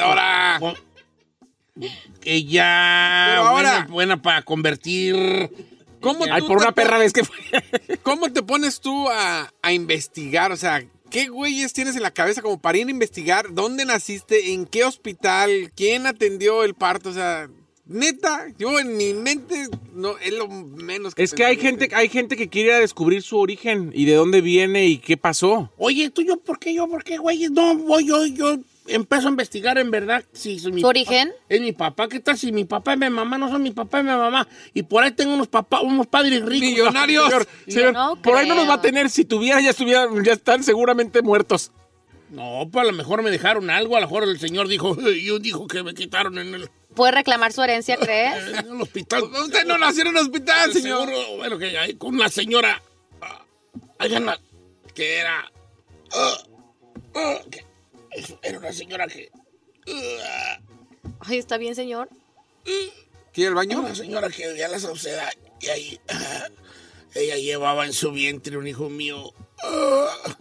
ya. 2.45 3.25
Pero 3.29 3.47
ahora- 3.47 3.71
Buena, 3.71 3.87
buena 3.89 4.21
para 4.21 4.41
convertir. 4.43 5.15
¿Cómo, 6.01 6.23
Ay, 6.31 6.41
por 6.41 6.57
te 6.59 6.63
una 6.63 6.71
perra 6.71 6.97
vez 6.97 7.11
que 7.13 7.23
fue. 7.25 7.35
¿Cómo 8.03 8.31
te 8.31 8.41
pones 8.41 8.79
tú 8.79 9.09
a, 9.09 9.51
a 9.61 9.73
investigar? 9.73 10.51
O 10.51 10.57
sea, 10.57 10.81
¿qué 11.09 11.27
güeyes 11.27 11.73
tienes 11.73 11.95
en 11.95 12.03
la 12.03 12.11
cabeza 12.11 12.41
como 12.41 12.59
para 12.59 12.77
ir 12.77 12.87
a 12.87 12.91
investigar 12.91 13.53
dónde 13.53 13.85
naciste, 13.85 14.53
en 14.53 14.65
qué 14.65 14.83
hospital, 14.83 15.71
quién 15.75 16.05
atendió 16.05 16.63
el 16.63 16.75
parto? 16.75 17.09
O 17.09 17.13
sea, 17.13 17.49
neta, 17.85 18.47
yo 18.57 18.79
en 18.79 18.95
mi 18.95 19.13
mente 19.13 19.67
no 19.93 20.17
es 20.17 20.33
lo 20.33 20.47
menos 20.47 21.15
que 21.15 21.23
Es 21.23 21.33
que 21.33 21.45
hay 21.45 21.57
gente, 21.57 21.89
hay 21.93 22.09
gente 22.09 22.37
que 22.37 22.47
quiere 22.47 22.69
ir 22.69 22.75
a 22.75 22.79
descubrir 22.79 23.21
su 23.23 23.37
origen 23.37 23.91
y 23.93 24.05
de 24.05 24.13
dónde 24.13 24.41
viene 24.41 24.85
y 24.85 24.99
qué 24.99 25.17
pasó. 25.17 25.71
Oye, 25.77 26.09
tú, 26.09 26.21
yo, 26.21 26.37
¿por 26.37 26.59
qué 26.59 26.73
yo? 26.73 26.87
¿Por 26.87 27.03
qué, 27.03 27.17
güey? 27.17 27.49
No, 27.49 27.75
voy 27.75 28.07
yo, 28.07 28.25
yo 28.25 28.57
empiezo 28.89 29.27
a 29.27 29.31
investigar 29.31 29.77
en 29.77 29.91
verdad 29.91 30.23
si 30.33 30.55
es 30.55 30.65
mi 30.71 30.81
¿Su 30.81 30.87
origen? 30.87 31.29
papá- 31.29 31.43
Es 31.49 31.61
mi 31.61 31.71
papá. 31.71 32.07
¿Qué 32.09 32.19
tal 32.19 32.37
si 32.37 32.51
mi 32.51 32.65
papá 32.65 32.93
y 32.93 32.97
mi 32.97 33.09
mamá 33.09 33.37
no 33.37 33.49
son 33.49 33.61
mi 33.63 33.71
papá 33.71 33.99
y 33.99 34.03
mi 34.03 34.09
mamá? 34.09 34.47
Y 34.73 34.83
por 34.83 35.03
ahí 35.03 35.11
tengo 35.11 35.33
unos 35.33 35.47
papás, 35.47 35.81
unos 35.83 36.07
padres 36.07 36.43
ricos. 36.45 36.69
Millonarios. 36.69 37.25
Señor, 37.29 37.47
señor, 37.67 37.93
no 37.93 38.15
por 38.21 38.35
ahí 38.37 38.47
no 38.47 38.55
nos 38.55 38.67
va 38.69 38.75
a 38.75 38.81
tener. 38.81 39.09
Si 39.09 39.25
tuviera, 39.25 39.61
ya 39.61 39.71
estuvieran, 39.71 40.23
ya 40.23 40.33
están 40.33 40.63
seguramente 40.63 41.21
muertos. 41.21 41.71
No, 42.29 42.69
pues 42.71 42.83
a 42.83 42.91
lo 42.91 42.95
mejor 42.95 43.23
me 43.23 43.31
dejaron 43.31 43.69
algo. 43.71 43.97
A 43.97 44.01
lo 44.01 44.05
mejor 44.07 44.23
el 44.23 44.39
señor 44.39 44.67
dijo, 44.67 44.95
yo 44.99 45.39
dijo 45.39 45.67
que 45.67 45.81
me 45.81 45.93
quitaron 45.95 46.37
en 46.37 46.53
el, 46.53 46.69
¿Puede 46.95 47.11
reclamar 47.13 47.51
su 47.53 47.61
herencia, 47.63 47.97
crees? 48.01 48.35
en 48.59 48.67
el 48.75 48.81
hospital. 48.81 49.23
Usted 49.23 49.65
no 49.65 49.77
nació 49.77 50.01
en 50.03 50.09
un 50.09 50.17
hospital, 50.17 50.71
señor. 50.73 51.07
Seguro, 51.09 51.37
bueno, 51.37 51.57
que 51.57 51.77
hay 51.77 51.95
con 51.95 52.13
una 52.15 52.29
señora. 52.29 52.81
ah, 53.21 53.43
hay 53.97 54.13
una- 54.13 54.37
que 54.93 55.17
era. 55.17 55.51
que- 57.51 57.59
eso, 57.59 57.68
era 58.41 58.59
una 58.59 58.71
señora 58.71 59.07
que. 59.07 59.31
Ay, 61.21 61.37
está 61.37 61.57
bien, 61.57 61.75
señor. 61.75 62.09
¿Quiere 63.33 63.49
el 63.49 63.55
baño? 63.55 63.79
Una 63.79 63.95
señora 63.95 64.29
que 64.29 64.47
vivía 64.47 64.67
la 64.67 64.79
Sauceda 64.79 65.31
y 65.61 65.67
ahí 65.67 65.99
ah, 66.09 66.47
ella 67.15 67.35
llevaba 67.37 67.85
en 67.85 67.93
su 67.93 68.11
vientre 68.11 68.57
un 68.57 68.67
hijo 68.67 68.89
mío 68.89 69.33
ah, 69.63 70.37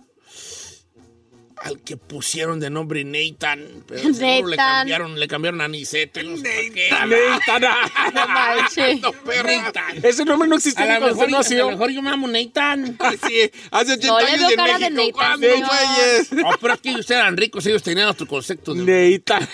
al 1.62 1.80
que 1.80 1.96
pusieron 1.96 2.60
de 2.60 2.70
nombre 2.70 3.04
Nathan, 3.04 3.84
pero 3.86 4.02
seguro 4.14 4.48
le 4.48 4.56
Nathan. 4.56 4.76
cambiaron, 4.78 5.18
le 5.20 5.28
cambiaron 5.28 5.60
a 5.60 5.68
Niceto. 5.68 6.22
No 6.22 6.36
sé. 6.36 6.70
Nathan, 6.90 7.64
ah, 7.64 8.10
No 8.14 8.28
manches. 8.28 9.00
no, 9.00 9.12
perra. 9.12 9.62
Nathan. 9.62 10.00
Ese 10.04 10.24
nombre 10.24 10.48
no 10.48 10.56
existía 10.56 10.84
A 10.96 11.00
lo, 11.00 11.06
mejor, 11.08 11.28
a 11.34 11.54
lo 11.54 11.70
mejor 11.70 11.90
yo 11.90 12.02
me 12.02 12.10
llamo 12.10 12.28
Nathan. 12.28 12.98
Sí, 13.28 13.50
hace 13.70 13.92
80 13.94 14.06
No 14.06 14.18
le 14.20 14.26
años 14.26 14.38
veo 14.56 14.78
de 14.78 14.90
México. 14.90 15.20
Nathan, 15.20 15.38
¿Cuándo, 15.38 15.46
señor. 15.48 15.68
güeyes? 15.68 16.32
No, 16.32 16.50
pero 16.60 16.74
es 16.74 16.80
que 16.80 16.90
ustedes 16.90 17.20
eran 17.20 17.36
ricos, 17.36 17.66
ellos 17.66 17.82
tenían 17.82 18.08
otro 18.08 18.26
concepto. 18.26 18.74
De, 18.74 19.10
Nathan. 19.26 19.48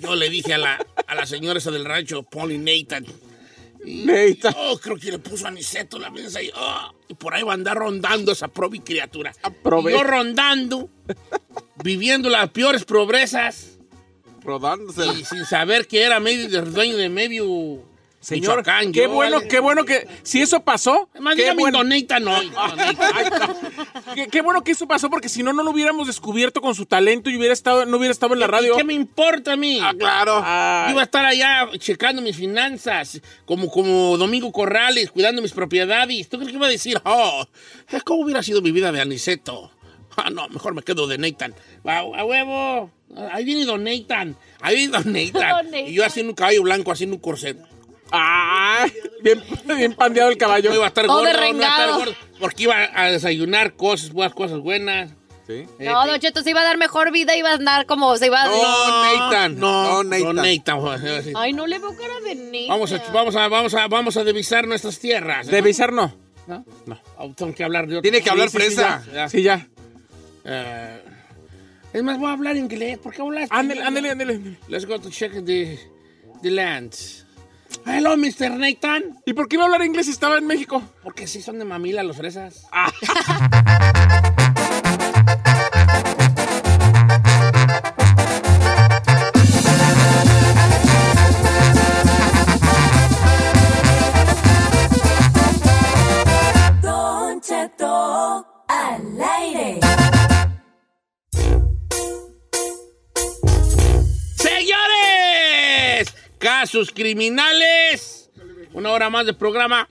yo 0.00 0.14
le 0.14 0.30
dije 0.30 0.54
a 0.54 0.58
la, 0.58 0.86
a 1.06 1.14
la 1.14 1.26
señora 1.26 1.58
esa 1.58 1.70
del 1.70 1.84
rancho, 1.84 2.22
Polly 2.22 2.58
Nathan. 2.58 3.04
Y. 3.84 4.38
Oh, 4.56 4.78
creo 4.78 4.96
que 4.96 5.10
le 5.10 5.18
puso 5.18 5.46
a 5.46 5.50
Niceto 5.50 5.98
la 5.98 6.10
mesa 6.10 6.42
y, 6.42 6.50
oh, 6.54 6.94
y 7.08 7.14
por 7.14 7.34
ahí 7.34 7.42
va 7.42 7.52
a 7.52 7.54
andar 7.54 7.76
rondando 7.76 8.32
esa 8.32 8.48
probi 8.48 8.80
criatura. 8.80 9.32
Yo 9.64 10.02
rondando, 10.02 10.88
viviendo 11.82 12.28
las 12.30 12.50
peores 12.50 12.84
pobrezas 12.84 13.78
Rodándose. 14.42 15.06
y 15.06 15.24
sin 15.24 15.44
saber 15.44 15.86
que 15.86 16.02
era 16.02 16.20
medio 16.20 16.62
dueño 16.64 16.96
de 16.96 17.08
medio 17.08 17.84
Señor, 18.22 18.58
Michoacán. 18.58 18.92
qué 18.92 19.02
yo, 19.02 19.10
bueno, 19.10 19.36
vale. 19.38 19.48
qué 19.48 19.58
bueno 19.60 19.84
que 19.84 20.06
si 20.22 20.40
eso 20.40 20.62
pasó, 20.62 21.08
Además, 21.12 21.34
qué 21.34 21.42
dígame 21.42 21.60
bueno, 21.60 21.78
Don 21.78 21.88
Nathan, 21.88 22.24
no. 22.24 22.32
Don 22.42 22.52
Nathan. 22.76 22.96
Ay, 23.14 23.26
no. 23.30 24.14
Qué- 24.14 24.28
qué 24.28 24.42
bueno 24.42 24.62
que 24.62 24.72
eso 24.72 24.86
pasó 24.86 25.10
porque 25.10 25.28
si 25.28 25.42
no 25.42 25.52
no 25.52 25.62
lo 25.62 25.70
hubiéramos 25.72 26.06
descubierto 26.06 26.60
con 26.60 26.74
su 26.74 26.86
talento 26.86 27.30
y 27.30 27.36
hubiera 27.36 27.52
estado 27.52 27.84
no 27.86 27.96
hubiera 27.96 28.12
estado 28.12 28.34
en 28.34 28.40
la 28.40 28.46
radio. 28.46 28.74
¿Y 28.74 28.76
¿Qué 28.76 28.84
me 28.84 28.94
importa 28.94 29.54
a 29.54 29.56
mí? 29.56 29.80
Ah, 29.82 29.92
claro. 29.98 30.40
Ah, 30.44 30.86
iba 30.90 31.00
a 31.00 31.04
estar 31.04 31.24
allá 31.24 31.68
checando 31.78 32.22
mis 32.22 32.36
finanzas, 32.36 33.20
como, 33.44 33.68
como 33.70 34.16
Domingo 34.18 34.52
Corrales, 34.52 35.10
cuidando 35.10 35.42
mis 35.42 35.52
propiedades. 35.52 36.28
¿Tú 36.28 36.36
crees 36.38 36.50
que 36.52 36.56
iba 36.58 36.66
a 36.66 36.70
decir, 36.70 37.00
oh, 37.04 37.44
¿cómo 38.04 38.22
hubiera 38.22 38.42
sido 38.42 38.62
mi 38.62 38.70
vida 38.70 38.92
de 38.92 39.00
Aniceto? 39.00 39.70
Ah, 40.14 40.28
no, 40.28 40.46
mejor 40.50 40.74
me 40.74 40.82
quedo 40.82 41.06
de 41.06 41.16
Nathan. 41.16 41.54
A, 41.86 42.00
a 42.00 42.24
huevo. 42.26 42.90
Ahí 43.32 43.44
viene 43.44 43.64
Don 43.64 43.82
Nathan. 43.82 44.36
Ahí 44.60 44.76
viene 44.76 44.92
Don 44.92 45.04
Nathan. 45.10 45.70
Don 45.70 45.74
Y 45.88 45.94
yo 45.94 46.04
haciendo 46.04 46.32
un 46.32 46.36
caballo 46.36 46.62
blanco, 46.64 46.92
haciendo 46.92 47.16
un 47.16 47.22
corset. 47.22 47.56
Ah, 48.12 48.86
bien, 49.22 49.42
bien 49.76 49.94
pandeado 49.94 50.30
el 50.30 50.36
caballo. 50.38 50.72
iba 50.74 50.84
a 50.84 50.88
estar 50.88 51.06
Todo 51.06 51.18
gordo, 51.18 51.32
no 51.32 51.38
iba 51.38 51.46
a 51.46 51.50
estar 51.50 51.60
derrengado. 51.88 51.98
gordo, 51.98 52.14
porque 52.38 52.62
iba 52.64 52.76
a 52.94 53.10
desayunar 53.10 53.74
cosas, 53.74 54.12
buenas 54.12 54.34
cosas 54.34 54.60
buenas. 54.60 55.10
Sí. 55.46 55.66
No, 55.80 56.06
Don 56.06 56.20
Cheto, 56.20 56.40
se 56.42 56.50
iba 56.50 56.60
a 56.60 56.64
dar 56.64 56.78
mejor 56.78 57.10
vida, 57.10 57.36
iba 57.36 57.50
a 57.50 57.54
andar 57.54 57.84
como 57.86 58.16
se 58.16 58.26
iba 58.26 58.42
a... 58.42 58.46
No, 58.46 59.02
Nathan. 59.30 59.58
No, 59.58 60.02
No, 60.04 60.32
Nathan. 60.32 60.36
Nathan. 60.36 61.24
sí. 61.24 61.32
Ay, 61.34 61.52
no 61.52 61.66
le 61.66 61.80
veo 61.80 61.90
cara 61.96 62.20
de 62.24 62.34
Nathan. 62.36 62.68
Vamos 62.68 62.92
a, 62.92 62.98
vamos 63.12 63.36
a, 63.36 63.48
vamos 63.48 63.74
a, 63.74 63.88
vamos 63.88 64.16
a 64.16 64.24
divisar 64.24 64.68
nuestras 64.68 65.00
tierras. 65.00 65.48
De 65.48 65.60
visar 65.60 65.92
no. 65.92 66.14
¿no? 66.46 66.64
No. 66.86 67.00
Oh, 67.18 67.28
Tengo 67.36 67.52
que 67.54 67.64
hablar 67.64 67.86
de 67.88 67.94
otro. 67.96 68.02
Tiene 68.02 68.22
que 68.22 68.30
hablar 68.30 68.50
Sí, 68.50 68.58
sí, 68.58 68.62
sí, 68.68 68.74
fresa. 68.74 69.02
ya. 69.12 69.28
Sí, 69.28 69.42
ya. 69.42 69.66
Eh, 70.44 71.02
es 71.92 72.02
más, 72.04 72.18
voy 72.18 72.30
a 72.30 72.32
hablar 72.34 72.56
inglés. 72.56 72.98
¿Por 72.98 73.12
qué 73.12 73.22
hablas? 73.22 73.48
Ándele, 73.50 73.82
ándele, 73.82 74.10
ándele. 74.10 74.56
Let's 74.68 74.86
go 74.86 74.98
to 75.00 75.10
check 75.10 75.32
the, 75.44 75.78
the 76.42 76.50
land. 76.52 76.94
Hello, 77.86 78.16
Mr. 78.16 78.50
Nathan. 78.50 79.18
¿Y 79.26 79.32
por 79.32 79.48
qué 79.48 79.56
iba 79.56 79.64
a 79.64 79.66
hablar 79.66 79.84
inglés 79.84 80.06
si 80.06 80.12
estaba 80.12 80.38
en 80.38 80.46
México? 80.46 80.82
Porque 81.02 81.26
sí 81.26 81.42
son 81.42 81.58
de 81.58 81.64
mamila 81.64 82.02
los 82.02 82.16
fresas. 82.16 82.66
Don 82.72 84.34
Casos 106.62 106.92
criminales. 106.92 108.30
Una 108.72 108.92
hora 108.92 109.10
más 109.10 109.26
de 109.26 109.32
programa. 109.34 109.88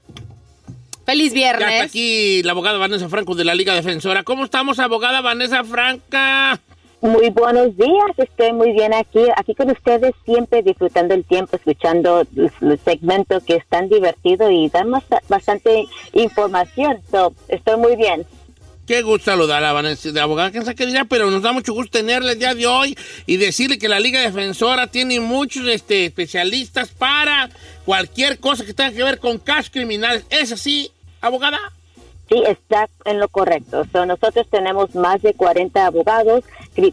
Feliz 1.06 1.34
Ya 1.34 1.52
está 1.52 1.58
viernes. 1.68 1.82
aquí 1.82 2.42
la 2.44 2.54
abogada 2.54 2.78
Vanessa 2.78 3.10
Franco 3.10 3.36
de 3.36 3.44
la 3.44 3.54
Liga 3.56 3.74
Defensora. 3.76 4.24
¿Cómo 4.24 4.46
estamos, 4.46 4.80
abogada 4.80 5.20
Vanessa 5.20 5.66
Franca? 5.66 6.58
Muy 7.02 7.30
buenos 7.30 7.76
días, 7.76 8.12
estoy 8.16 8.54
muy 8.54 8.72
bien 8.72 8.94
aquí, 8.94 9.20
aquí 9.36 9.54
con 9.54 9.70
ustedes, 9.70 10.14
siempre 10.24 10.62
disfrutando 10.64 11.14
el 11.14 11.26
tiempo, 11.26 11.58
escuchando 11.58 12.22
el, 12.38 12.50
el 12.62 12.80
segmento 12.86 13.42
que 13.46 13.56
es 13.56 13.66
tan 13.68 13.90
divertido 13.90 14.50
y 14.50 14.70
da 14.70 14.86
más- 14.86 15.04
bastante 15.28 15.88
información. 16.14 17.02
So, 17.12 17.34
estoy 17.50 17.76
muy 17.80 17.98
bien. 17.98 18.26
Qué 18.86 19.04
gusto 19.04 19.32
saludar 19.32 19.64
a 19.64 19.74
Vanessa, 19.74 20.12
de 20.12 20.20
abogada, 20.20 20.52
qué 20.52 20.86
dirá, 20.86 21.06
pero 21.06 21.30
nos 21.30 21.44
da 21.44 21.52
mucho 21.52 21.74
gusto 21.74 22.00
tenerla 22.00 22.32
el 22.32 22.40
día 22.40 22.56
de 22.56 22.66
hoy 22.66 22.98
y 23.26 23.38
decirle 23.38 23.78
que 23.78 23.88
la 23.88 24.00
Liga 24.00 24.20
Defensora 24.20 24.88
tiene 24.88 25.20
muchos 25.20 25.68
este, 25.68 26.06
especialistas 26.06 26.90
para 26.90 27.50
cualquier 27.86 28.40
cosa 28.40 28.66
que 28.66 28.74
tenga 28.74 28.92
que 28.92 29.04
ver 29.04 29.20
con 29.20 29.38
casos 29.38 29.70
criminales. 29.70 30.26
¿Es 30.30 30.52
así, 30.52 30.92
abogada? 31.22 31.60
Sí, 32.28 32.42
está 32.48 32.88
en 33.06 33.20
lo 33.20 33.28
correcto. 33.28 33.86
So, 33.92 34.06
nosotros 34.06 34.48
tenemos 34.50 34.96
más 34.96 35.22
de 35.22 35.34
40 35.34 35.86
abogados, 35.86 36.44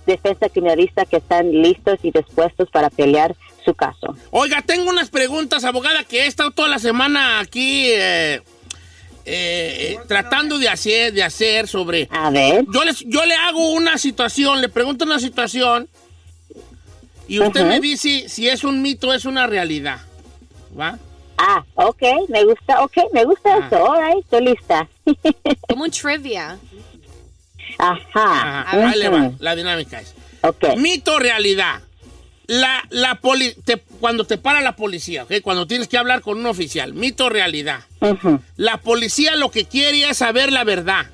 defensa 0.05 0.49
criminalista 0.49 1.07
que 1.07 1.17
están 1.19 1.51
listos 1.51 1.99
y 2.03 2.11
dispuestos 2.11 2.69
para 2.71 2.91
pelear 2.91 3.37
su 3.65 3.73
caso. 3.75 4.17
Oiga, 4.31 4.63
tengo 4.63 4.91
unas 4.91 5.11
preguntas, 5.11 5.65
abogada, 5.65 6.05
que 6.05 6.25
he 6.25 6.27
estado 6.27 6.51
toda 6.51 6.69
la 6.69 6.79
semana 6.79 7.39
aquí 7.39 7.87
eh, 7.87 8.43
eh, 9.31 9.99
tratando 10.09 10.59
de 10.59 10.69
hacer, 10.69 11.13
de 11.13 11.23
hacer 11.23 11.69
sobre... 11.69 12.09
A 12.11 12.31
ver, 12.31 12.65
Yo, 12.73 12.85
les, 12.85 13.01
yo 13.07 13.25
le 13.27 13.35
hago 13.35 13.73
una 13.73 13.99
situación, 13.99 14.61
le 14.61 14.69
pregunto 14.69 15.05
una 15.05 15.19
situación 15.19 15.89
y 17.29 17.39
usted 17.41 17.61
Ujú. 17.61 17.69
me 17.69 17.81
dice 17.81 18.29
si 18.29 18.49
es 18.49 18.65
un 18.65 18.81
mito 18.83 19.09
o 19.09 19.13
es 19.13 19.25
una 19.25 19.47
realidad. 19.47 20.01
¿Va? 20.79 20.99
ah, 21.41 21.65
ok, 21.75 22.03
me 22.29 22.43
gusta, 22.45 22.83
ok, 22.83 22.97
me 23.13 23.25
gusta 23.25 23.51
Ah. 23.55 23.67
eso, 23.67 23.85
all 23.85 24.03
right, 24.05 24.25
estoy 24.25 24.45
lista. 24.47 24.89
Como 25.69 25.85
un 25.85 25.91
trivia. 25.91 26.59
Ajá. 27.79 28.01
Ajá, 28.65 28.89
ahí 28.91 28.99
le 28.99 29.09
va, 29.09 29.31
la 29.39 29.55
dinámica 29.55 30.01
es. 30.01 30.15
Ok. 30.41 30.77
Mito 30.79 31.15
o 31.15 31.19
realidad. 31.19 31.81
La, 32.49 32.83
la 32.91 33.17
poli- 33.21 33.55
te- 33.65 33.77
cuando 34.01 34.25
te 34.25 34.39
para 34.39 34.61
la 34.63 34.75
policía, 34.75 35.25
¿ok? 35.25 35.35
cuando 35.43 35.67
tienes 35.67 35.87
que 35.87 35.99
hablar 35.99 36.23
con 36.23 36.39
un 36.39 36.47
oficial, 36.47 36.95
mito 36.95 37.27
o 37.27 37.29
realidad. 37.29 37.81
La 38.57 38.79
policía 38.79 39.37
lo 39.37 39.51
que 39.51 39.67
quiere 39.67 40.09
es 40.09 40.17
saber 40.19 40.51
la 40.51 40.65
verdad. 40.65 41.07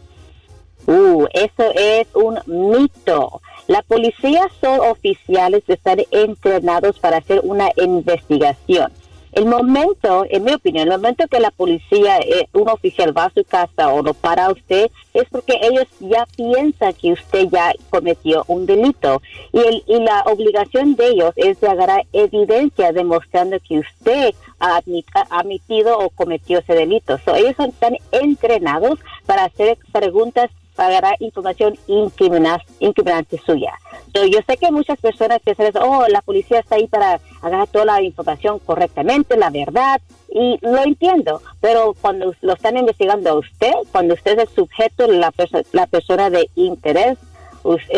Uh, 0.87 1.27
eso 1.33 1.73
es 1.75 2.07
un 2.15 2.39
mito. 2.47 3.43
La 3.67 3.83
policía 3.83 4.43
son 4.61 4.79
oficiales 4.81 5.63
de 5.67 5.75
estar 5.75 5.99
entrenados 6.13 6.99
para 7.01 7.17
hacer 7.17 7.41
una 7.43 7.69
investigación. 7.77 8.93
El 9.35 9.47
momento, 9.47 10.25
en 10.31 10.45
mi 10.45 10.53
opinión, 10.53 10.87
el 10.87 10.99
momento 10.99 11.27
que 11.27 11.41
la 11.41 11.51
policía, 11.51 12.19
eh, 12.19 12.47
un 12.53 12.69
oficial 12.69 13.17
va 13.17 13.25
a 13.25 13.31
su 13.33 13.43
casa 13.43 13.93
o 13.93 14.01
lo 14.01 14.15
para 14.15 14.47
a 14.47 14.53
usted, 14.53 14.91
es 15.13 15.25
porque 15.29 15.59
ellos 15.61 15.87
ya 15.99 16.25
piensan 16.37 16.93
que 16.95 17.13
usted 17.13 17.49
ya 17.51 17.73
cometió 17.91 18.45
un 18.47 18.65
delito. 18.65 19.21
Y, 19.53 19.59
el, 19.59 19.83
y 19.87 19.99
la 20.01 20.23
obligación 20.27 20.95
de 20.95 21.09
ellos 21.09 21.33
es 21.35 21.61
de 21.61 21.69
agarrar 21.69 22.05
evidencia 22.13 22.93
demostrando 22.93 23.59
que 23.67 23.81
usted 23.81 24.35
ha 24.61 24.81
admit- 24.81 25.05
ha 25.15 25.41
admitido 25.41 25.99
o 25.99 26.11
cometió 26.11 26.61
ese 26.61 26.75
delito. 26.75 27.19
So, 27.25 27.35
ellos 27.35 27.57
tan 27.81 27.97
entrenados 28.13 29.01
para 29.27 29.45
hacer 29.47 29.79
preguntas 29.93 30.49
agarrar 30.77 31.17
información 31.21 31.79
incriminante 31.87 33.41
suya. 33.45 33.75
So, 34.15 34.25
yo 34.27 34.41
sé 34.47 34.57
que 34.57 34.71
muchas 34.71 34.99
personas 34.99 35.41
piensan, 35.45 35.73
oh, 35.83 36.07
la 36.09 36.23
policía 36.23 36.61
está 36.61 36.77
ahí 36.77 36.87
para 36.87 37.21
agarrar 37.43 37.69
toda 37.69 37.85
la 37.85 38.03
información 38.03 38.59
correctamente, 38.61 39.37
la 39.37 39.51
verdad, 39.51 40.01
y 40.29 40.59
lo 40.63 40.83
entiendo, 40.83 41.43
pero 41.61 41.95
cuando 42.01 42.35
lo 42.41 42.53
están 42.55 42.77
investigando 42.77 43.31
a 43.31 43.35
usted, 43.35 43.73
cuando 43.93 44.15
usted 44.15 44.39
es 44.39 44.49
el 44.49 44.55
sujeto, 44.55 45.07
la, 45.07 45.31
perso- 45.33 45.65
la 45.73 45.87
persona 45.87 46.31
de 46.31 46.49
interés, 46.57 47.19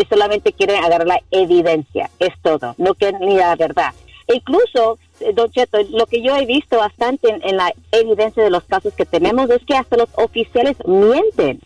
solamente 0.08 0.52
quiere 0.52 0.76
agarrar 0.76 1.06
la 1.06 1.20
evidencia, 1.30 2.10
es 2.18 2.34
todo, 2.42 2.74
no 2.78 2.94
quieren 2.94 3.20
ni 3.20 3.36
la 3.36 3.56
verdad. 3.56 3.92
E 4.28 4.36
Incluso, 4.36 4.98
Don 5.34 5.50
Cheto, 5.50 5.78
lo 5.90 6.06
que 6.06 6.22
yo 6.22 6.36
he 6.36 6.46
visto 6.46 6.78
bastante 6.78 7.30
en, 7.30 7.42
en 7.42 7.56
la 7.56 7.72
evidencia 7.92 8.42
de 8.42 8.50
los 8.50 8.64
casos 8.64 8.94
que 8.94 9.06
tenemos 9.06 9.50
es 9.50 9.64
que 9.64 9.76
hasta 9.76 9.96
los 9.96 10.08
oficiales 10.16 10.76
mienten. 10.86 11.60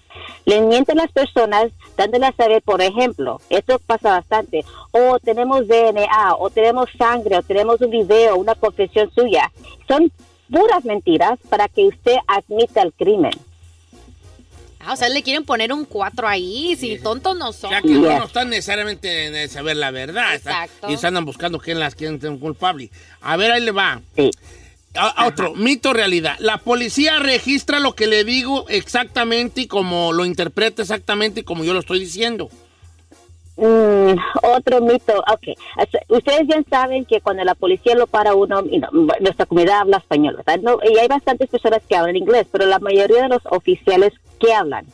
Le 0.44 0.60
mienten 0.62 0.96
las 0.96 1.12
personas 1.12 1.70
dándole 1.96 2.26
a 2.26 2.32
saber, 2.32 2.62
por 2.62 2.80
ejemplo, 2.80 3.40
esto 3.50 3.78
pasa 3.86 4.10
bastante, 4.10 4.64
o 4.92 5.18
tenemos 5.18 5.66
DNA, 5.68 6.34
o 6.38 6.50
tenemos 6.50 6.88
sangre, 6.96 7.38
o 7.38 7.42
tenemos 7.42 7.80
un 7.80 7.90
video, 7.90 8.36
una 8.36 8.54
confesión 8.54 9.10
suya. 9.14 9.50
Son 9.86 10.10
puras 10.50 10.84
mentiras 10.84 11.38
para 11.48 11.68
que 11.68 11.86
usted 11.86 12.16
admita 12.26 12.82
el 12.82 12.92
crimen. 12.92 13.32
Ah, 14.80 14.94
o 14.94 14.96
sea, 14.96 15.08
le 15.10 15.22
quieren 15.22 15.44
poner 15.44 15.72
un 15.72 15.84
4 15.84 16.26
ahí, 16.26 16.74
si 16.78 16.98
tontos 16.98 17.36
no 17.36 17.52
son. 17.52 17.70
Ya 17.70 17.82
que 17.82 17.88
no, 17.88 18.00
no 18.18 18.24
están 18.24 18.48
necesariamente 18.48 19.26
en 19.26 19.48
saber 19.50 19.76
la 19.76 19.90
verdad. 19.90 20.34
está- 20.34 20.64
Exacto. 20.64 20.90
y 20.90 20.96
se 20.96 21.06
andan 21.06 21.24
buscando 21.26 21.58
quién 21.58 21.78
las 21.78 21.94
quieren 21.94 22.18
tener 22.18 22.38
culpable. 22.38 22.90
A 23.20 23.36
ver, 23.36 23.52
ahí 23.52 23.60
le 23.60 23.72
va. 23.72 24.00
A- 24.94 25.08
a 25.08 25.26
otro, 25.28 25.54
mito 25.54 25.90
o 25.90 25.92
realidad. 25.92 26.34
La 26.40 26.58
policía 26.58 27.18
registra 27.20 27.78
lo 27.78 27.94
que 27.94 28.06
le 28.08 28.24
digo 28.24 28.64
exactamente 28.68 29.60
y 29.62 29.66
como 29.66 30.12
lo 30.12 30.24
interpreta 30.24 30.82
exactamente 30.82 31.40
y 31.40 31.44
como 31.44 31.62
yo 31.62 31.72
lo 31.74 31.80
estoy 31.80 32.00
diciendo. 32.00 32.48
Mm, 33.60 34.14
otro 34.42 34.80
mito, 34.80 35.12
ok. 35.18 35.48
Ustedes 36.08 36.48
ya 36.48 36.62
saben 36.70 37.04
que 37.04 37.20
cuando 37.20 37.44
la 37.44 37.54
policía 37.54 37.94
lo 37.94 38.06
para 38.06 38.34
uno, 38.34 38.62
y 38.70 38.78
no, 38.78 38.88
nuestra 39.20 39.44
comunidad 39.44 39.80
habla 39.80 39.98
español, 39.98 40.36
¿verdad? 40.36 40.60
No, 40.62 40.78
y 40.82 40.96
hay 40.96 41.08
bastantes 41.08 41.50
personas 41.50 41.82
que 41.86 41.94
hablan 41.94 42.16
inglés, 42.16 42.46
pero 42.50 42.64
la 42.64 42.78
mayoría 42.78 43.24
de 43.24 43.28
los 43.28 43.42
oficiales 43.50 44.14
que 44.38 44.54
hablan 44.54 44.86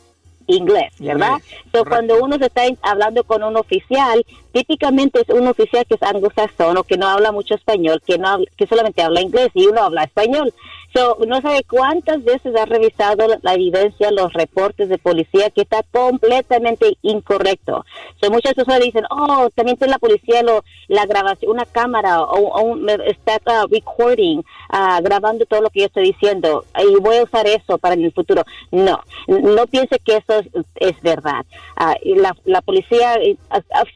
inglés, 0.47 0.93
¿verdad? 0.99 1.37
So, 1.73 1.85
cuando 1.85 2.21
uno 2.21 2.37
se 2.37 2.47
está 2.47 2.63
hablando 2.81 3.23
con 3.23 3.41
un 3.43 3.55
oficial, 3.55 4.25
típicamente 4.51 5.21
es 5.21 5.29
un 5.29 5.47
oficial 5.47 5.85
que 5.85 5.95
es 5.95 6.03
anglosajón 6.03 6.77
o 6.77 6.83
que 6.83 6.97
no 6.97 7.07
habla 7.07 7.31
mucho 7.31 7.55
español, 7.55 8.01
que 8.05 8.17
no 8.17 8.39
que 8.57 8.67
solamente 8.67 9.01
habla 9.01 9.21
inglés 9.21 9.49
y 9.53 9.67
uno 9.67 9.83
habla 9.83 10.03
español. 10.03 10.53
So, 10.97 11.15
no 11.27 11.39
sabe 11.41 11.63
cuántas 11.69 12.23
veces 12.23 12.55
ha 12.55 12.65
revisado 12.65 13.27
la, 13.43 13.53
evidencia, 13.53 14.09
los 14.09 14.33
reportes 14.33 14.89
de 14.89 14.97
policía 14.97 15.51
que 15.51 15.61
está 15.61 15.83
completamente 15.83 16.97
incorrecto. 17.03 17.85
So, 18.19 18.31
muchas 18.31 18.55
personas 18.55 18.79
dicen, 18.79 19.03
oh, 19.11 19.47
también 19.53 19.77
tiene 19.77 19.91
la 19.91 19.99
policía 19.99 20.41
lo, 20.41 20.63
la 20.87 21.05
grabación, 21.05 21.51
una 21.51 21.65
cámara 21.65 22.23
o, 22.23 22.61
un- 22.63 22.89
está 22.89 23.39
ah, 23.45 23.65
recording, 23.69 24.41
ah, 24.69 24.99
grabando 25.03 25.45
todo 25.45 25.61
lo 25.61 25.69
que 25.69 25.81
yo 25.81 25.85
estoy 25.85 26.05
diciendo 26.05 26.65
y 26.79 26.99
voy 26.99 27.17
a 27.17 27.25
usar 27.25 27.45
eso 27.45 27.77
para 27.77 27.93
en 27.93 28.05
el 28.05 28.11
futuro. 28.11 28.41
No, 28.71 28.99
no 29.27 29.67
piense 29.67 29.99
que 29.99 30.17
eso 30.17 30.41
es, 30.77 30.99
verdad. 31.03 31.45
Ah, 31.75 31.95
la, 32.03 32.35
la 32.45 32.61
policía 32.61 33.17
eh, 33.21 33.37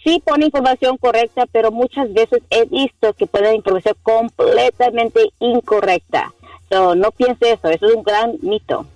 sí 0.04 0.22
pone 0.24 0.46
información 0.46 0.98
correcta, 0.98 1.48
pero 1.52 1.72
muchas 1.72 2.14
veces 2.14 2.44
he 2.52 2.66
visto 2.66 3.14
que 3.14 3.26
ponen 3.26 3.56
información 3.56 3.96
completamente 4.04 5.32
incorrecta. 5.40 6.32
So, 6.72 6.96
no 6.96 7.12
piense 7.12 7.52
eso, 7.52 7.70
eso 7.70 7.86
es 7.86 7.96
un 7.96 8.02
gran 8.04 8.32
mito. 8.42 8.88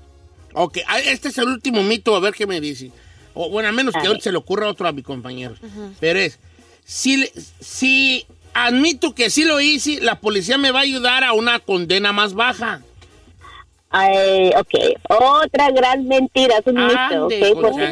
Ok, 0.54 0.78
ah, 0.88 1.00
este 1.00 1.28
es 1.28 1.38
el 1.38 1.50
último 1.50 1.84
mito, 1.84 2.16
a 2.16 2.20
ver 2.22 2.34
qué 2.34 2.48
me 2.48 2.62
dice. 2.62 2.90
O, 3.34 3.50
bueno, 3.50 3.68
a 3.68 3.72
menos 3.74 3.94
A 3.94 3.98
que 4.00 4.04
ver. 4.04 4.08
ahorita 4.10 4.24
se 4.24 4.32
le 4.32 4.38
ocurra 4.38 4.70
otro 4.70 4.88
a 4.88 4.94
mi 4.94 5.04
compañero. 5.04 5.56
Pero 6.00 6.20
es, 6.20 6.40
si, 6.86 7.18
le- 7.18 7.34
si 7.60 8.26
admito 8.54 9.14
que 9.14 9.30
sí 9.30 9.44
lo 9.44 9.60
hice, 9.60 10.00
la 10.00 10.22
policía 10.22 10.58
me 10.58 10.72
va 10.72 10.80
a 10.80 10.84
ayudar 10.84 11.26
a 11.26 11.34
una 11.34 11.60
condena 11.60 12.14
más 12.14 12.34
baja. 12.34 12.82
Ay, 13.98 14.52
ok, 14.58 15.00
otra 15.22 15.72
gran 15.72 16.06
mentira, 16.06 16.58
es 16.58 16.68
un 16.68 16.76
mito, 16.76 16.98
Ande, 17.00 17.20
ok, 17.54 17.62
porque- 17.62 17.84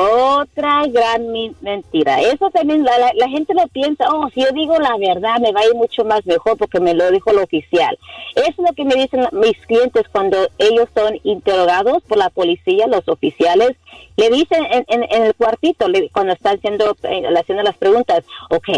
otra 0.00 0.86
gran 0.86 1.26
mentira. 1.60 2.20
Eso 2.20 2.48
también 2.50 2.84
la, 2.84 2.96
la- 2.98 3.12
la 3.14 3.28
gente 3.28 3.52
lo 3.52 3.66
piensa, 3.68 4.04
oh, 4.12 4.28
si 4.32 4.42
yo 4.42 4.52
digo 4.52 4.78
la 4.78 4.96
verdad 4.96 5.40
me 5.40 5.50
va 5.50 5.62
a 5.62 5.66
ir 5.66 5.74
mucho 5.74 6.04
más 6.04 6.24
mejor 6.26 6.56
porque 6.56 6.78
me 6.78 6.94
lo 6.94 7.10
dijo 7.10 7.30
el 7.32 7.38
oficial. 7.38 7.98
Eso 8.36 8.46
es 8.50 8.58
lo 8.58 8.72
que 8.76 8.84
me 8.84 8.94
dicen 8.94 9.26
mis 9.32 9.56
clientes 9.66 10.04
cuando 10.12 10.36
ellos 10.58 10.88
son 10.94 11.18
interrogados 11.24 12.04
por 12.04 12.18
la 12.18 12.30
policía, 12.30 12.86
los 12.86 13.08
oficiales, 13.08 13.72
le 14.16 14.30
dicen 14.30 14.64
en, 14.70 14.84
en- 14.88 15.04
en 15.10 15.22
el 15.24 15.34
cuartito, 15.34 15.88
le- 15.88 16.08
cuando 16.10 16.32
están 16.32 16.56
haciendo, 16.56 16.96
eh, 17.02 17.22
haciendo 17.38 17.62
las 17.62 17.76
preguntas, 17.76 18.24
ok, 18.50 18.68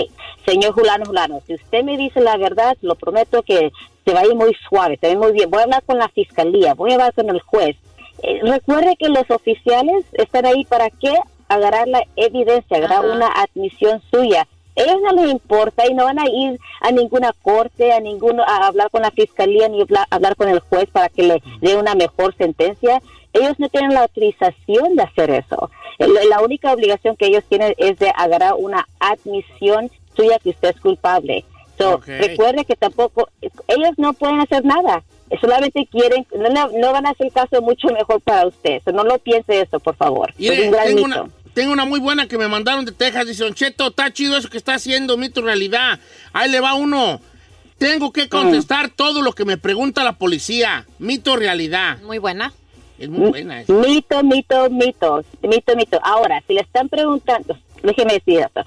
señor 0.47 0.73
Julano 0.73 1.05
Julano, 1.07 1.41
si 1.47 1.55
usted 1.55 1.83
me 1.85 1.97
dice 1.97 2.21
la 2.21 2.37
verdad, 2.37 2.77
lo 2.83 2.95
prometo 2.97 3.43
que 3.43 3.71
se 4.05 4.13
va 4.15 4.21
a 4.21 4.27
ir 4.27 4.35
muy 4.35 4.57
suave, 4.69 4.97
se 5.01 5.07
va 5.07 5.11
a 5.11 5.13
ir 5.13 5.19
muy 5.19 5.33
bien. 5.33 5.51
Voy 5.51 5.61
a 5.61 5.65
hablar 5.65 5.83
con 5.85 5.99
la 5.99 6.09
fiscalía, 6.09 6.75
voy 6.75 6.91
a 6.91 6.95
hablar 6.95 7.13
con 7.15 7.29
el 7.31 7.41
juez. 7.41 7.77
Eh, 8.23 8.41
recuerde 8.43 8.97
que 8.97 9.09
los 9.09 9.31
oficiales 9.31 10.05
están 10.15 10.47
ahí 10.47 10.65
para 10.65 10.91
qué? 10.91 11.15
Agarrar 11.49 11.87
la 11.89 12.03
evidencia, 12.17 12.77
agarrar 12.79 13.05
Ajá. 13.05 13.15
una 13.15 13.27
admisión 13.29 14.03
suya. 14.11 14.47
Ellos 14.79 14.97
no 15.03 15.13
les 15.13 15.33
importa 15.33 15.87
y 15.87 15.93
no 15.95 16.05
van 16.05 16.21
a 16.21 16.29
ir 16.29 16.59
a 16.81 16.93
ninguna 16.93 17.33
corte, 17.43 17.93
a 17.93 17.99
ninguno, 18.01 18.45
a 18.45 18.69
hablar 18.69 18.91
con 18.91 19.03
la 19.03 19.11
fiscalía 19.11 19.69
ni 19.69 19.83
hablar, 19.83 20.07
hablar 20.11 20.37
con 20.37 20.49
el 20.49 20.61
juez 20.61 20.89
para 20.91 21.09
que 21.09 21.25
le 21.25 21.43
dé 21.61 21.77
una 21.77 21.95
mejor 21.97 22.35
sentencia. 22.37 23.03
Ellos 23.33 23.59
no 23.59 23.69
tienen 23.69 23.93
la 23.93 24.03
autorización 24.03 24.95
de 24.95 25.03
hacer 25.03 25.31
eso. 25.31 25.71
La 25.99 26.41
única 26.41 26.73
obligación 26.73 27.17
que 27.17 27.27
ellos 27.27 27.43
tienen 27.49 27.75
es 27.77 27.99
de 27.99 28.13
agarrar 28.17 28.55
una 28.57 28.87
admisión 29.01 29.91
suya 30.17 30.39
que 30.39 30.51
usted 30.51 30.71
es 30.71 30.81
culpable. 30.81 31.45
So. 31.77 32.01
Recuerde 32.07 32.65
que 32.65 32.77
tampoco, 32.77 33.29
ellos 33.41 33.93
no 33.97 34.13
pueden 34.13 34.41
hacer 34.41 34.65
nada. 34.65 35.03
Solamente 35.41 35.87
quieren, 35.91 36.27
no, 36.35 36.69
no- 36.71 36.93
van 36.93 37.07
a 37.07 37.11
hacer 37.11 37.31
caso 37.33 37.61
mucho 37.61 37.89
mejor 37.89 38.21
para 38.23 38.47
usted. 38.47 38.81
So, 38.85 38.93
no 38.93 39.05
lo 39.05 39.19
piense 39.19 39.61
eso, 39.61 39.79
por 39.79 39.95
favor. 39.95 40.33
Mire, 40.39 40.55
es 40.55 40.65
un 40.67 40.71
gran 40.73 40.87
tengo, 40.87 41.07
mito. 41.07 41.23
una, 41.23 41.31
tengo 41.59 41.73
una 41.73 41.87
muy 41.87 41.99
buena 41.99 42.29
que 42.29 42.39
me 42.39 42.47
mandaron 42.47 42.85
de 42.85 42.93
Texas. 42.93 43.27
Dice, 43.27 43.43
Don 43.43 43.53
Cheto, 43.53 43.89
está 43.89 44.13
chido 44.13 44.37
eso 44.37 44.49
que 44.49 44.59
está 44.59 44.75
haciendo, 44.75 45.17
mito 45.17 45.43
realidad. 45.43 45.99
Ahí 46.33 46.49
le 46.49 46.61
va 46.61 46.75
uno. 46.75 47.21
Tengo 47.79 48.13
que 48.13 48.29
contestar 48.29 48.91
todo 48.91 49.23
lo 49.23 49.33
que 49.33 49.45
me 49.45 49.59
pregunta 49.59 50.05
la 50.05 50.13
policía. 50.13 50.87
Mito 51.01 51.35
realidad. 51.35 51.99
Muy 52.03 52.19
buena. 52.19 52.53
Es 52.97 53.09
muy 53.09 53.31
buena 53.31 53.61
esa. 53.61 53.73
Mito, 53.73 54.23
mito, 54.23 54.71
mito, 54.71 55.25
mito, 55.43 55.77
mito. 55.77 55.99
Ahora, 56.05 56.41
si 56.47 56.55
le 56.55 56.61
están 56.61 56.89
preguntando, 56.89 57.59
déjeme 57.83 58.15
decir 58.15 58.41
esto, 58.41 58.63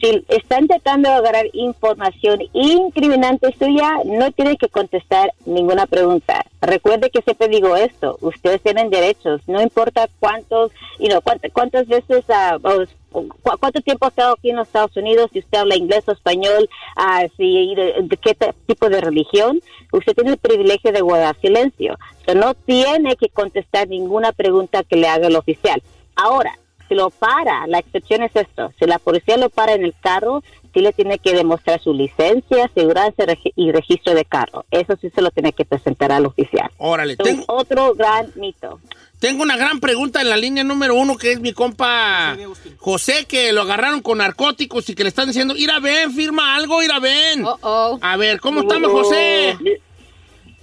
si 0.00 0.24
están 0.28 0.66
tratando 0.68 1.08
de 1.08 1.14
agarrar 1.14 1.46
información 1.54 2.40
incriminante 2.52 3.54
suya, 3.58 3.98
no 4.04 4.30
tiene 4.32 4.56
que 4.56 4.68
contestar 4.68 5.32
ninguna 5.46 5.86
pregunta. 5.86 6.44
Recuerde 6.60 7.10
que 7.10 7.22
siempre 7.22 7.48
digo 7.48 7.76
esto, 7.76 8.18
ustedes 8.20 8.60
tienen 8.62 8.90
derechos, 8.90 9.40
no 9.46 9.62
importa 9.62 10.08
cuántos, 10.20 10.72
you 10.98 11.08
know, 11.08 11.20
cuántas, 11.22 11.50
cuántas 11.52 11.86
veces, 11.88 12.24
ah, 12.28 12.58
o- 12.62 12.82
o 13.18 13.22
cu- 13.28 13.58
cuánto 13.58 13.80
tiempo 13.80 14.04
ha 14.04 14.08
estado 14.08 14.34
aquí 14.34 14.50
en 14.50 14.56
los 14.56 14.66
Estados 14.66 14.94
Unidos, 14.96 15.30
si 15.32 15.38
usted 15.38 15.58
habla 15.58 15.76
inglés 15.76 16.04
o 16.08 16.12
español, 16.12 16.68
ah, 16.96 17.24
si, 17.38 17.74
de, 17.74 17.94
de 18.02 18.16
qué 18.18 18.36
tipo 18.66 18.90
de 18.90 19.00
religión, 19.00 19.60
usted 19.92 20.14
tiene 20.14 20.32
el 20.32 20.36
privilegio 20.38 20.92
de 20.92 21.00
guardar 21.00 21.36
silencio. 21.40 21.96
So, 22.26 22.34
no 22.34 22.52
tiene 22.54 23.16
que 23.16 23.28
contestar 23.30 23.88
ninguna 23.88 24.32
pregunta 24.32 24.82
que 24.82 24.96
le 24.96 25.08
haga 25.08 25.28
el 25.28 25.36
oficial. 25.36 25.82
Ahora, 26.16 26.58
si 26.88 26.94
lo 26.94 27.10
para, 27.10 27.66
la 27.66 27.78
excepción 27.78 28.22
es 28.22 28.34
esto, 28.34 28.72
si 28.78 28.86
la 28.86 28.98
policía 28.98 29.36
lo 29.36 29.50
para 29.50 29.74
en 29.74 29.84
el 29.84 29.94
carro, 30.00 30.42
sí 30.72 30.80
le 30.80 30.92
tiene 30.92 31.18
que 31.18 31.34
demostrar 31.34 31.80
su 31.80 31.94
licencia, 31.94 32.66
aseguranza 32.66 33.24
y 33.54 33.72
registro 33.72 34.14
de 34.14 34.24
carro. 34.24 34.64
Eso 34.70 34.96
sí 35.00 35.10
se 35.14 35.22
lo 35.22 35.30
tiene 35.30 35.52
que 35.52 35.64
presentar 35.64 36.12
al 36.12 36.26
oficial. 36.26 36.70
Órale, 36.76 37.16
tengo, 37.16 37.44
otro 37.48 37.94
gran 37.94 38.30
mito. 38.36 38.80
tengo 39.18 39.42
una 39.42 39.56
gran 39.56 39.80
pregunta 39.80 40.20
en 40.20 40.28
la 40.28 40.36
línea 40.36 40.64
número 40.64 40.94
uno, 40.94 41.16
que 41.16 41.32
es 41.32 41.40
mi 41.40 41.52
compa 41.52 42.36
José, 42.78 43.24
que 43.26 43.52
lo 43.52 43.62
agarraron 43.62 44.02
con 44.02 44.18
narcóticos 44.18 44.88
y 44.90 44.94
que 44.94 45.02
le 45.02 45.08
están 45.08 45.28
diciendo, 45.28 45.54
ir 45.56 45.70
a 45.70 45.80
ven, 45.80 46.12
firma 46.12 46.56
algo, 46.56 46.82
ir 46.82 46.92
a 46.92 47.00
ven. 47.00 47.44
Oh. 47.44 47.98
A 48.00 48.16
ver, 48.16 48.40
¿cómo 48.40 48.60
estamos, 48.60 48.90
José? 48.90 49.56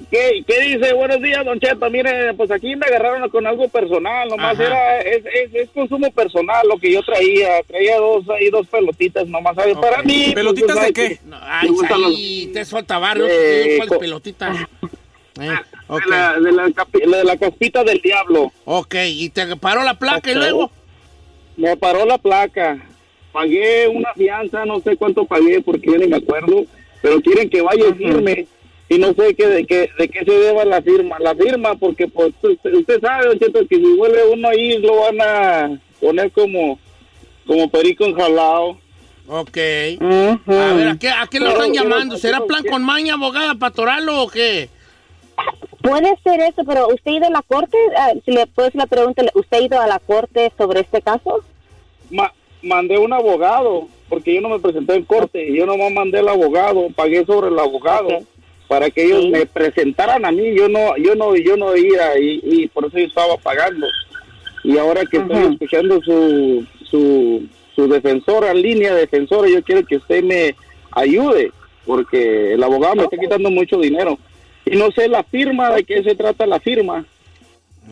¿Qué, 0.09 0.43
¿Qué 0.45 0.61
dice? 0.61 0.93
Buenos 0.93 1.21
días, 1.21 1.43
don 1.45 1.59
Cheto. 1.59 1.89
Mire, 1.89 2.33
pues 2.35 2.51
aquí 2.51 2.75
me 2.75 2.85
agarraron 2.85 3.29
con 3.29 3.45
algo 3.47 3.67
personal, 3.67 4.27
nomás 4.29 4.53
Ajá. 4.53 4.65
era, 4.65 5.01
es, 5.01 5.23
es, 5.25 5.53
es 5.55 5.69
consumo 5.69 6.11
personal 6.11 6.67
lo 6.67 6.77
que 6.77 6.91
yo 6.91 7.01
traía. 7.03 7.61
Traía 7.67 7.97
dos, 7.97 8.23
ahí 8.29 8.49
dos 8.49 8.67
pelotitas 8.67 9.27
nomás, 9.27 9.55
¿sabes? 9.55 9.75
Para 9.77 10.01
mí. 10.03 10.21
pues, 10.25 10.35
¿Pelotitas 10.35 10.75
¿sabes 10.75 10.93
de 10.93 11.09
qué? 11.09 11.19
No, 11.25 11.37
ay, 11.41 11.69
ahí, 11.89 12.49
te 12.53 12.65
falta 12.65 12.97
barrio, 12.99 13.25
Eh, 13.29 13.75
¿cuál 13.77 13.89
co- 13.89 13.99
pelotita? 13.99 14.67
Eh, 15.41 15.49
ok. 15.87 16.03
De, 16.03 16.09
la, 16.09 16.33
de, 16.39 16.51
la, 16.51 17.17
de 17.17 17.23
la 17.23 17.37
caspita 17.37 17.83
del 17.83 17.99
diablo. 18.01 18.51
ok, 18.65 18.95
y 19.07 19.29
te 19.29 19.55
paró 19.55 19.83
la 19.83 19.97
placa 19.97 20.31
y 20.31 20.35
luego. 20.35 20.69
Me 21.57 21.75
paró 21.77 22.05
la 22.05 22.17
placa. 22.17 22.77
Pagué 23.31 23.87
una 23.87 24.13
fianza, 24.13 24.63
no 24.65 24.79
sé 24.81 24.95
cuánto 24.95 25.25
pagué 25.25 25.59
porque 25.61 25.87
yo 25.91 25.97
ni 25.97 26.05
me 26.07 26.17
acuerdo, 26.17 26.65
pero 27.01 27.19
quieren 27.21 27.49
que 27.49 27.61
vaya 27.61 27.85
y 27.89 27.93
firme. 27.93 28.45
Y 28.93 28.99
no 28.99 29.13
sé 29.13 29.33
qué, 29.35 29.47
de, 29.47 29.65
qué, 29.65 29.89
de 29.97 30.07
qué 30.07 30.23
se 30.23 30.31
deba 30.31 30.63
la 30.65 30.81
firma. 30.81 31.17
La 31.19 31.33
firma, 31.33 31.75
porque 31.75 32.07
pues, 32.07 32.31
usted, 32.41 32.73
usted 32.73 33.01
sabe, 33.01 33.25
don 33.27 33.39
Cheto, 33.39 33.67
que 33.67 33.77
si 33.77 33.95
vuelve 33.95 34.23
uno 34.31 34.49
ahí 34.49 34.77
lo 34.77 35.01
van 35.01 35.19
a 35.21 35.79
poner 35.99 36.31
como, 36.31 36.77
como 37.47 37.69
perico 37.69 38.05
enjalado. 38.05 38.77
Ok. 39.27 39.57
A 39.57 40.73
ver, 40.75 40.87
¿a 40.89 40.97
qué, 40.99 41.09
a 41.09 41.27
qué 41.31 41.39
lo 41.39 41.47
están 41.49 41.71
pero- 41.71 41.83
llamando? 41.83 42.17
¿Será 42.17 42.41
plan 42.45 42.63
con 42.69 42.83
maña, 42.83 43.15
abogada, 43.15 43.55
para 43.55 43.69
atorarlo 43.69 44.21
o 44.23 44.27
qué? 44.27 44.69
Puede 45.81 46.15
ser 46.23 46.39
eso, 46.41 46.63
pero 46.65 46.87
¿usted 46.89 47.11
ha 47.11 47.15
ido 47.15 47.27
a 47.27 47.31
la 47.31 47.41
corte? 47.41 47.77
Ah, 47.97 48.11
si 48.23 48.31
le 48.31 48.45
puedo 48.47 48.67
hacer 48.67 48.79
la 48.79 48.85
pregunta, 48.87 49.23
¿usted 49.33 49.57
ha 49.57 49.61
ido 49.61 49.81
a 49.81 49.87
la 49.87 49.99
corte 49.99 50.51
sobre 50.57 50.81
este 50.81 51.01
caso? 51.01 51.39
Ma- 52.11 52.33
mandé 52.61 52.97
un 52.97 53.11
abogado, 53.11 53.87
porque 54.07 54.35
yo 54.35 54.41
no 54.41 54.49
me 54.49 54.59
presenté 54.59 54.93
en 54.95 55.03
corte, 55.03 55.51
yo 55.53 55.65
nomás 55.65 55.91
mandé 55.91 56.19
el 56.19 56.29
abogado, 56.29 56.87
pagué 56.95 57.25
sobre 57.25 57.47
el 57.49 57.59
abogado. 57.59 58.19
Para 58.73 58.89
que 58.89 59.03
ellos 59.05 59.21
Sí. 59.21 59.29
me 59.29 59.45
presentaran 59.45 60.25
a 60.25 60.31
mí, 60.31 60.55
yo 60.55 60.67
no, 60.67 60.97
yo 60.97 61.13
no, 61.13 61.35
yo 61.35 61.55
no 61.55 61.75
iba 61.77 62.17
y, 62.17 62.39
y 62.43 62.67
por 62.69 62.85
eso 62.85 62.97
yo 62.97 63.05
estaba 63.05 63.37
pagando. 63.37 63.85
Y 64.63 64.79
ahora 64.79 65.05
que 65.05 65.17
estoy 65.17 65.51
escuchando 65.53 66.01
su, 66.01 66.65
su, 66.89 67.43
su 67.75 67.87
defensora, 67.87 68.51
línea 68.51 68.95
defensora, 68.95 69.47
yo 69.47 69.61
quiero 69.61 69.85
que 69.85 69.97
usted 69.97 70.23
me 70.23 70.55
ayude, 70.89 71.51
porque 71.85 72.53
el 72.53 72.63
abogado 72.63 72.95
me 72.95 73.03
está 73.03 73.15
quitando 73.15 73.51
mucho 73.51 73.77
dinero. 73.77 74.17
Y 74.65 74.75
no 74.75 74.89
sé 74.91 75.07
la 75.07 75.23
firma, 75.23 75.69
de 75.75 75.83
qué 75.83 76.01
se 76.01 76.15
trata 76.15 76.47
la 76.47 76.59
firma. 76.59 77.05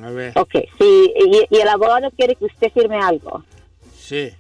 A 0.01 0.09
ver. 0.09 0.31
Ok, 0.35 0.55
sí, 0.79 1.13
y, 1.15 1.55
y 1.55 1.59
el 1.59 1.67
abogado 1.67 2.09
quiere 2.17 2.33
que 2.35 2.45
usted 2.45 2.71
firme 2.71 2.97
algo. 2.97 3.43
Sí. 3.95 4.31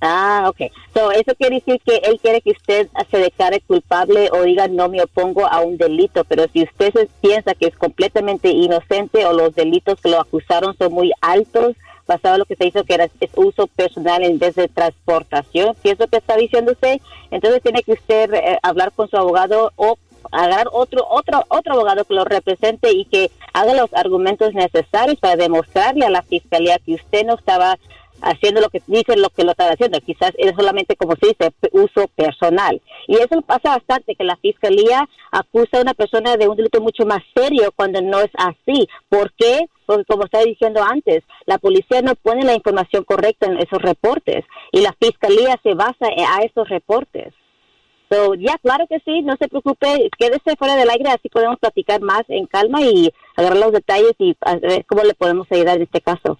Ah, 0.00 0.46
ok. 0.48 0.72
So, 0.94 1.10
eso 1.12 1.34
quiere 1.34 1.56
decir 1.56 1.80
que 1.84 1.96
él 1.96 2.18
quiere 2.20 2.40
que 2.40 2.52
usted 2.52 2.88
se 3.10 3.18
declare 3.18 3.60
culpable 3.60 4.30
o 4.32 4.42
diga 4.42 4.66
no 4.66 4.88
me 4.88 5.02
opongo 5.02 5.46
a 5.46 5.60
un 5.60 5.76
delito, 5.76 6.24
pero 6.24 6.46
si 6.52 6.62
usted 6.62 6.92
se 6.92 7.08
piensa 7.20 7.54
que 7.54 7.66
es 7.66 7.76
completamente 7.76 8.48
inocente 8.48 9.26
o 9.26 9.34
los 9.34 9.54
delitos 9.54 10.00
que 10.00 10.08
lo 10.08 10.20
acusaron 10.20 10.74
son 10.78 10.94
muy 10.94 11.12
altos, 11.20 11.76
basado 12.06 12.36
en 12.36 12.38
lo 12.40 12.44
que 12.46 12.56
se 12.56 12.66
hizo 12.66 12.84
que 12.84 12.94
era 12.94 13.10
uso 13.36 13.66
personal 13.66 14.24
en 14.24 14.38
vez 14.38 14.54
de 14.54 14.68
transportación, 14.68 15.76
si 15.82 15.90
es 15.90 15.98
lo 15.98 16.08
que 16.08 16.16
está 16.16 16.34
diciendo 16.36 16.72
usted, 16.72 16.98
entonces 17.30 17.62
tiene 17.62 17.82
que 17.82 17.92
usted 17.92 18.32
eh, 18.32 18.58
hablar 18.62 18.92
con 18.92 19.08
su 19.08 19.18
abogado 19.18 19.72
o 19.76 19.98
agarrar 20.32 20.68
otro 20.72 21.06
otro 21.08 21.44
otro 21.48 21.74
abogado 21.74 22.04
que 22.04 22.14
lo 22.14 22.24
represente 22.24 22.90
y 22.92 23.04
que 23.04 23.30
haga 23.52 23.74
los 23.74 23.92
argumentos 23.92 24.54
necesarios 24.54 25.18
para 25.18 25.36
demostrarle 25.36 26.06
a 26.06 26.10
la 26.10 26.22
fiscalía 26.22 26.78
que 26.78 26.94
usted 26.94 27.26
no 27.26 27.34
estaba 27.34 27.78
haciendo 28.22 28.60
lo 28.60 28.68
que 28.68 28.82
dice 28.86 29.16
lo 29.16 29.30
que 29.30 29.44
lo 29.44 29.52
está 29.52 29.68
haciendo. 29.68 30.00
Quizás 30.00 30.32
es 30.38 30.52
solamente, 30.56 30.96
como 30.96 31.14
se 31.20 31.28
dice, 31.28 31.52
uso 31.72 32.08
personal. 32.14 32.80
Y 33.06 33.16
eso 33.16 33.40
pasa 33.42 33.76
bastante, 33.76 34.14
que 34.14 34.24
la 34.24 34.36
fiscalía 34.36 35.08
acusa 35.30 35.78
a 35.78 35.82
una 35.82 35.94
persona 35.94 36.36
de 36.36 36.48
un 36.48 36.56
delito 36.56 36.80
mucho 36.80 37.04
más 37.06 37.20
serio 37.34 37.72
cuando 37.74 38.00
no 38.02 38.20
es 38.20 38.30
así. 38.34 38.88
¿Por 39.08 39.32
qué? 39.34 39.66
Porque 39.86 40.04
como 40.04 40.24
estaba 40.24 40.44
diciendo 40.44 40.82
antes, 40.82 41.24
la 41.46 41.58
policía 41.58 42.02
no 42.02 42.14
pone 42.14 42.44
la 42.44 42.54
información 42.54 43.04
correcta 43.04 43.46
en 43.46 43.58
esos 43.58 43.82
reportes 43.82 44.44
y 44.72 44.80
la 44.80 44.94
fiscalía 45.00 45.58
se 45.62 45.74
basa 45.74 46.06
a 46.06 46.42
esos 46.42 46.68
reportes. 46.68 47.34
So, 48.10 48.34
ya, 48.34 48.58
claro 48.58 48.86
que 48.88 48.98
sí, 49.04 49.22
no 49.22 49.36
se 49.40 49.46
preocupe, 49.46 50.10
quédese 50.18 50.56
fuera 50.58 50.74
del 50.74 50.90
aire, 50.90 51.10
así 51.10 51.28
podemos 51.28 51.60
platicar 51.60 52.00
más 52.00 52.22
en 52.26 52.46
calma 52.46 52.82
y 52.82 53.12
agarrar 53.36 53.58
los 53.58 53.72
detalles 53.72 54.14
y 54.18 54.36
ver 54.62 54.84
cómo 54.86 55.04
le 55.04 55.14
podemos 55.14 55.46
ayudar 55.52 55.76
en 55.76 55.82
este 55.82 56.00
caso. 56.00 56.36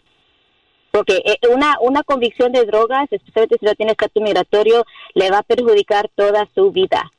Porque 1.01 1.23
eh, 1.25 1.39
una, 1.49 1.79
una 1.81 2.03
convicción 2.03 2.53
de 2.53 2.67
drogas, 2.67 3.09
especialmente 3.11 3.57
si 3.59 3.65
no 3.65 3.75
tiene 3.75 3.93
estatus 3.93 4.23
migratorio, 4.23 4.85
le 5.15 5.31
va 5.31 5.39
a 5.39 5.43
perjudicar 5.43 6.11
toda 6.15 6.47
su 6.55 6.71
vida. 6.71 7.11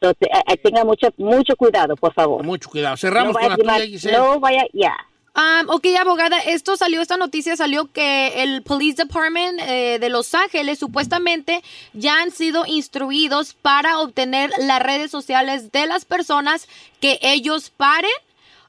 Entonces, 0.00 0.28
eh, 0.34 0.52
eh, 0.52 0.56
tenga 0.56 0.84
mucho, 0.84 1.14
mucho 1.16 1.54
cuidado, 1.54 1.94
por 1.94 2.12
favor. 2.12 2.42
Mucho 2.42 2.68
cuidado. 2.68 2.96
Cerramos 2.96 3.34
No 3.34 3.38
con 3.38 3.48
la 3.48 3.56
tuya, 3.56 3.86
Giselle. 3.86 4.18
No 4.18 4.40
vaya, 4.40 4.64
ya. 4.72 4.96
Um, 5.36 5.68
ok, 5.70 5.86
abogada, 6.00 6.40
esto 6.40 6.76
salió, 6.76 7.00
esta 7.00 7.16
noticia 7.16 7.54
salió 7.54 7.92
que 7.92 8.42
el 8.42 8.62
Police 8.62 9.04
Department 9.04 9.60
eh, 9.60 9.98
de 10.00 10.08
Los 10.08 10.34
Ángeles 10.34 10.80
supuestamente 10.80 11.62
ya 11.92 12.20
han 12.20 12.32
sido 12.32 12.66
instruidos 12.66 13.54
para 13.54 14.00
obtener 14.00 14.50
las 14.58 14.82
redes 14.82 15.12
sociales 15.12 15.70
de 15.70 15.86
las 15.86 16.04
personas 16.04 16.66
que 17.00 17.20
ellos 17.22 17.70
paren. 17.70 18.10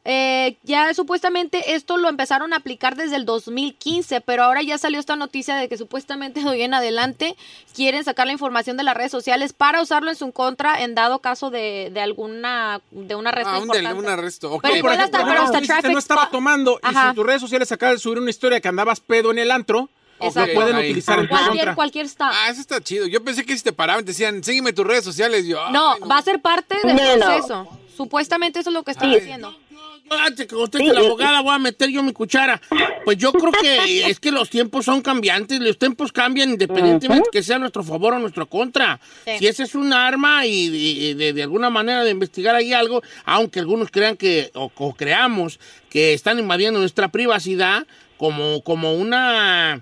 Eh, 0.04 0.58
ya 0.64 0.92
supuestamente 0.96 1.76
esto 1.76 1.98
lo 1.98 2.10
empezaron 2.10 2.54
a 2.54 2.56
aplicar 2.56 2.96
desde 2.96 3.16
el 3.18 3.26
2015, 3.26 4.20
pero 4.22 4.44
ahora 4.44 4.64
ya 4.64 4.80
salió 4.80 5.00
esta 5.00 5.16
noticia 5.16 5.56
de 5.58 5.70
que 5.70 5.78
supuestamente 5.78 6.40
de 6.42 6.50
hoy 6.50 6.64
en 6.64 6.74
adelante 6.74 7.36
quieren 7.76 8.04
sacar 8.04 8.26
la 8.26 8.34
información 8.34 8.78
de 8.78 8.84
las 8.84 8.98
redes 8.98 9.12
sociales 9.12 9.54
para 9.54 9.80
usarlo 9.80 10.10
en 10.10 10.16
su 10.16 10.32
contra 10.32 10.82
en 10.82 10.96
dado 10.96 11.20
caso 11.20 11.52
de, 11.52 11.92
de 11.94 12.02
alguna 12.02 12.82
de 12.90 13.14
un 13.14 13.28
arresto 13.28 13.52
Ah, 13.52 13.60
un, 13.60 13.68
del- 13.68 13.84
importante. 13.84 14.00
un 14.00 14.10
arresto. 14.20 14.52
ok. 14.54 14.62
Pero 14.64 14.82
Por 14.82 14.92
ejemplo, 14.94 15.06
hasta- 15.06 15.18
pero 15.30 15.40
no, 15.40 15.46
hasta 15.46 15.62
traffic 15.62 15.92
no 15.92 16.00
estaba 16.00 16.30
tomando 16.32 16.80
y 16.84 16.88
si 16.90 16.96
Ajá. 16.96 17.10
en 17.10 17.16
tus 17.16 17.26
redes 17.26 17.42
sociales 17.42 17.72
acabas 17.72 17.96
de 17.96 18.00
subir 18.00 18.18
una 18.18 18.30
historia 18.32 18.60
que 18.60 18.68
andabas 18.68 19.00
pedo 19.02 19.30
en 19.32 19.38
el 19.38 19.52
antro, 19.52 19.88
Exacto. 20.20 20.48
lo 20.50 20.54
pueden 20.62 20.76
Ahí. 20.78 20.86
utilizar 20.90 21.20
en 21.20 21.28
Cualquier, 21.28 21.52
contra. 21.58 21.76
cualquier 21.76 22.06
stop. 22.08 22.30
Ah, 22.34 22.50
eso 22.50 22.60
está 22.60 22.82
chido. 22.82 23.06
Yo 23.06 23.24
pensé 23.24 23.46
que 23.46 23.56
si 23.56 23.64
te 23.64 23.72
paraban 23.72 24.04
te 24.04 24.12
decían, 24.14 24.44
sígueme 24.44 24.74
tus 24.74 24.86
redes 24.88 25.04
sociales. 25.04 25.46
Yo, 25.46 25.64
ay, 25.64 25.72
No, 25.74 25.96
va 26.08 26.18
a 26.18 26.22
ser 26.24 26.42
parte 26.42 26.76
del 26.84 26.96
No, 26.96 27.18
no. 27.18 27.26
proceso. 27.26 27.68
Supuestamente 27.96 28.60
eso 28.60 28.72
es 28.72 28.74
lo 28.74 28.82
que 28.84 28.92
está 28.92 29.06
Sí. 29.06 29.14
diciendo. 29.16 29.56
Antes 30.20 30.46
que 30.48 30.56
conteste 30.56 30.88
Sí, 30.88 30.94
la 30.94 31.00
abogada, 31.00 31.42
voy 31.42 31.56
a 31.56 31.60
meter 31.60 31.90
yo 31.90 32.04
mi 32.04 32.12
cuchara. 32.14 32.62
Pues 33.06 33.18
yo 33.18 33.32
creo 33.32 33.52
que 33.52 34.06
es 34.10 34.20
que 34.20 34.32
los 34.32 34.50
tiempos 34.50 34.86
son 34.86 35.02
cambiantes, 35.02 35.60
los 35.60 35.78
tiempos 35.78 36.12
cambian 36.12 36.50
independientemente 36.52 37.30
que 37.32 37.42
sea 37.44 37.56
a 37.56 37.60
nuestro 37.60 37.84
favor 37.84 38.14
o 38.14 38.18
a 38.18 38.20
nuestro 38.20 38.46
contra. 38.48 39.00
Sí. 39.26 39.32
Si 39.40 39.48
ese 39.48 39.64
es 39.64 39.76
un 39.76 39.94
arma 39.94 40.46
y, 40.46 40.68
y- 40.68 41.06
y 41.08 41.14
de, 41.14 41.34
de 41.34 41.44
alguna 41.44 41.70
manera 41.70 42.04
de 42.04 42.12
investigar 42.12 42.56
ahí 42.56 42.74
algo, 42.74 43.02
aunque 43.26 43.60
algunos 43.60 43.90
crean 43.90 44.18
que, 44.18 44.52
o, 44.54 44.72
o 44.76 44.94
creamos 44.94 45.60
que 45.90 46.14
están 46.14 46.40
invadiendo 46.40 46.80
nuestra 46.80 47.08
privacidad 47.10 47.86
como, 48.18 48.62
como 48.64 48.94
una... 48.96 49.82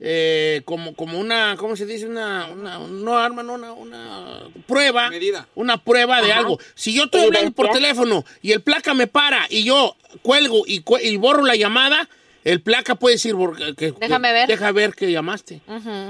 eh, 0.00 0.62
como, 0.64 0.94
como 0.94 1.18
una, 1.18 1.56
¿cómo 1.56 1.76
se 1.76 1.86
dice? 1.86 2.06
Una, 2.06 2.46
una 2.46 2.78
no 2.78 3.16
arma, 3.18 3.42
no, 3.42 3.54
una, 3.54 3.72
una 3.72 4.40
prueba. 4.66 5.08
Medida. 5.10 5.46
Una 5.54 5.78
prueba 5.78 6.20
de 6.20 6.32
Ajá. 6.32 6.40
algo. 6.40 6.58
Si 6.74 6.92
yo 6.94 7.04
estoy 7.04 7.22
hablando 7.22 7.52
por 7.52 7.70
teléfono 7.70 8.24
y 8.42 8.52
el 8.52 8.60
placa 8.60 8.92
me 8.94 9.06
para 9.06 9.46
y 9.48 9.64
yo 9.64 9.96
cuelgo 10.22 10.64
y, 10.66 10.80
cu- 10.80 10.98
y 10.98 11.16
borro 11.16 11.44
la 11.44 11.56
llamada, 11.56 12.08
el 12.44 12.60
placa 12.60 12.94
puede 12.96 13.14
decir 13.14 13.34
que, 13.76 13.92
Déjame 13.98 14.32
ver. 14.32 14.48
Deja 14.48 14.72
ver 14.72 14.94
que 14.94 15.10
llamaste. 15.10 15.60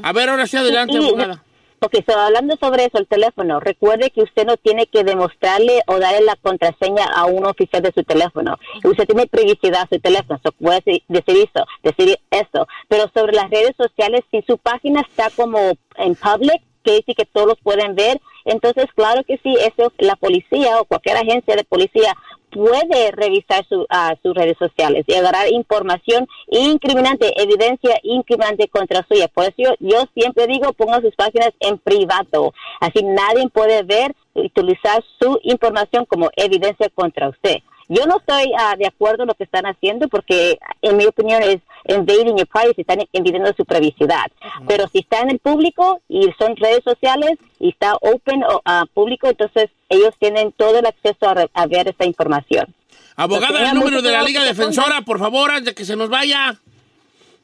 A 0.03 0.13
ver, 0.13 0.29
ahora 0.31 0.47
sí 0.47 0.57
adelante, 0.57 0.97
abogada. 0.97 1.43
Ok, 1.85 1.97
so, 2.09 2.19
hablando 2.19 2.57
sobre 2.57 2.87
eso, 2.87 2.97
el 2.97 3.07
teléfono, 3.07 3.61
recuerde 3.61 4.09
que 4.09 4.23
usted 4.23 4.47
no 4.47 4.57
tiene 4.57 4.87
que 4.87 5.05
demostrarle 5.05 5.83
o 5.87 5.99
darle 5.99 6.23
la 6.23 6.35
contraseña 6.37 7.05
a 7.15 7.27
un 7.27 7.45
oficial 7.45 7.83
de 7.83 7.93
su 7.93 8.03
teléfono. 8.05 8.57
Usted 8.83 9.05
tiene 9.05 9.27
privacidad 9.27 9.83
a 9.83 9.89
su 9.93 10.01
teléfono, 10.01 10.41
so, 10.43 10.51
puede 10.53 10.81
decir 11.09 11.37
eso, 11.37 11.67
decir 11.83 12.19
eso. 12.31 12.67
Pero 12.89 13.11
sobre 13.13 13.35
las 13.35 13.51
redes 13.51 13.75
sociales, 13.77 14.23
si 14.31 14.41
su 14.47 14.57
página 14.57 15.03
está 15.03 15.29
como 15.37 15.59
en 15.97 16.15
public, 16.15 16.63
que 16.85 16.93
dice 16.93 17.15
que 17.15 17.27
todos 17.27 17.59
pueden 17.63 17.95
ver, 17.95 18.19
entonces 18.45 18.87
claro 18.95 19.23
que 19.25 19.39
sí, 19.43 19.57
eso 19.61 19.93
la 19.99 20.17
policía 20.17 20.81
o 20.81 20.85
cualquier 20.85 21.17
agencia 21.17 21.57
de 21.57 21.65
policía 21.65 22.15
puede 22.55 23.11
revisar 23.11 23.67
su, 23.69 23.85
ah, 23.91 24.15
sus 24.23 24.35
redes 24.35 24.57
sociales 24.59 25.05
y 25.09 25.15
agarrar 25.15 25.53
información 25.53 26.27
incriminante, 26.49 27.33
evidencia 27.43 27.99
incriminante 28.05 28.69
contra 28.69 29.05
suya. 29.09 29.27
Por 29.29 29.45
eso 29.45 29.75
yo, 29.81 30.05
siempre 30.15 30.47
digo, 30.47 30.73
pongan 30.73 31.03
sus 31.03 31.15
páginas 31.17 31.51
en 31.59 31.79
privado. 31.79 32.55
Así 32.81 33.03
nadie 33.03 33.49
puede 33.49 33.83
ver 33.83 34.15
y 34.35 34.47
utilizar 34.47 35.03
su 35.21 35.39
información 35.43 36.05
como 36.07 36.31
evidencia 36.37 36.89
contra 36.95 37.29
usted. 37.29 37.57
Yo 37.89 38.07
no 38.07 38.17
estoy 38.19 38.53
ah, 38.59 38.77
de 38.79 38.87
acuerdo 38.87 39.25
en 39.25 39.29
lo 39.29 39.35
que 39.35 39.45
están 39.45 39.67
haciendo 39.67 40.09
porque, 40.09 40.59
en 40.81 40.97
mi 40.97 41.07
opinión, 41.07 41.43
es 41.43 41.59
invading 41.85 42.37
your 42.37 42.47
privacy, 42.47 42.83
están 42.83 43.01
invadiendo 43.13 43.53
su 43.57 43.65
privacidad. 43.65 44.27
Pero 44.67 44.87
si 44.89 44.99
está 45.01 45.21
en 45.21 45.31
el 45.31 45.39
público 45.39 46.01
y 46.09 46.31
son 46.39 46.57
redes 46.57 46.83
sociales 46.85 47.33
y 47.59 47.71
está 47.71 47.95
open 48.01 48.43
a 48.45 48.61
ah, 48.65 48.85
público, 48.93 49.29
entonces 49.29 49.71
ellos 49.89 50.11
tienen 50.19 50.53
todo 50.53 50.79
el 50.79 50.87
acceso 50.87 51.29
a, 51.29 51.47
a 51.53 51.67
ver 51.67 51.89
esta 51.89 52.05
información. 52.05 52.75
Abogada, 53.17 53.71
el 53.71 53.77
número 53.77 54.03
de 54.03 54.11
la 54.11 54.23
Liga 54.23 54.43
Defensora, 54.43 55.03
por 55.03 55.19
favor, 55.19 55.51
antes 55.51 55.67
de 55.67 55.75
que 55.75 55.85
se 55.85 55.97
nos 55.97 56.09
vaya. 56.09 56.59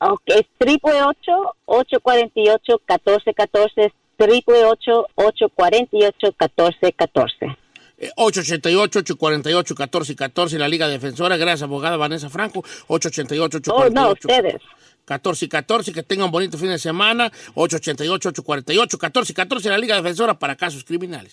Ok, 0.00 0.22
es 0.26 0.46
triple 0.58 1.02
848 1.02 2.80
1414 2.88 3.92
triple 4.16 4.64
848 4.64 5.48
1414 5.92 7.56
888-848-1414, 8.16 10.58
la 10.58 10.68
Liga 10.68 10.88
Defensora. 10.88 11.36
Gracias, 11.36 11.62
abogada 11.62 11.96
Vanessa 11.96 12.28
Franco. 12.30 12.62
888-848. 12.88 13.72
Oh, 13.72 13.88
no, 13.90 14.12
ustedes. 14.12 14.56
14 15.04 15.44
y 15.44 15.48
14, 15.48 15.92
que 15.92 16.04
tengan 16.04 16.26
un 16.26 16.30
bonito 16.30 16.56
fin 16.56 16.68
de 16.68 16.78
semana. 16.78 17.32
888-848, 17.54 18.96
14 18.96 19.32
y 19.32 19.34
14, 19.34 19.68
la 19.68 19.78
Liga 19.78 19.96
Defensora 19.96 20.38
para 20.38 20.54
casos 20.56 20.84
criminales. 20.84 21.32